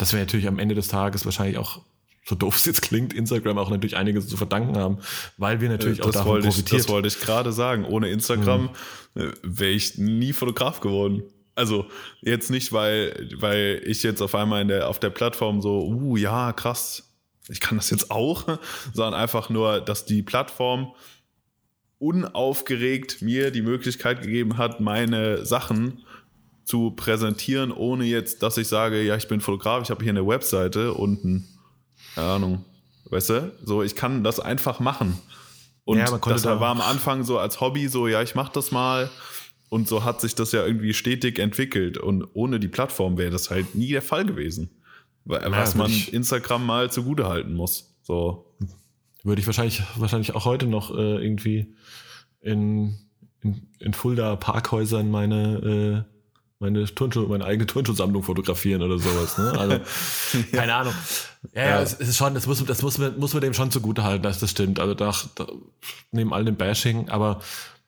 [0.00, 1.82] dass wir natürlich am Ende des Tages wahrscheinlich auch,
[2.24, 4.98] so doof es jetzt klingt, Instagram auch natürlich einiges zu verdanken haben,
[5.36, 6.80] weil wir natürlich auch das davon wollte, ich, profitiert.
[6.80, 7.84] das wollte ich gerade sagen.
[7.84, 8.70] Ohne Instagram
[9.14, 11.22] äh, wäre ich nie Fotograf geworden.
[11.54, 11.86] Also
[12.22, 16.16] jetzt nicht, weil, weil ich jetzt auf einmal in der, auf der Plattform so, uh,
[16.16, 17.12] ja, krass,
[17.48, 18.58] ich kann das jetzt auch,
[18.94, 20.94] sondern einfach nur, dass die Plattform
[21.98, 26.04] unaufgeregt mir die Möglichkeit gegeben hat, meine Sachen
[26.70, 30.26] zu präsentieren, ohne jetzt, dass ich sage, ja, ich bin Fotograf, ich habe hier eine
[30.26, 31.48] Webseite und ein,
[32.14, 32.64] keine Ahnung,
[33.10, 35.18] weißt du, so, ich kann das einfach machen.
[35.84, 38.70] Und Ja, das da- war am Anfang so als Hobby, so, ja, ich mache das
[38.70, 39.10] mal.
[39.68, 41.96] Und so hat sich das ja irgendwie stetig entwickelt.
[41.98, 44.70] Und ohne die Plattform wäre das halt nie der Fall gewesen.
[45.24, 47.96] Wa- Was würde man ich- Instagram mal zugute halten muss.
[48.02, 48.46] So.
[49.22, 51.74] würde ich wahrscheinlich, wahrscheinlich auch heute noch äh, irgendwie
[52.40, 52.98] in,
[53.42, 56.19] in, in Fulda Parkhäusern meine, äh,
[56.60, 59.38] meine, Turnschuh, meine eigene Turnschuhsammlung fotografieren oder sowas.
[59.38, 59.58] Ne?
[59.58, 59.80] Also,
[60.52, 60.94] keine Ahnung.
[61.54, 61.82] Ja, ja, Ja.
[61.82, 64.22] Es, es ist schon, das muss, das muss, man, muss man dem schon zugute halten,
[64.22, 64.78] dass das stimmt.
[64.78, 65.46] Also da, da
[66.12, 67.40] neben all dem Bashing, aber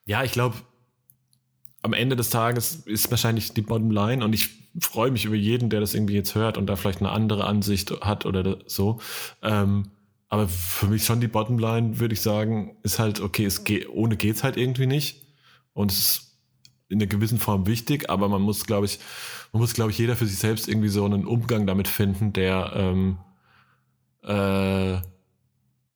[0.07, 0.57] ja, ich glaube,
[1.83, 4.51] am Ende des Tages ist wahrscheinlich die Bottomline und ich
[4.81, 7.93] freue mich über jeden, der das irgendwie jetzt hört und da vielleicht eine andere Ansicht
[8.01, 9.01] hat oder so.
[9.43, 9.91] Ähm,
[10.29, 14.17] aber für mich schon die Bottomline, würde ich sagen, ist halt, okay, es geht, ohne
[14.17, 15.27] geht's halt irgendwie nicht.
[15.75, 16.32] Und es ist
[16.93, 18.99] in einer gewissen Form wichtig, aber man muss, glaube ich,
[19.53, 22.73] man muss, glaube ich, jeder für sich selbst irgendwie so einen Umgang damit finden, der,
[22.75, 23.19] ähm,
[24.23, 24.93] äh,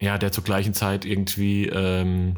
[0.04, 2.36] ja, der zur gleichen Zeit irgendwie, ähm,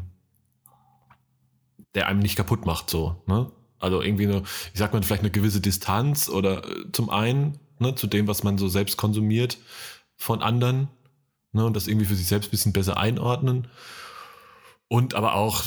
[1.95, 3.51] der einem nicht kaputt macht, so, ne?
[3.79, 4.43] Also irgendwie eine,
[4.73, 8.43] ich sag mal, vielleicht eine gewisse Distanz oder äh, zum einen, ne, zu dem, was
[8.43, 9.57] man so selbst konsumiert
[10.15, 10.89] von anderen,
[11.53, 13.67] ne, und das irgendwie für sich selbst ein bisschen besser einordnen.
[14.89, 15.63] Und aber auch,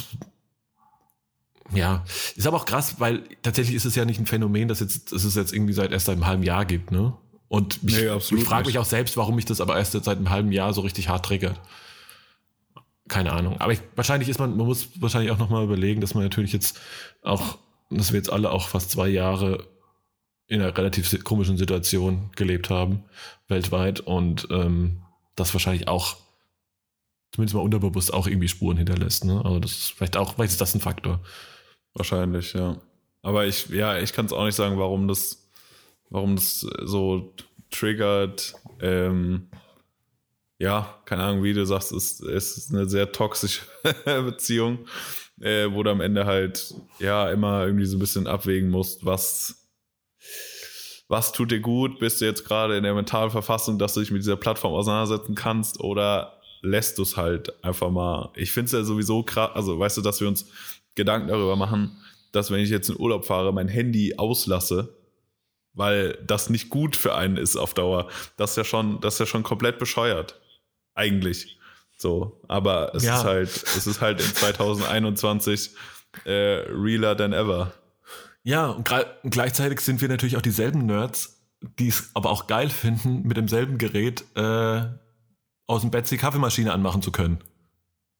[1.74, 2.04] ja,
[2.36, 5.24] ist aber auch krass, weil tatsächlich ist es ja nicht ein Phänomen, das jetzt, das
[5.24, 7.14] es jetzt irgendwie seit erst einem halben Jahr gibt, ne?
[7.48, 10.30] Und ich, Nee, ich frage mich auch selbst, warum mich das aber erst seit einem
[10.30, 11.60] halben Jahr so richtig hart triggert.
[13.08, 13.60] Keine Ahnung.
[13.60, 16.80] Aber ich, wahrscheinlich ist man, man muss wahrscheinlich auch nochmal überlegen, dass man natürlich jetzt
[17.20, 17.58] auch,
[17.90, 19.66] dass wir jetzt alle auch fast zwei Jahre
[20.46, 23.04] in einer relativ komischen Situation gelebt haben,
[23.48, 25.02] weltweit, und ähm,
[25.36, 26.16] das wahrscheinlich auch,
[27.32, 29.26] zumindest mal unterbewusst, auch irgendwie Spuren hinterlässt.
[29.26, 29.42] Ne?
[29.44, 31.20] Also das ist vielleicht auch, vielleicht ist das ein Faktor.
[31.94, 32.76] Wahrscheinlich, ja.
[33.22, 35.48] Aber ich, ja, ich kann es auch nicht sagen, warum das,
[36.10, 37.34] warum das so
[37.70, 38.54] triggert.
[38.80, 39.48] Ähm,
[40.58, 43.62] ja, keine Ahnung, wie du sagst, es, es ist eine sehr toxische
[44.04, 44.86] Beziehung,
[45.40, 49.68] äh, wo du am Ende halt ja immer irgendwie so ein bisschen abwägen musst, was,
[51.08, 51.98] was tut dir gut?
[51.98, 55.34] Bist du jetzt gerade in der mentalen Verfassung, dass du dich mit dieser Plattform auseinandersetzen
[55.34, 58.30] kannst oder lässt du es halt einfach mal?
[58.36, 60.46] Ich finde es ja sowieso krass, also weißt du, dass wir uns
[60.94, 61.96] Gedanken darüber machen,
[62.32, 64.96] dass wenn ich jetzt in Urlaub fahre, mein Handy auslasse,
[65.74, 68.08] weil das nicht gut für einen ist auf Dauer.
[68.36, 70.38] Das ist ja schon, das ist ja schon komplett bescheuert.
[70.94, 71.58] Eigentlich.
[71.96, 73.18] So, aber es Ja.
[73.18, 75.70] ist halt, es ist halt in 2021
[76.24, 76.30] äh,
[76.68, 77.72] realer than ever.
[78.42, 78.84] Ja, und,
[79.24, 81.40] gleichzeitig sind wir natürlich auch dieselben Nerds,
[81.78, 84.82] die es aber auch geil finden, mit demselben Gerät äh,
[85.66, 87.38] aus dem Bett die Kaffeemaschine anmachen zu können.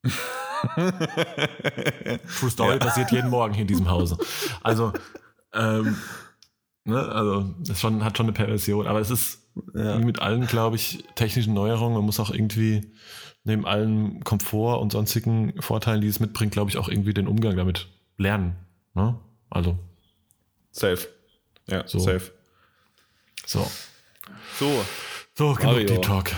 [2.39, 4.19] True Story passiert jeden Morgen hier in diesem Hause.
[4.63, 4.93] Also,
[5.53, 5.97] ähm,
[6.85, 9.41] ne, also das schon, hat schon eine Perversion, aber es ist
[9.75, 9.99] Ja.
[9.99, 11.95] wie mit allen, glaube ich, technischen Neuerungen.
[11.95, 12.93] Man muss auch irgendwie
[13.45, 17.57] neben allem Komfort und sonstigen Vorteilen, die es mitbringt, glaube ich, auch irgendwie den Umgang
[17.57, 18.57] damit lernen.
[18.95, 19.19] Ne?
[19.51, 19.79] Also,
[20.71, 21.07] Safe.
[21.69, 21.99] Ja, So.
[21.99, 22.33] safe.
[23.47, 23.71] so.
[24.59, 24.85] So,
[25.37, 25.87] So, genug Mario.
[25.87, 26.31] Deep Talk.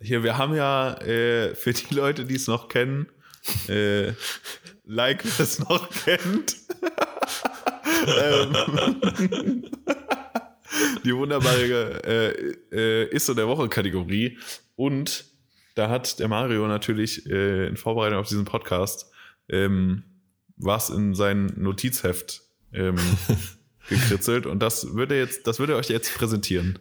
[0.00, 3.06] hier, wir haben ja äh, für die Leute, die es noch kennen,
[3.68, 4.12] äh,
[4.84, 6.56] like wer es noch kennt,
[8.06, 9.64] ähm,
[11.04, 14.38] die wunderbare äh, äh, Ist so der Woche-Kategorie.
[14.76, 15.24] Und
[15.74, 19.10] da hat der Mario natürlich äh, in Vorbereitung auf diesen Podcast
[19.48, 20.04] ähm,
[20.56, 22.42] was in sein Notizheft
[22.72, 22.96] ähm,
[23.88, 26.78] gekritzelt und das würde jetzt, das würde er euch jetzt präsentieren.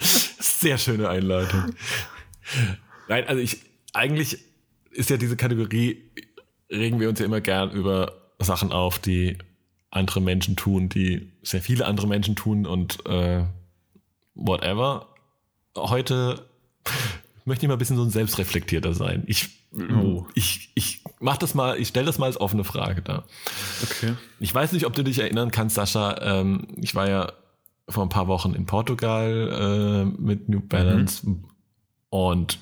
[0.00, 1.74] Sehr schöne Einleitung.
[3.08, 3.60] Nein, also ich,
[3.92, 4.47] eigentlich
[4.90, 6.02] ist ja diese Kategorie,
[6.70, 9.38] regen wir uns ja immer gern über Sachen auf, die
[9.90, 13.44] andere Menschen tun, die sehr viele andere Menschen tun und äh,
[14.34, 15.06] whatever.
[15.76, 16.44] Heute
[17.44, 19.24] möchte ich mal ein bisschen so ein selbstreflektierter sein.
[19.26, 20.26] Ich, Oh.
[20.34, 23.24] ich, ich mach das mal, ich stelle das mal als offene Frage da.
[23.82, 24.14] Okay.
[24.40, 26.16] Ich weiß nicht, ob du dich erinnern kannst, Sascha.
[26.22, 27.32] Ähm, ich war ja
[27.86, 31.26] vor ein paar Wochen in Portugal äh, mit New Balance
[32.08, 32.58] und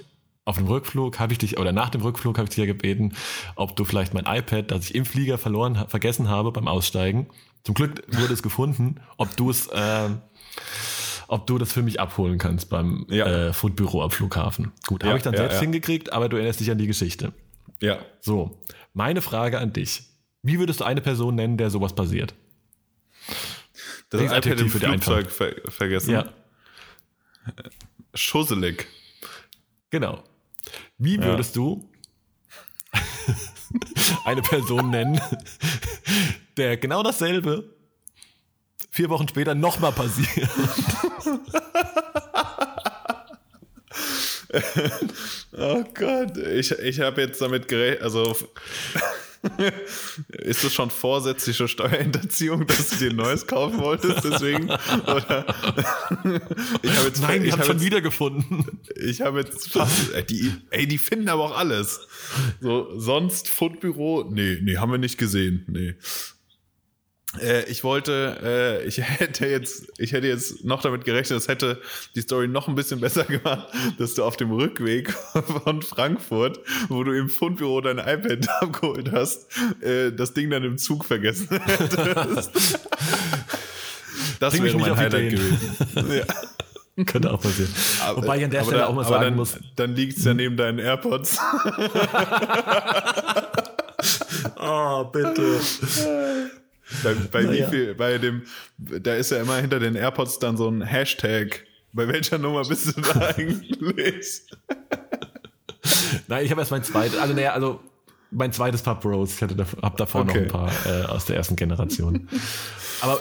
[0.46, 3.14] auf dem Rückflug habe ich dich, oder nach dem Rückflug habe ich dich ja gebeten,
[3.56, 7.26] ob du vielleicht mein iPad, das ich im Flieger verloren, vergessen habe beim Aussteigen.
[7.64, 10.20] Zum Glück wurde es gefunden, ob du es, ähm,
[11.26, 13.26] ob du das für mich abholen kannst beim Ja.
[13.48, 14.70] äh, Foodbüro am Flughafen.
[14.86, 17.32] Gut, Ja, habe ich dann ja, selbst hingekriegt, aber du erinnerst dich an die Geschichte.
[17.82, 17.98] Ja.
[18.20, 18.62] So,
[18.94, 20.04] meine Frage an dich.
[20.42, 22.34] Wie würdest du eine Person nennen, der sowas passiert?
[24.10, 26.12] Das Welches iPad im Flugzeug ver vergessen.
[26.12, 26.26] Ja,
[28.14, 28.86] Schusselig.
[29.90, 30.22] genau.
[30.98, 31.88] Wie würdest du
[34.24, 35.20] eine Person nennen,
[36.56, 37.74] der genau dasselbe
[38.90, 40.48] vier Wochen später nochmal passiert?
[45.58, 48.36] Oh Gott, ich, ich habe jetzt damit gerechnet, also
[50.28, 54.64] ist das schon vorsätzliche Steuerhinterziehung, dass du dir ein neues kaufen wolltest, deswegen?
[54.64, 55.46] Oder
[56.82, 58.80] ich habe jetzt, Nein, ich ich habe hab schon jetzt, wiedergefunden.
[58.94, 62.06] ich habe jetzt fast, äh, die, ey, die finden aber auch alles.
[62.60, 65.94] So, sonst Fundbüro, nee, nee, haben wir nicht gesehen, nee.
[67.42, 68.38] Äh, ich wollte,
[68.82, 71.80] äh, ich hätte jetzt, ich hätte jetzt noch damit gerechnet, es hätte
[72.14, 73.68] die Story noch ein bisschen besser gemacht,
[73.98, 75.12] dass du auf dem Rückweg
[75.64, 79.46] von Frankfurt, wo du im Fundbüro dein iPad abgeholt hast,
[79.82, 82.78] äh, das Ding dann im Zug vergessen hättest.
[84.40, 86.12] Das Bring wäre mein Highlight gewesen.
[86.96, 87.04] Ja.
[87.04, 87.70] Könnte auch passieren.
[88.14, 90.16] Wobei ich an der Aber Stelle da- auch mal aber sagen dann, muss, Dann liegt
[90.18, 91.38] es ja neben deinen AirPods.
[94.58, 95.60] oh, bitte.
[97.02, 98.42] Bei, bei wie viel, bei dem,
[98.78, 101.64] da ist ja immer hinter den AirPods dann so ein Hashtag.
[101.92, 104.42] Bei welcher Nummer bist du da eigentlich?
[106.28, 107.80] Nein, ich habe erst mein zweites, also naja, also
[108.30, 109.34] mein zweites Paar Bros.
[109.34, 110.42] Ich hatte hab davor noch Okay.
[110.42, 112.28] ein paar äh, aus der ersten Generation.
[113.00, 113.20] Aber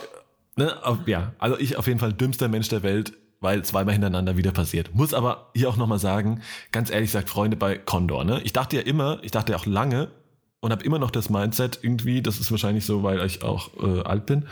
[0.55, 4.35] ne, auf, ja, also ich auf jeden Fall dümmster Mensch der Welt, weil zweimal hintereinander
[4.37, 4.93] wieder passiert.
[4.95, 8.41] Muss aber hier auch nochmal sagen, ganz ehrlich sagt Freunde bei Condor, ne?
[8.43, 10.09] Ich dachte ja immer, ich dachte ja auch lange
[10.65, 14.01] und habe immer noch das Mindset irgendwie, das ist wahrscheinlich so, weil ich auch äh,
[14.01, 14.47] alt bin,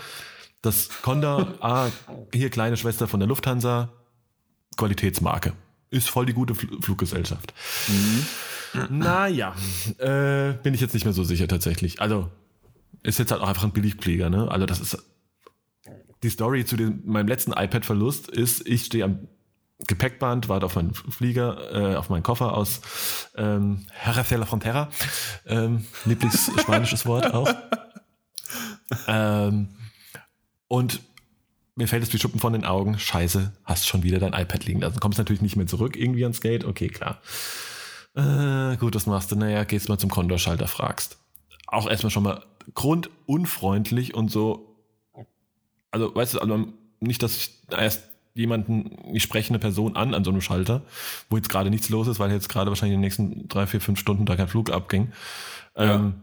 [0.61, 1.87] dass Condor, ah,
[2.31, 3.89] hier kleine Schwester von der Lufthansa,
[4.77, 5.53] Qualitätsmarke.
[5.89, 7.55] Ist voll die gute Fl Fluggesellschaft.
[8.91, 9.55] Naja,
[9.97, 11.99] äh, bin ich jetzt nicht mehr so sicher tatsächlich.
[11.99, 12.29] Also,
[13.01, 14.51] ist jetzt halt auch einfach ein Billigpfleger, ne?
[14.51, 15.03] Also, das ist.
[16.21, 19.27] Die Story zu dem, meinem letzten iPad-Verlust ist, ich stehe am
[19.87, 22.81] Gepäckband, warte auf meinen Flieger, äh, auf meinen Koffer aus
[23.35, 24.89] ähm, Herra de la Frontera.
[25.45, 27.53] Ähm, Lieblingsspanisches Wort auch.
[29.07, 29.69] Ähm,
[30.67, 31.01] und
[31.75, 32.99] mir fällt es wie Schuppen von den Augen.
[32.99, 34.99] Scheiße, hast schon wieder dein iPad liegen lassen.
[34.99, 36.65] Kommst natürlich nicht mehr zurück irgendwie ans Gate.
[36.65, 37.21] Okay, klar.
[38.15, 39.35] Äh, gut, was machst du?
[39.35, 41.17] Naja, gehst mal zum Kontoschalter, fragst.
[41.67, 42.45] Auch erstmal schon mal
[42.75, 44.77] grundunfreundlich und so.
[45.89, 46.67] Also, weißt du, also
[46.99, 48.03] nicht, dass ich erst
[48.33, 50.81] jemanden, ich spreche eine Person an an so einem Schalter,
[51.29, 53.81] wo jetzt gerade nichts los ist, weil jetzt gerade wahrscheinlich in den nächsten drei, vier,
[53.81, 55.11] fünf Stunden da kein Flug abging.
[55.75, 56.15] Ähm,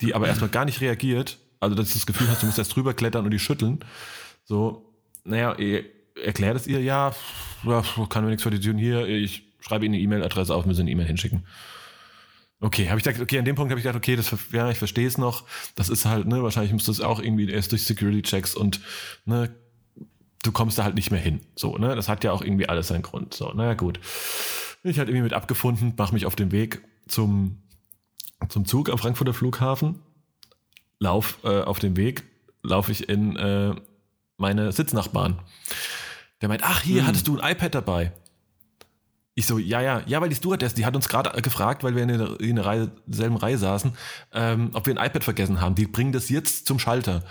[0.00, 1.38] die aber erstmal gar nicht reagiert.
[1.60, 3.80] Also, dass du das Gefühl hast, du musst erst drüber klettern und die schütteln.
[4.44, 5.54] So, naja,
[6.14, 7.14] erklärt es ihr, ja,
[7.64, 10.82] ja, kann mir nichts für die tun hier, ich schreibe Ihnen eine E-Mail-Adresse auf, müssen
[10.82, 11.46] eine E-Mail hinschicken.
[12.62, 14.78] Okay, habe ich gedacht, okay, an dem Punkt habe ich gedacht, okay, das, ja, ich
[14.78, 15.44] verstehe es noch.
[15.76, 18.80] Das ist halt, ne, wahrscheinlich muss das auch irgendwie erst durch Security-Checks und,
[19.24, 19.54] ne,
[20.42, 21.40] du kommst da halt nicht mehr hin.
[21.56, 23.34] So, ne, das hat ja auch irgendwie alles seinen Grund.
[23.34, 24.00] So, naja, gut.
[24.82, 27.62] Bin ich halt irgendwie mit abgefunden, mache mich auf den Weg zum,
[28.48, 30.00] zum Zug am Frankfurter Flughafen,
[30.98, 32.24] lauf äh, auf dem Weg,
[32.62, 33.74] laufe ich in äh,
[34.38, 35.38] meine Sitznachbarn.
[36.40, 38.12] Der meint, ach, hier hattest du ein iPad dabei.
[39.34, 42.02] Ich so, ja, ja, ja, weil die Stewardess, die hat uns gerade gefragt, weil wir
[42.02, 43.92] in der, in der Reihe, selben Reihe saßen,
[44.32, 45.74] ähm, ob wir ein iPad vergessen haben.
[45.74, 47.22] Die bringen das jetzt zum Schalter.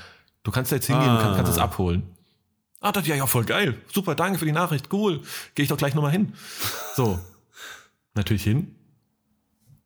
[0.43, 1.19] Du kannst da jetzt hingehen, Ah.
[1.21, 2.03] kannst, kannst das abholen.
[2.81, 3.77] Ah, das ja, ja, voll geil.
[3.93, 4.91] Super, danke für die Nachricht.
[4.93, 5.21] Cool.
[5.55, 6.33] Gehe ich doch gleich nochmal hin.
[6.95, 7.19] So.
[8.15, 8.75] Natürlich hin.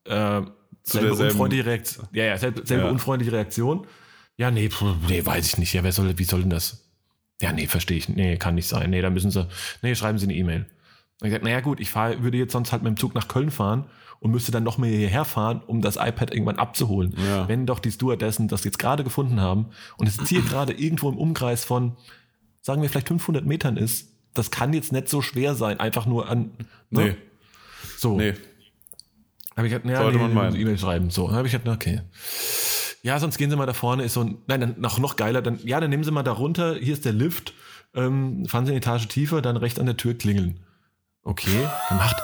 [0.05, 0.41] Äh,
[0.83, 2.07] selbe unfreundliche Reaktion.
[2.11, 2.89] Ja, ja, selbe, selbe Ja.
[2.91, 3.87] unfreundliche Reaktion.
[4.37, 4.69] Ja, nee,
[5.07, 5.73] nee, weiß ich nicht.
[5.73, 6.89] Ja, wer soll, wie soll denn das?
[7.41, 8.09] Ja, nee, verstehe ich.
[8.09, 8.89] Nee, kann nicht sein.
[8.89, 9.47] Nee, da müssen sie,
[9.81, 10.65] nee, schreiben sie eine E-Mail.
[11.19, 13.51] Dann gesagt, naja gut, ich fahr, würde jetzt sonst halt mit dem Zug nach Köln
[13.51, 13.85] fahren
[14.19, 17.15] und müsste dann noch mehr hierher fahren, um das iPad irgendwann abzuholen.
[17.27, 17.47] Ja.
[17.47, 19.67] Wenn doch die Stewardessen das jetzt gerade gefunden haben
[19.97, 21.95] und es jetzt hier gerade irgendwo im Umkreis von,
[22.63, 26.27] sagen wir vielleicht 500 Metern ist, das kann jetzt nicht so schwer sein, einfach nur
[26.27, 26.51] an,
[26.89, 27.03] ne?
[27.03, 27.15] Nee.
[27.97, 28.17] So.
[28.17, 28.33] Nee.
[29.55, 30.55] Habe ich gedacht, ja, Sollte nee, man meinen.
[30.55, 31.11] E-Mail schreiben.
[31.11, 32.01] So, habe ich gedacht, okay.
[33.03, 35.41] Ja, sonst gehen Sie mal da vorne, ist so ein, nein, dann noch, noch geiler,
[35.43, 37.53] dann, ja, dann nehmen Sie mal da runter, hier ist der Lift,
[37.93, 40.61] ähm, fahren Sie eine Etage tiefer, dann rechts an der Tür klingeln.
[41.21, 42.15] Okay, gemacht.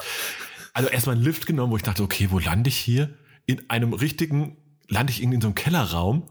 [0.73, 3.09] Also erstmal einen Lift genommen, wo ich dachte, okay, wo lande ich hier?
[3.45, 4.57] In einem richtigen,
[4.87, 6.23] lande ich irgendwie in so einem Kellerraum,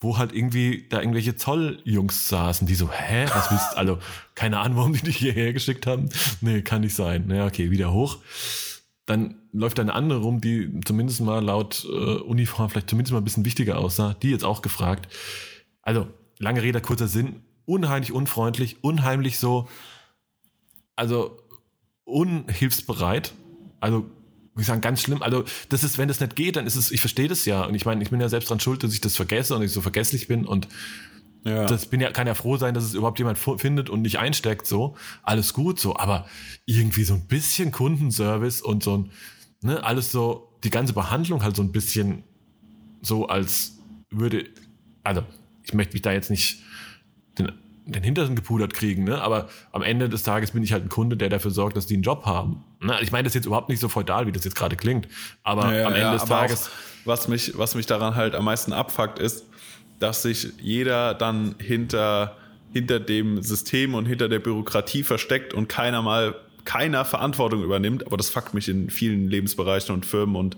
[0.00, 3.98] wo halt irgendwie da irgendwelche Zolljungs saßen, die so, hä, was willst du, also
[4.34, 6.08] keine Ahnung, warum die dich hierher geschickt haben.
[6.40, 7.24] Nee, kann nicht sein.
[7.26, 8.18] Na okay, wieder hoch.
[9.06, 13.24] Dann läuft eine andere rum, die zumindest mal laut äh, Uniform vielleicht zumindest mal ein
[13.24, 14.14] bisschen wichtiger aussah.
[14.14, 15.12] Die jetzt auch gefragt.
[15.80, 16.08] Also,
[16.38, 17.42] lange Rede, kurzer Sinn.
[17.64, 19.68] Unheimlich unfreundlich, unheimlich so,
[20.94, 21.38] also
[22.04, 23.32] unhilfsbereit.
[23.80, 24.10] Also,
[24.60, 25.22] ich sagen, ganz schlimm.
[25.22, 27.64] Also, das ist, wenn das nicht geht, dann ist es, ich verstehe das ja.
[27.64, 29.72] Und ich meine, ich bin ja selbst dran schuld, dass ich das vergesse und ich
[29.72, 30.44] so vergesslich bin.
[30.46, 30.68] Und
[31.44, 31.66] Ja.
[31.66, 34.66] das bin ja, kann ja froh sein, dass es überhaupt jemand findet und nicht einsteckt,
[34.66, 34.96] so.
[35.22, 35.96] Alles gut, so.
[35.96, 36.26] Aber
[36.64, 39.10] irgendwie so ein bisschen Kundenservice und so ein,
[39.62, 42.24] ne, alles so, die ganze Behandlung halt so ein bisschen
[43.02, 43.78] so als
[44.10, 44.48] würde,
[45.04, 45.22] also,
[45.62, 46.62] ich möchte mich da jetzt nicht
[47.38, 47.52] den,
[47.86, 49.22] den Hintern gepudert kriegen, ne?
[49.22, 51.94] aber am Ende des Tages bin ich halt ein Kunde, der dafür sorgt, dass die
[51.94, 52.64] einen Job haben.
[52.80, 52.96] Ne?
[53.00, 55.06] Ich meine das jetzt überhaupt nicht so feudal, wie das jetzt gerade klingt,
[55.44, 58.44] aber Ja, am Ende ja, des Tages, Auch, was, mich, was mich daran halt am
[58.44, 59.46] meisten abfuckt, ist,
[60.00, 62.36] dass sich jeder dann hinter,
[62.72, 66.34] hinter dem System und hinter der Bürokratie versteckt und keiner mal
[66.64, 68.04] keiner Verantwortung übernimmt.
[68.04, 70.56] Aber das fuckt mich in vielen Lebensbereichen und Firmen und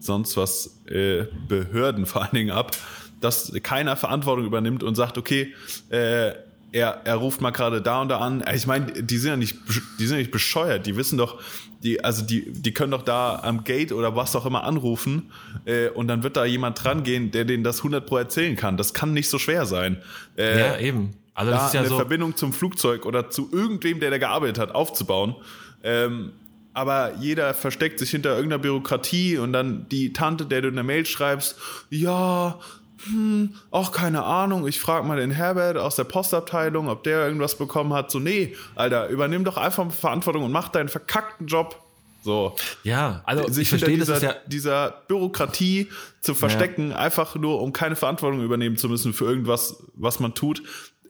[0.00, 2.76] sonst was äh, Behörden vor allen Dingen ab,
[3.20, 5.54] dass keiner Verantwortung übernimmt und sagt, okay,
[5.88, 6.32] äh,
[6.74, 8.42] er, er ruft mal gerade da und da an.
[8.52, 9.56] Ich meine, die sind ja nicht,
[10.00, 10.86] die sind ja nicht bescheuert.
[10.86, 11.40] Die wissen doch,
[11.84, 15.30] die, also die, die können doch da am Gate oder was auch immer anrufen
[15.66, 18.76] äh, und dann wird da jemand dran gehen, der denen das 100 pro erzählen kann.
[18.76, 20.02] Das kann nicht so schwer sein.
[20.36, 21.12] Äh, ja, eben.
[21.34, 24.18] Also das da ist ja eine so, Verbindung zum Flugzeug oder zu irgendwem, der da
[24.18, 25.36] gearbeitet hat, aufzubauen.
[25.84, 26.32] Ähm,
[26.72, 31.06] aber jeder versteckt sich hinter irgendeiner Bürokratie und dann die Tante, der du eine Mail
[31.06, 31.56] schreibst,
[31.88, 32.58] ja,
[33.04, 37.56] hm, auch keine Ahnung, ich frage mal den Herbert aus der Postabteilung, ob der irgendwas
[37.56, 38.10] bekommen hat.
[38.10, 41.80] So, nee, Alter, übernimm doch einfach Verantwortung und mach deinen verkackten Job.
[42.22, 42.56] So.
[42.84, 45.90] ja, also Sich ich verstehe, das dieser, ist ja, dieser Bürokratie
[46.22, 50.62] zu verstecken, einfach nur um keine Verantwortung übernehmen zu müssen für irgendwas, was man tut,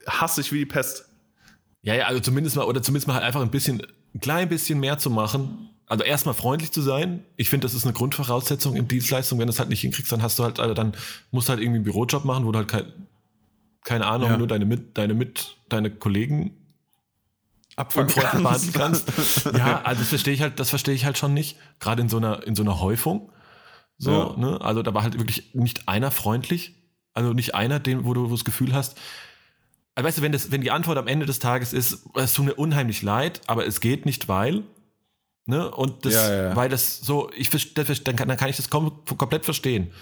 [0.08, 1.04] hasse ich wie die Pest.
[1.82, 4.80] Ja, ja, also zumindest mal, oder zumindest mal halt einfach ein bisschen, ein klein bisschen
[4.80, 5.70] mehr zu machen.
[5.94, 7.22] Also erstmal freundlich zu sein.
[7.36, 9.38] Ich finde, das ist eine Grundvoraussetzung in Dienstleistung.
[9.38, 10.92] Wenn du es halt nicht hinkriegst, dann hast du halt, also dann
[11.30, 12.92] musst du halt irgendwie einen Bürojob machen, wo du halt kein,
[13.84, 14.36] keine Ahnung, Ja.
[14.36, 16.56] nur deine mit, deine mit, deine Kollegen
[17.76, 19.08] behandeln kannst.
[19.56, 21.56] ja, also das verstehe ich halt, das verstehe ich halt schon nicht.
[21.78, 23.30] Gerade in so einer, in so einer Häufung.
[23.96, 24.36] So, Ja.
[24.36, 24.60] ne?
[24.60, 26.74] Also da war halt wirklich nicht einer freundlich.
[27.12, 28.98] Also nicht einer, den, wo du wo du das Gefühl hast,
[29.94, 32.46] also weißt du, wenn, das, wenn die Antwort am Ende des Tages ist, es tut
[32.46, 34.64] mir unheimlich leid, aber es geht nicht, weil,
[35.46, 37.50] ne, und das, Ja, ja, weil das so, ich
[38.04, 39.92] dann kann, dann kann ich das kom komplett verstehen.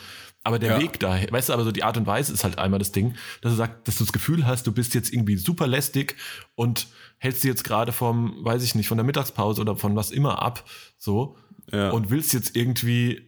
[0.44, 0.80] Aber der Ja.
[0.80, 3.14] Weg dahin, weißt du, aber so die Art und Weise ist halt einmal das Ding,
[3.42, 6.16] dass du sagst, dass du das Gefühl hast, du bist jetzt irgendwie super lästig
[6.56, 6.88] und
[7.18, 10.42] hältst dir jetzt gerade vom, weiß ich nicht, von der Mittagspause oder von was immer
[10.42, 11.36] ab, so,
[11.70, 13.22] und willst jetzt irgendwie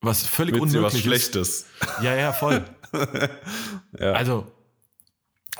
[0.00, 1.30] was völlig Willst du was Unmögliches.
[1.30, 1.66] Schlechtes?
[2.02, 2.64] Ja, ja, voll.
[4.00, 4.50] Also,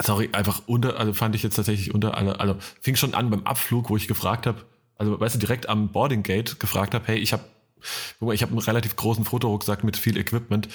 [0.00, 3.44] sorry, einfach unter, also fand ich jetzt tatsächlich unter aller, also fing schon an beim
[3.44, 4.64] Abflug, wo ich gefragt habe,
[5.00, 7.42] also weißt du, direkt am Boarding Gate gefragt habe, hey, ich habe,
[8.34, 10.68] ich habe einen relativ großen Fotorucksack mit viel Equipment.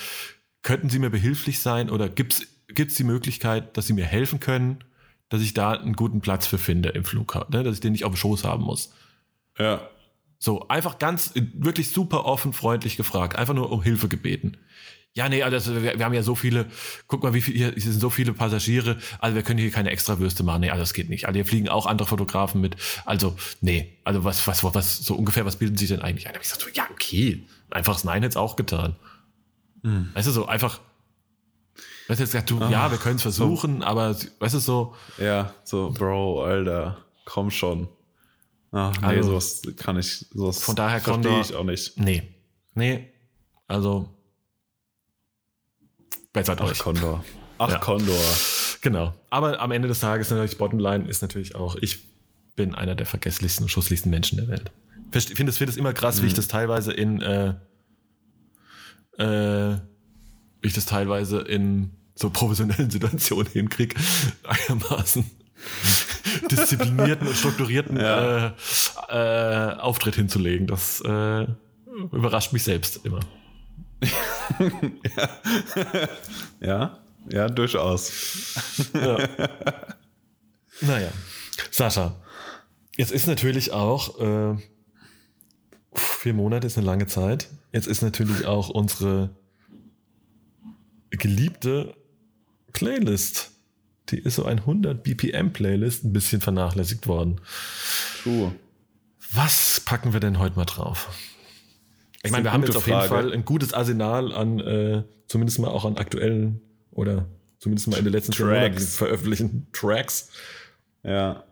[0.63, 4.83] Könnten Sie mir behilflich sein oder gibt's gibt's die Möglichkeit, dass Sie mir helfen können,
[5.29, 8.03] dass ich da einen guten Platz für finde im Flughafen, ne, dass ich den nicht
[8.03, 8.93] auf dem Schoß haben muss?
[9.59, 9.87] ja.
[10.37, 13.37] So, einfach ganz, wirklich super offen, freundlich gefragt.
[13.37, 14.57] Einfach nur um Hilfe gebeten.
[15.15, 16.65] Ja, nee, also wir, wir haben ja so viele,
[17.07, 19.89] guck mal, wie viel, hier, hier sind so viele Passagiere, also wir können hier keine
[19.89, 20.59] Extrawürste machen.
[20.61, 21.25] Nee, also das geht nicht.
[21.25, 22.75] Also hier fliegen auch andere Fotografen mit.
[23.05, 26.33] Also, nee, also was, was, was, so ungefähr, was bilden Sie denn eigentlich ein?
[26.33, 27.45] Da hab ich gesagt, so, ja, okay.
[27.71, 28.97] Einfaches Nein hätte es auch getan.
[29.83, 30.79] Weißt du, so einfach,
[32.07, 35.53] weißt du, jetzt gesagt, du, ja, wir können es versuchen, aber, weißt du, so, Ja,
[35.63, 37.87] so, Bro, Alter, komm schon.
[38.71, 41.97] Ach, nee, Also, sowas kann ich, sowas von daher verstehe ich auch nicht.
[41.99, 42.23] nee,
[42.73, 43.13] nee,
[43.67, 44.09] also,
[46.35, 46.77] bessert Ach, euch.
[46.79, 47.23] Condor.
[47.57, 47.79] Ach, Ja.
[47.79, 48.19] Condor.
[48.81, 49.13] Genau.
[49.31, 52.05] Aber am Ende des Tages natürlich Bottomline ist natürlich auch, ich
[52.55, 54.71] bin einer der vergesslichsten und schusslichsten Menschen der Welt.
[55.13, 57.55] Ich finde es, finde es immer krass, wie ich das teilweise in, äh,
[59.17, 59.77] äh,
[60.61, 63.95] wie ich das teilweise in so professionellen Situationen hinkriege,
[64.43, 65.29] einigermaßen
[66.51, 68.47] disziplinierten und strukturierten Ja.
[68.47, 68.51] äh,
[69.09, 70.67] äh, Auftritt hinzulegen.
[70.67, 71.47] Das äh,
[72.11, 73.19] überrascht mich selbst immer.
[76.59, 76.99] Ja,
[77.29, 78.11] ja, durchaus.
[80.81, 81.09] Naja.
[81.71, 82.17] Sascha,
[82.97, 84.57] jetzt ist natürlich auch, äh,
[85.95, 87.47] Vier Monate ist eine lange Zeit.
[87.71, 89.29] Jetzt ist natürlich auch unsere
[91.09, 91.95] geliebte
[92.73, 93.51] Playlist,
[94.09, 97.39] die ist so ein 100 BPM Playlist, ein bisschen vernachlässigt worden.
[98.21, 98.53] True.
[99.33, 101.09] Was packen wir denn heute mal drauf?
[102.25, 103.01] Ich meine, wir haben jetzt auf jeden.
[103.03, 106.61] Fall ein gutes Arsenal an, äh, zumindest mal auch an aktuellen
[106.91, 107.25] oder
[107.59, 108.95] zumindest mal in den letzten Tracks.
[108.97, 110.29] Veröffentlichten Tracks.
[111.03, 111.43] Ja.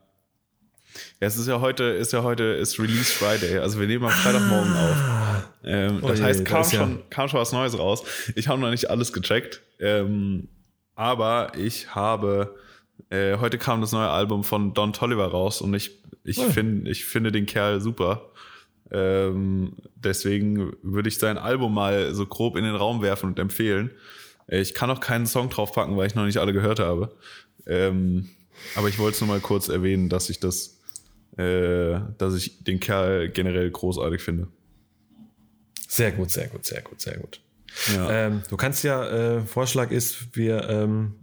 [1.20, 3.58] Ja, es ist ja heute, ist ja heute, ist Release Friday.
[3.58, 5.50] Also wir nehmen am Freitagmorgen auf.
[5.64, 8.04] Ähm, Oh das je, heißt, kam, ja- schon, kam schon was Neues raus.
[8.36, 9.62] Ich habe noch nicht alles gecheckt.
[9.80, 10.50] Ähm,
[10.96, 12.56] aber ich habe,
[13.10, 16.44] äh, heute kam das neue Album von Don Tolliver raus und ich, ich, Oh.
[16.50, 18.30] find, ich finde den Kerl super.
[18.94, 23.92] Ähm, deswegen würde ich sein Album mal so grob in den Raum werfen und empfehlen.
[24.48, 27.16] Äh, Ich kann auch keinen Song draufpacken, weil ich noch nicht alle gehört habe.
[27.66, 28.30] Ähm,
[28.76, 30.80] aber ich wollte es nur mal kurz erwähnen, dass ich das,
[31.38, 34.48] äh, dass ich den Kerl generell großartig finde.
[35.88, 37.42] Sehr gut, sehr gut, sehr gut, sehr gut.
[37.96, 38.28] Ja.
[38.28, 41.16] Ähm, du kannst ja, äh, Vorschlag ist, wir, ähm,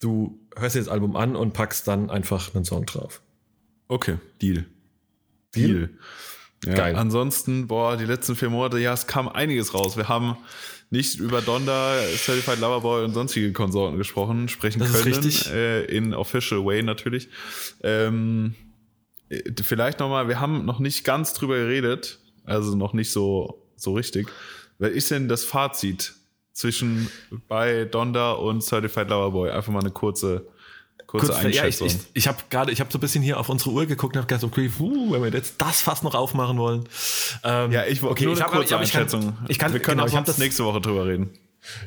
[0.00, 3.22] du hörst dir das Album an und packst dann einfach einen Song drauf.
[3.86, 4.64] Okay, Deal.
[5.54, 5.68] Deal?
[5.68, 5.90] Deal.
[6.64, 6.96] Ja, Geil.
[6.96, 9.96] Ansonsten, boah, die letzten vier Monate, ja, es kam einiges raus.
[9.96, 10.36] Wir haben
[10.90, 15.14] nicht über Donda, Certified Loverboy und sonstige Konsorten gesprochen, sprechen Das ist können.
[15.14, 15.50] richtig.
[15.52, 17.28] Äh, in Official Way natürlich.
[17.82, 18.54] Ähm,
[19.28, 23.92] äh, vielleicht nochmal, wir haben noch nicht ganz drüber geredet, also noch nicht so, so
[23.94, 24.28] richtig.
[24.78, 26.14] Wer ist denn das Fazit
[26.52, 27.08] zwischen
[27.46, 29.50] bei Donda und Certified Loverboy?
[29.50, 30.46] Einfach mal eine kurze,
[31.08, 31.88] kurze Kurz, ja, ich, Einschätzung.
[31.88, 34.18] ich, ich habe gerade, ich habe so ein bisschen hier auf unsere Uhr geguckt und
[34.22, 36.84] habe gedacht, okay, puh, wenn wir jetzt das fast noch aufmachen wollen.
[37.42, 39.36] Ähm, Ja, ich okay, nur ich eine hab- kurze aber ich kann- Einschätzung.
[39.48, 41.30] Ich kann, Wir können genau, auch habe das nächste Woche drüber reden.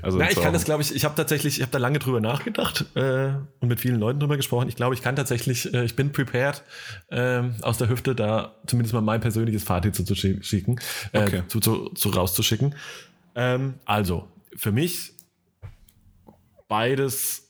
[0.03, 2.19] Also Na, ich kann das, glaube ich, ich habe tatsächlich, ich habe da lange drüber
[2.19, 3.29] nachgedacht äh,
[3.61, 4.67] und mit vielen Leuten drüber gesprochen.
[4.67, 6.61] Ich glaube, ich kann tatsächlich, äh, ich bin prepared,
[7.09, 10.79] ähm, aus der Hüfte da zumindest mal mein persönliches Fazit zu, zu schi- schicken,
[11.13, 11.43] äh, Okay.
[11.47, 12.75] zu, zu, zu rauszuschicken.
[13.33, 15.13] Ähm, also, für mich
[16.67, 17.47] beides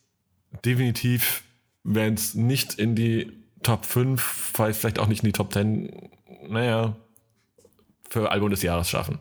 [0.66, 1.44] definitiv,
[1.84, 3.32] wenn es nicht in die
[3.64, 6.10] Top 5, vielleicht auch nicht in die Top 10,
[6.48, 6.96] naja,
[8.10, 9.20] für Album des Jahres schaffen.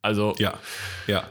[0.00, 0.58] Also, Ja,
[1.06, 1.24] ja.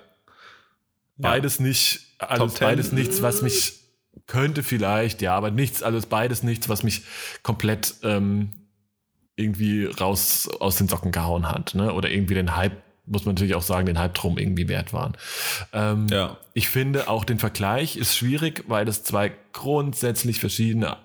[1.17, 2.67] beides nicht, also Top 10.
[2.67, 3.81] beides nichts, was mich
[4.27, 7.03] könnte vielleicht, ja, aber nichts, also beides nichts, was mich
[7.43, 8.51] komplett ähm,
[9.35, 11.93] irgendwie raus aus den Socken gehauen hat, ne?
[11.93, 15.17] Oder irgendwie den Hype, muss man natürlich auch sagen, den Hype drum irgendwie wert waren.
[15.73, 16.37] Ähm, Ja.
[16.53, 20.97] Ich finde auch den Vergleich ist schwierig, weil das zwei grundsätzlich verschiedene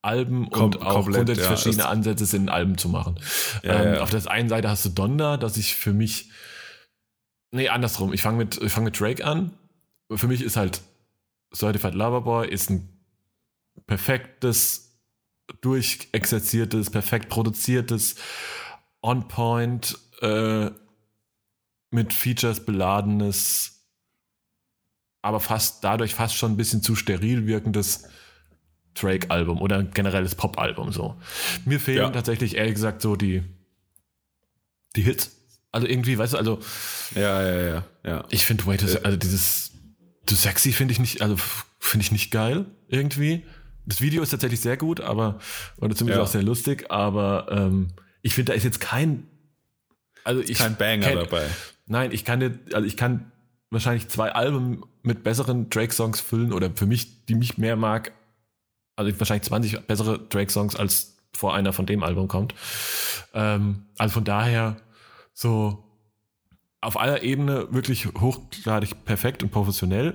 [0.00, 3.20] Alben Kom- und auch komplett, grundsätzlich ja, verschiedene Ansätze sind, Alben zu machen.
[3.62, 4.00] Ja, ähm, ja.
[4.00, 6.30] Auf der einen Seite hast du Donda, dass ich für mich
[7.52, 8.12] Nee, andersrum.
[8.14, 9.52] Ich fange mit, ich fang mit Drake an.
[10.10, 10.80] Für mich ist halt
[11.54, 12.88] Certified Loverboy ist ein
[13.86, 14.98] perfektes,
[15.60, 18.16] durchexerziertes, perfekt produziertes,
[19.02, 20.70] on-point, äh,
[21.92, 23.84] mit Features beladenes,
[25.22, 28.04] aber fast dadurch fast schon ein bisschen zu steril wirkendes
[28.94, 31.16] Drake-Album oder ein generelles Pop-Album so.
[31.64, 32.10] Mir fehlen Ja.
[32.10, 33.42] tatsächlich ehrlich gesagt so die,
[34.96, 35.36] die Hits.
[35.70, 36.58] Also irgendwie, weißt du, also
[37.14, 38.24] Ja, ja, ja, ja.
[38.30, 39.72] ich finde Wait, is- also dieses
[40.26, 41.36] Too Sexy finde ich nicht, also
[41.78, 43.44] finde ich nicht geil irgendwie.
[43.86, 45.40] Das Video ist tatsächlich sehr gut, aber
[45.78, 46.22] oder zumindest Ja.
[46.22, 47.88] auch sehr lustig, aber ähm,
[48.20, 49.26] ich finde, da ist jetzt kein,
[50.24, 51.48] also ich Kein Banger kenn- dabei.
[51.92, 53.30] Nein, ich kann nicht, also ich kann
[53.68, 58.12] wahrscheinlich zwei Alben mit besseren Drake-Songs füllen oder für mich, die mich mehr mag,
[58.96, 62.54] also ich wahrscheinlich 20 bessere Drake-Songs als vor einer von dem Album kommt.
[63.34, 64.78] Ähm, also von daher
[65.34, 65.84] so
[66.80, 70.14] auf aller Ebene wirklich hochgradig perfekt und professionell,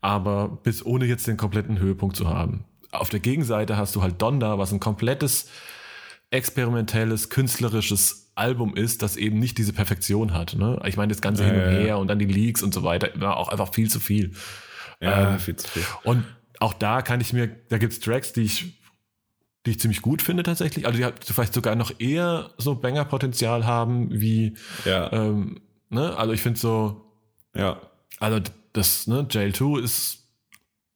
[0.00, 2.64] aber bis ohne jetzt den kompletten Höhepunkt zu haben.
[2.92, 5.50] Auf der Gegenseite hast du halt Donda, was ein komplettes
[6.30, 10.54] experimentelles, künstlerisches Album ist, das eben nicht diese Perfektion hat.
[10.56, 10.80] Ne?
[10.86, 11.78] Ich meine, das Ganze Ja, hin und ja, ja.
[11.78, 14.32] her und dann die Leaks und so weiter, war auch einfach viel zu viel.
[15.00, 15.82] Ja, Ähm, viel zu viel.
[16.04, 16.24] Und
[16.60, 18.80] auch da kann ich mir, da gibt's Tracks, die ich,
[19.66, 20.86] die ich ziemlich gut finde tatsächlich.
[20.86, 24.54] Also die halt vielleicht sogar noch eher so Banger-Potenzial haben wie,
[24.84, 25.60] Ja, ähm,
[25.90, 26.16] ne?
[26.16, 27.12] Also ich finde so,
[27.54, 27.80] ja.
[28.18, 28.40] also
[28.72, 30.24] das, ne, Jail 2 ist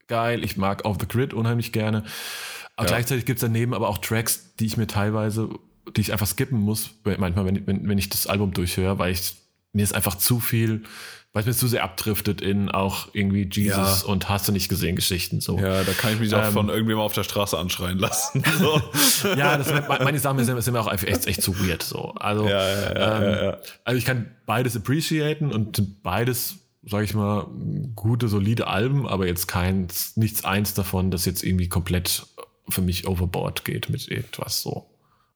[0.09, 0.45] geil.
[0.45, 2.05] Ich mag Off the Grid unheimlich gerne.
[2.77, 2.95] Aber Ja.
[2.95, 5.49] gleichzeitig gibt's daneben aber auch Tracks, die ich mir teilweise,
[5.97, 9.13] die ich einfach skippen muss, manchmal, wenn, ich- wenn, wenn ich das Album durchhöre, weil
[9.13, 9.35] ich
[9.73, 10.83] mir ist einfach zu viel,
[11.33, 14.07] weil es mir zu sehr abdriftet in auch irgendwie Jesus Ja.
[14.07, 15.59] und hast du nicht gesehen Geschichten so.
[15.59, 18.43] Ja, da kann ich mich auch Ähm, von irgendjemandem auf der Straße anschreien lassen.
[18.59, 18.81] So.
[19.35, 21.83] Ja, das, meine Sachen sind, sind mir auch echt, echt zu weird.
[21.83, 22.13] So.
[22.17, 23.55] Also, Ja, ja, ähm,
[23.85, 27.47] also ich kann beides appreciaten und beides, sage ich mal,
[27.97, 32.27] gute, solide Alben, aber jetzt keins, nichts eins davon, das jetzt irgendwie komplett
[32.69, 34.87] für mich overboard geht mit irgendwas so.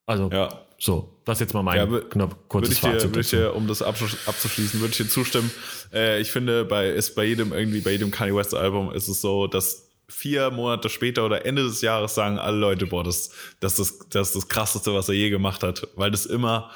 [0.06, 3.20] Also, Ja, so, das ist jetzt mal mein Ja, knapp, Würde kurzes ich, dir, würde
[3.20, 5.50] ich dir, um das abzuschließen, würde ich dir zustimmen.
[5.92, 9.20] Äh, ich finde, bei, ist bei jedem irgendwie, bei jedem Kanye West Album ist es
[9.20, 13.30] so, dass vier Monate später oder Ende des Jahres sagen alle Leute, boah, das,
[13.60, 15.88] das, ist das, das ist das krasseste, was er je gemacht hat.
[15.96, 16.70] Weil das immer,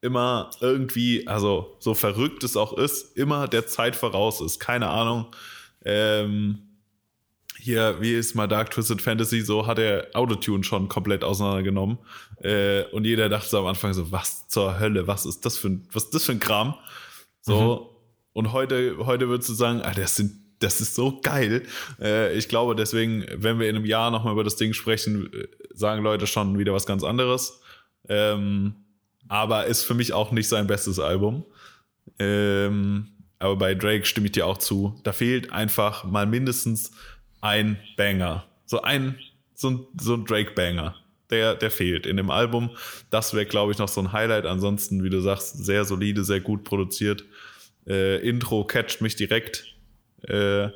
[0.00, 4.60] immer irgendwie, also so verrückt es auch ist, immer der Zeit voraus ist.
[4.60, 5.26] Keine Ahnung.
[5.84, 6.69] Ähm,
[7.60, 11.98] hier, wie ist mal Dark Twisted Fantasy, so hat er Autotune schon komplett auseinandergenommen.
[12.42, 15.68] Äh, und jeder dachte so am Anfang so, was zur Hölle, was ist das für
[15.68, 16.74] ein, was ist das für ein Kram?
[17.42, 17.90] So,
[18.32, 21.62] und heute, heute würdest du sagen, ah, das sind, das ist so geil.
[22.00, 25.48] Äh, ich glaube, deswegen, wenn wir in einem Jahr nochmal über das Ding sprechen, äh,
[25.74, 27.60] sagen Leute schon wieder was ganz anderes.
[28.08, 28.74] Ähm,
[29.28, 31.44] aber ist für mich auch nicht sein bestes Album.
[32.18, 33.08] Ähm,
[33.38, 35.00] aber bei Drake stimme ich dir auch zu.
[35.02, 36.92] Da fehlt einfach mal mindestens
[37.40, 38.44] ein Banger.
[38.66, 39.18] So ein,
[39.54, 40.94] so ein, so ein Drake-Banger.
[41.30, 42.70] Der, der fehlt in dem Album.
[43.10, 44.46] Das wäre, glaube ich, noch so ein Highlight.
[44.46, 47.24] Ansonsten, wie du sagst, sehr solide, sehr gut produziert.
[47.86, 49.64] Äh, Intro catcht mich direkt
[50.22, 50.68] äh,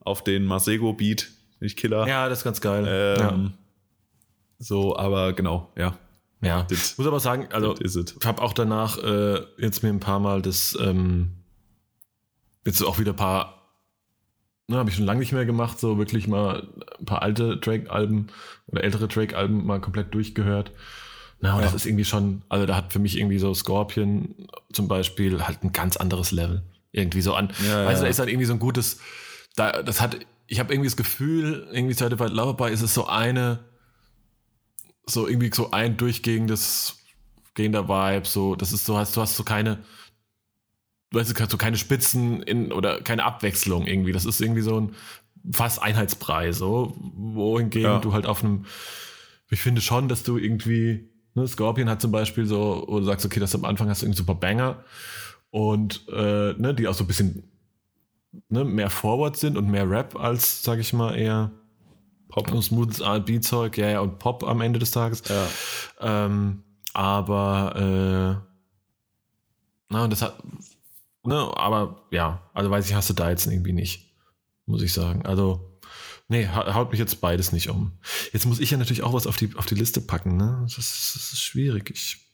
[0.00, 1.28] auf den Masego-Beat.
[1.60, 2.08] Ich Killer.
[2.08, 2.84] Ja, das ist ganz geil.
[2.88, 3.52] Ähm,
[4.58, 5.96] So, aber genau, ja.
[6.42, 6.48] ja.
[6.48, 6.62] ja.
[6.68, 10.42] das- Muss aber sagen, also ich habe auch danach äh, jetzt mir ein paar Mal
[10.42, 11.30] das, ähm,
[12.66, 13.59] jetzt auch wieder ein paar,
[14.70, 16.68] ne, habe ich schon lange nicht mehr gemacht, so wirklich mal
[16.98, 18.28] ein paar alte Drake-Alben
[18.68, 20.72] oder ältere Drake-Alben mal komplett durchgehört.
[21.40, 21.64] Na, und Ja.
[21.66, 24.34] das ist irgendwie schon, also da hat für mich irgendwie so Scorpion
[24.72, 26.62] zum Beispiel halt ein ganz anderes Level.
[26.92, 27.50] Irgendwie so an.
[27.66, 28.02] Ja, weißt du, ja.
[28.02, 29.00] da ist halt irgendwie so ein gutes,
[29.56, 33.06] da, das hat, ich habe irgendwie das Gefühl, irgendwie Certified Lover Boy ist es so
[33.06, 33.60] eine,
[35.06, 36.98] so irgendwie so ein durchgehendes,
[37.54, 39.78] gehender Vibe, so, das ist so, hast, du hast so keine,
[41.12, 44.12] weißt, du hast so keine Spitzen in, oder keine Abwechslung irgendwie.
[44.12, 44.94] Das ist irgendwie so ein
[45.52, 47.98] fast Einheitsbrei, so, wohingegen Ja.
[47.98, 48.66] du halt auf einem,
[49.50, 53.24] ich finde schon, dass du irgendwie, ne, Scorpion hat zum Beispiel so, wo du sagst,
[53.26, 54.84] okay, das am Anfang hast du irgendwie so ein paar Banger
[55.50, 57.42] und, äh, ne, die auch so ein bisschen,
[58.48, 61.50] ne, mehr Forward sind und mehr Rap als, sag ich mal, eher
[62.28, 62.52] Pop.
[62.52, 65.22] und smoothes R&B-Zeug, ja, ja, und Pop am Ende des Tages.
[65.28, 65.46] Ja.
[66.00, 66.62] Ähm,
[66.92, 68.50] aber, äh,
[69.88, 70.36] na, und das hat,
[71.24, 74.12] ne, aber ja, also weiß ich, hast du da jetzt irgendwie nicht,
[74.66, 75.24] muss ich sagen.
[75.26, 75.78] Also,
[76.28, 77.92] nee, ha- haut mich jetzt beides nicht um.
[78.32, 80.60] Jetzt muss ich ja natürlich auch was auf die, auf die Liste packen, ne?
[80.62, 81.90] Das ist, das ist schwierig.
[81.90, 82.26] Ich,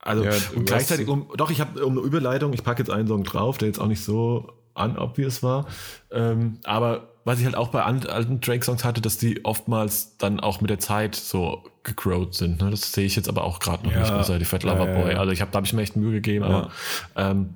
[0.00, 0.30] also, Ja,
[0.64, 3.68] gleichzeitig, um, doch, ich habe um eine Überleitung, ich packe jetzt einen Song drauf, der
[3.68, 4.52] jetzt auch nicht so
[4.82, 5.66] unobvious war.
[6.10, 10.60] Ähm, aber was ich halt auch bei alten Drake-Songs hatte, dass die oftmals dann auch
[10.62, 12.62] mit der Zeit so gegrowt sind.
[12.62, 12.70] Ne?
[12.70, 14.00] Das sehe ich jetzt aber auch gerade noch Ja.
[14.00, 15.14] nicht bei Certified Ja, Lover ja, Boy.
[15.14, 16.44] Also ich habe, da habe ich mir echt Mühe gegeben.
[16.46, 16.70] Aber,
[17.16, 17.50] ähm,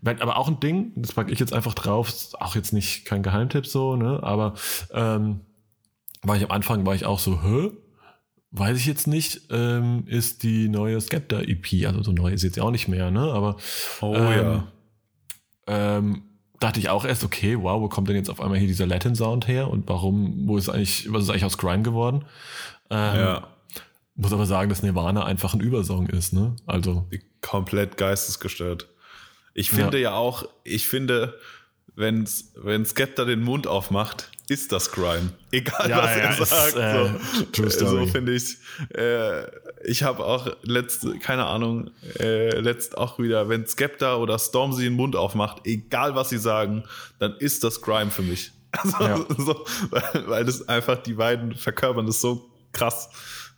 [0.00, 2.10] weil- aber auch ein Ding, das packe ich jetzt einfach drauf,
[2.40, 4.20] auch jetzt nicht kein Geheimtipp so, ne?
[4.22, 4.54] aber
[4.94, 5.40] ähm,
[6.22, 7.70] war ich am Anfang, war ich auch so, hä?
[8.50, 12.56] Weiß ich jetzt nicht, ähm, ist die neue Skepta EP, also so neu ist jetzt
[12.56, 13.20] ja auch nicht mehr, ne?
[13.30, 13.56] Aber
[14.00, 14.64] Oh ähm, ja.
[15.66, 16.22] ähm,
[16.60, 19.14] dachte ich auch erst, okay, wow, wo kommt denn jetzt auf einmal hier dieser Latin
[19.14, 22.24] Sound her und warum, wo ist eigentlich, was ist eigentlich aus Grime geworden?
[22.90, 23.48] Ähm, Ja.
[24.20, 26.56] Muss aber sagen, dass Nirvana einfach ein Übersong ist, ne?
[26.66, 27.06] Also,
[27.40, 28.88] komplett geistesgestört.
[29.54, 31.38] Ich finde ja, auch, ich finde,
[31.94, 35.32] wenn wenn Skepta den Mund aufmacht, ist das Grime.
[35.52, 36.76] Egal, Ja, was ja, er ist, sagt.
[36.76, 37.86] äh, so.
[37.86, 38.56] so finde ich.
[38.94, 39.42] Äh,
[39.84, 44.94] ich habe auch letzte, keine Ahnung, äh, letzt auch wieder, wenn Skepta oder Stormzy den
[44.94, 46.84] Mund aufmacht, egal was sie sagen,
[47.18, 48.52] dann ist das Grime für mich.
[48.70, 49.26] Also, Ja.
[49.38, 53.08] so, weil, weil das einfach die beiden verkörpern das so krass.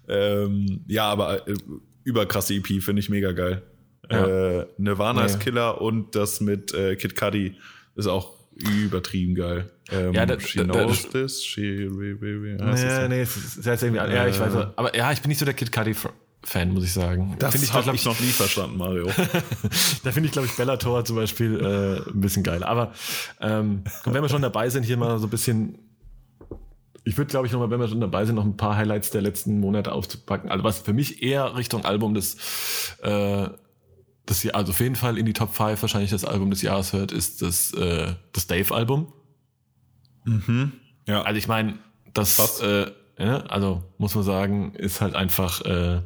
[0.09, 1.55] Ähm, ja, aber äh,
[2.05, 3.63] überkrasse EP finde ich mega geil.
[4.11, 4.27] Ja.
[4.61, 5.27] Äh, Nirvana Nee.
[5.27, 7.57] ist Killer und das mit äh, Kid Cudi
[7.97, 9.71] ist auch übertrieben geil.
[9.91, 11.89] Ähm, Ja, da- she da- da- knows this, she,
[12.61, 15.45] heißt das nee, es ist irgendwie, ja, ich weiß, aber ja, ich bin nicht so
[15.45, 15.95] der Kid Cudi
[16.43, 17.37] Fan, muss ich sagen.
[17.39, 19.07] Das ich, habe glaub ich noch nie verstanden, Mario.
[20.05, 22.65] Da finde ich, glaube ich, Bellator zum Beispiel äh, ein bisschen geil.
[22.65, 22.93] Aber
[23.43, 25.79] ähm, wenn wir schon dabei sind, hier mal so ein bisschen.
[27.05, 29.21] Ich würde, glaube ich, nochmal, wenn wir schon dabei sind, noch ein paar Highlights der
[29.21, 30.51] letzten Monate aufzupacken.
[30.51, 32.37] Also was für mich eher Richtung Album des,
[33.03, 33.49] äh,
[34.31, 36.93] des Jahr, also auf jeden Fall in die Top 5 wahrscheinlich das Album des Jahres
[36.93, 39.13] hört, ist das, äh, das Dave-Album.
[40.25, 40.73] mhm.
[41.07, 41.79] Ja, Also ich meine,
[42.15, 46.01] das, äh, ja, also muss man sagen, ist halt einfach, äh,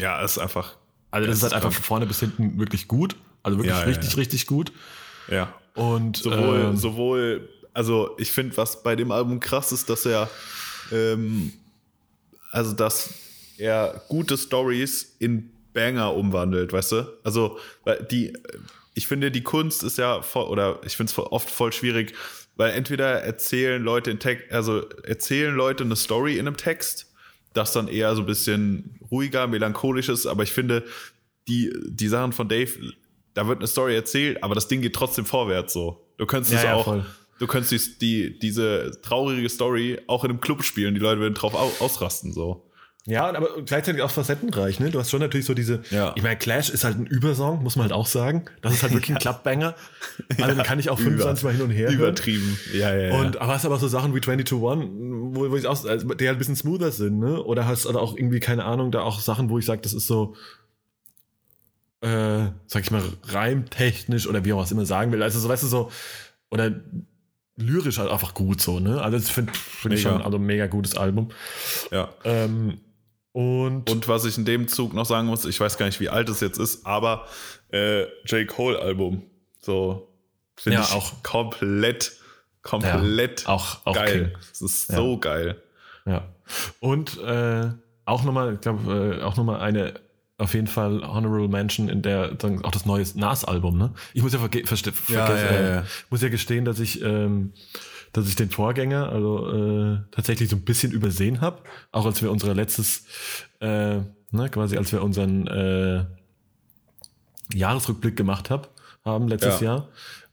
[0.00, 0.76] ja, ist einfach,
[1.10, 3.16] also das Es ist halt einfach von vorne bis hinten wirklich gut.
[3.42, 4.16] Also wirklich ja, richtig, ja.
[4.16, 4.72] richtig gut.
[5.28, 5.54] ja.
[5.74, 10.30] Und Sowohl, ähm, sowohl, also ich finde, was bei dem Album krass ist, dass er,
[10.90, 11.52] ähm,
[12.50, 13.12] also dass
[13.58, 17.18] er gute Stories in Banger umwandelt, weißt du?
[17.22, 18.32] Also weil die,
[18.94, 22.14] ich finde, die Kunst ist ja voll, oder ich finde es oft voll schwierig,
[22.56, 27.12] weil entweder erzählen Leute in Text, also erzählen Leute eine Story in einem Text,
[27.52, 30.26] das dann eher so ein bisschen ruhiger, melancholisch ist.
[30.26, 30.84] Aber ich finde,
[31.46, 32.72] die, die Sachen von Dave,
[33.34, 36.06] da wird eine Story erzählt, aber das Ding geht trotzdem vorwärts so.
[36.16, 37.04] Du könntest Ja, es ja, auch, voll.
[37.38, 41.34] du könntest die, die, diese traurige Story auch in einem Club spielen, die Leute würden
[41.34, 42.65] drauf au ausrasten so.
[43.08, 44.90] Ja, aber gleichzeitig auch facettenreich, ne?
[44.90, 46.12] Du hast schon natürlich so diese, Ja.
[46.16, 48.46] ich meine, Clash ist halt ein Übersong, muss man halt auch sagen.
[48.62, 49.74] Das ist halt wirklich ein Klappbanger.
[50.40, 51.94] Also den kann ich auch 25 Mal hin und her hören.
[52.00, 52.58] Übertrieben.
[52.74, 53.20] Ja, ja, ja.
[53.20, 54.88] Und aber hast aber so Sachen wie 22-1,
[55.34, 57.42] wo, wo ich auch, also, die halt ein bisschen smoother sind, ne?
[57.44, 60.08] Oder hast oder auch irgendwie, keine Ahnung, da auch Sachen, wo ich sage, das ist
[60.08, 60.34] so,
[62.00, 65.22] äh, sag ich mal, reimtechnisch oder wie man es immer sagen will.
[65.22, 65.90] Also so, weißt du, so,
[66.50, 66.72] oder
[67.56, 69.00] lyrisch halt einfach gut so, ne?
[69.00, 71.28] Also das finde find ich schon also ein mega gutes Album.
[71.90, 72.08] ja.
[72.24, 72.78] Ähm,
[73.36, 76.08] und, Und was ich in dem Zug noch sagen muss, ich weiß gar nicht, wie
[76.08, 77.26] alt es jetzt ist, aber
[77.70, 78.46] äh, J.
[78.48, 79.22] Cole-Album.
[79.60, 80.08] So
[80.56, 81.22] finde Ja, ich auch.
[81.22, 82.12] komplett,
[82.62, 84.30] komplett auch, auch geil.
[84.32, 84.38] King.
[84.52, 84.96] Es ist Ja.
[84.96, 85.60] so geil.
[86.06, 86.24] Ja.
[86.80, 87.68] Und äh,
[88.06, 90.00] auch nochmal, ich glaube, äh, auch nochmal eine
[90.38, 93.92] auf jeden Fall Honorable Mention in der sagen, auch das neue Nas-Album, ne?
[94.14, 95.84] Ich muss ja, verge verste- Ja, vergessen, ja, äh, ja.
[96.08, 97.52] muss ja gestehen, dass ich, ähm,
[98.16, 101.62] dass ich den Vorgänger, also äh, tatsächlich so ein bisschen übersehen habe,
[101.92, 103.04] auch als wir unsere letztes,
[103.60, 103.96] äh,
[104.30, 106.04] ne, quasi als wir unseren äh,
[107.54, 108.70] Jahresrückblick gemacht hab,
[109.04, 109.66] haben letztes Ja.
[109.66, 109.88] Jahr.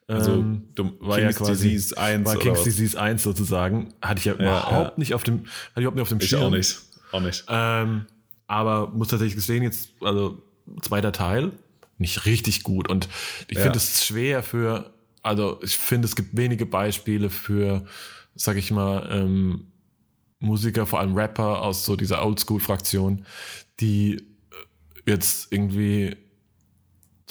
[0.07, 0.63] Also Ähm,
[0.99, 2.63] war ja King's quasi- Disease 1 war King's was?
[2.65, 5.47] Disease 1 sozusagen, hatte ich ja, überhaupt nicht auf dem, hatte
[5.77, 6.43] ich überhaupt nicht auf dem Ich Schirm.
[6.43, 6.79] auch nicht.
[7.11, 7.45] Auch nicht.
[7.47, 8.05] Ähm,
[8.47, 10.41] aber muss tatsächlich gestehen, jetzt, also
[10.81, 11.51] zweiter Teil,
[11.97, 12.89] nicht richtig gut.
[12.89, 13.07] Und
[13.47, 13.63] ich Ja.
[13.63, 14.91] finde es schwer für,
[15.23, 17.85] also ich finde, es gibt wenige Beispiele für,
[18.35, 19.67] sag ich mal, ähm,
[20.39, 23.25] Musiker, vor allem Rapper aus so dieser Oldschool-Fraktion,
[23.79, 24.15] die
[25.05, 26.17] äh, jetzt irgendwie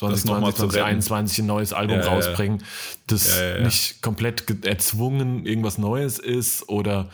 [0.01, 1.03] Das noch mal 2020, zu retten.
[1.03, 2.13] 2021 ein neues Album Ja, ja, ja.
[2.15, 2.65] rausbringen,
[3.07, 7.11] das Ja, nicht komplett ge- erzwungen irgendwas Neues ist oder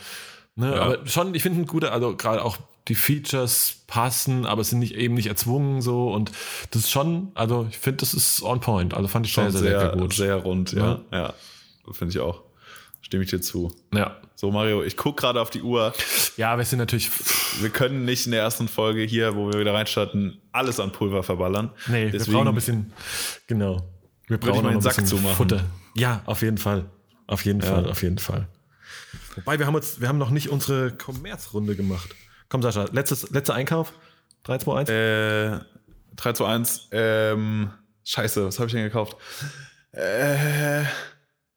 [0.55, 2.57] ne, aber schon, ich finde ein guter, also gerade auch
[2.89, 6.31] die Features passen, aber sind nicht eben nicht erzwungen so und
[6.71, 9.61] das ist schon, also ich finde, das ist on point, also fand ich Schon sehr,
[9.61, 10.13] sehr, sehr, gut.
[10.13, 10.99] sehr rund, ja.
[11.11, 11.33] Ja,
[11.91, 12.41] finde ich auch.
[13.01, 13.73] Stimme ich dir zu.
[13.93, 14.17] ja.
[14.35, 15.91] So, Mario, ich gucke gerade auf die Uhr.
[16.37, 17.11] ja, wir sind natürlich,
[17.59, 21.23] Wir können nicht in der ersten Folge hier, wo wir wieder reinstarten, alles an Pulver
[21.23, 21.71] verballern.
[21.87, 22.93] nee, wir brauchen noch ein bisschen,
[23.47, 23.81] genau,
[24.27, 25.35] wir brauchen noch den ein Sack bisschen zumachen.
[25.35, 25.65] Futter.
[25.95, 26.85] Ja, auf jeden Fall,
[27.27, 27.67] auf jeden Ja.
[27.67, 28.47] Fall, auf jeden Fall.
[29.35, 32.15] Wobei, wir haben uns, wir haben noch nicht unsere Kommerzrunde gemacht.
[32.49, 33.93] Komm, Sascha, letztes, letzter Einkauf,
[34.43, 34.89] 3, 2, 1.
[34.89, 35.59] Äh,
[36.15, 36.89] 3 zu 1.
[36.91, 37.71] Ähm,
[38.03, 39.17] scheiße, was habe ich denn gekauft?
[39.91, 40.83] Äh,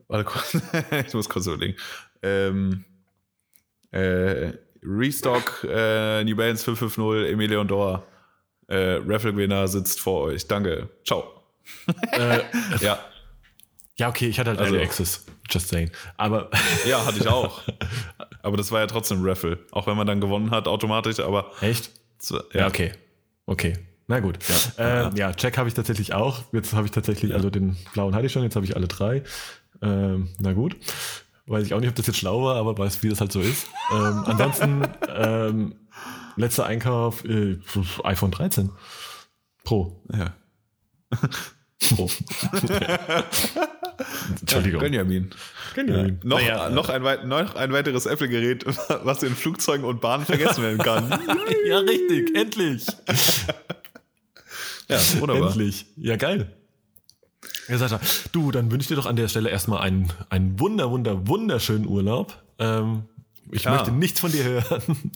[0.08, 0.54] warte kurz.
[1.06, 1.76] ich muss kurz überlegen.
[2.22, 2.84] Ähm,
[3.90, 4.52] äh,
[4.82, 8.04] Restock, äh, New Balance 550, Emilio Dora.
[8.68, 10.46] Äh, Raffle-Gewinner sitzt vor euch.
[10.46, 10.88] Danke.
[11.04, 11.24] Ciao.
[12.12, 12.40] äh,
[12.80, 12.98] Ja.
[13.98, 15.90] Ja, okay, ich hatte halt Also- Early Access, just saying.
[16.16, 16.50] Aber
[16.88, 17.62] Ja, hatte ich auch.
[18.42, 19.58] Aber das war ja trotzdem Raffle.
[19.70, 21.90] Auch wenn man dann gewonnen hat, automatisch, aber echt?
[22.18, 22.92] es war- Ja, okay.
[23.46, 23.78] Okay.
[24.08, 24.38] Na gut.
[24.78, 26.42] Ja, ähm, ja Check habe ich tatsächlich auch.
[26.52, 29.22] Jetzt habe ich tatsächlich, also den blauen hatte ich schon, jetzt habe ich alle drei.
[29.80, 30.76] Ähm, na gut.
[31.46, 33.40] Weiß ich auch nicht, ob das jetzt schlau war, aber weiß, wie das halt so
[33.40, 33.66] ist.
[33.92, 35.74] ähm, ansonsten, ähm,
[36.36, 37.58] letzter Einkauf, äh,
[38.04, 38.70] iPhone 13
[39.64, 40.02] Pro.
[40.12, 40.34] Ja.
[41.88, 42.10] Pro.
[44.40, 44.80] Entschuldigung.
[44.80, 45.30] Benjamin.
[45.74, 46.20] Benjamin.
[46.22, 48.64] Noch, Naja, noch, ein, noch ein weiteres Apple-Gerät,
[49.04, 51.10] was in Flugzeugen und Bahnen vergessen werden kann.
[51.66, 52.86] ja, richtig, endlich.
[54.88, 55.48] ja, wunderbar.
[55.50, 55.86] Endlich.
[55.96, 56.52] Ja, geil.
[57.68, 58.00] Ja, Sascha,
[58.32, 61.86] du, dann wünsche ich dir doch an der Stelle erstmal einen, einen wunder, wunder, wunderschönen
[61.86, 62.36] Urlaub.
[62.58, 63.04] Ähm,
[63.50, 63.72] ich Ja.
[63.72, 65.12] möchte nichts von dir hören.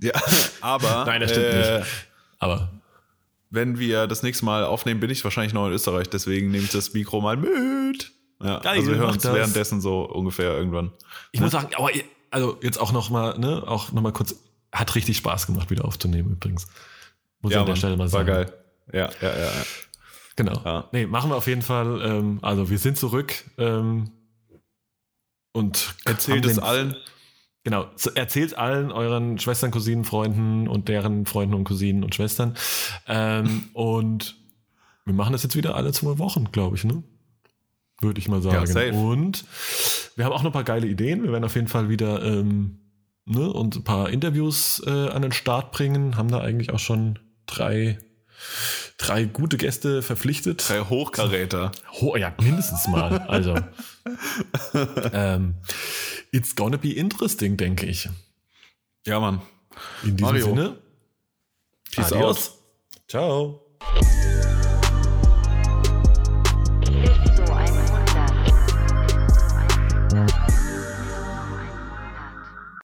[0.00, 0.12] Ja,
[0.60, 1.90] aber Nein, das stimmt äh, nicht.
[2.38, 2.70] Aber
[3.54, 6.70] wenn wir das nächste Mal aufnehmen, bin ich wahrscheinlich noch in Österreich, deswegen nehme ich
[6.70, 8.12] das Mikro mal mit.
[8.42, 10.92] Ja, Geil, also wir hören uns währenddessen so ungefähr irgendwann.
[11.32, 11.90] ich muss sagen, aber
[12.30, 14.34] also jetzt auch noch mal, ne, auch noch mal kurz,
[14.72, 16.66] hat richtig Spaß gemacht, wieder aufzunehmen übrigens.
[17.40, 18.26] Muss ich an der Stelle mal war sagen.
[18.26, 18.52] geil.
[18.92, 19.44] Ja, ja, ja.
[19.44, 19.64] ja.
[20.36, 20.60] Genau.
[20.64, 20.88] Ja.
[20.92, 22.00] Nee, machen wir auf jeden Fall.
[22.02, 24.10] Ähm, also wir sind zurück ähm,
[25.52, 26.96] und Erzählt es allen.
[27.64, 32.54] Genau, so erzählt allen euren Schwestern, Cousinen, Freunden und deren Freunden und Cousinen und Schwestern.
[33.08, 34.36] Ähm, und
[35.06, 37.02] wir machen das jetzt wieder alle zwei Wochen, glaube ich, ne?
[38.00, 38.66] Würde ich mal sagen.
[38.66, 38.92] safe.
[38.92, 39.44] Und
[40.16, 41.22] wir haben auch noch ein paar geile Ideen.
[41.22, 42.80] Wir werden auf jeden Fall wieder ähm,
[43.24, 46.16] ne, und ein paar Interviews äh, an den Start bringen.
[46.16, 47.98] Haben da eigentlich auch schon drei,
[48.98, 50.68] drei gute Gäste verpflichtet.
[50.68, 51.72] Drei Hochkaräter.
[52.00, 53.18] Ho ja, mindestens mal.
[53.28, 53.54] Also,
[55.12, 55.54] ähm,
[56.34, 58.08] it's gonna be interesting, denke ich.
[59.06, 59.40] Ja, Mann.
[60.02, 60.46] In diesem Mario.
[60.46, 60.82] Sinne,
[61.92, 62.50] Peace adios.
[62.50, 62.58] out.
[63.08, 63.60] Ciao.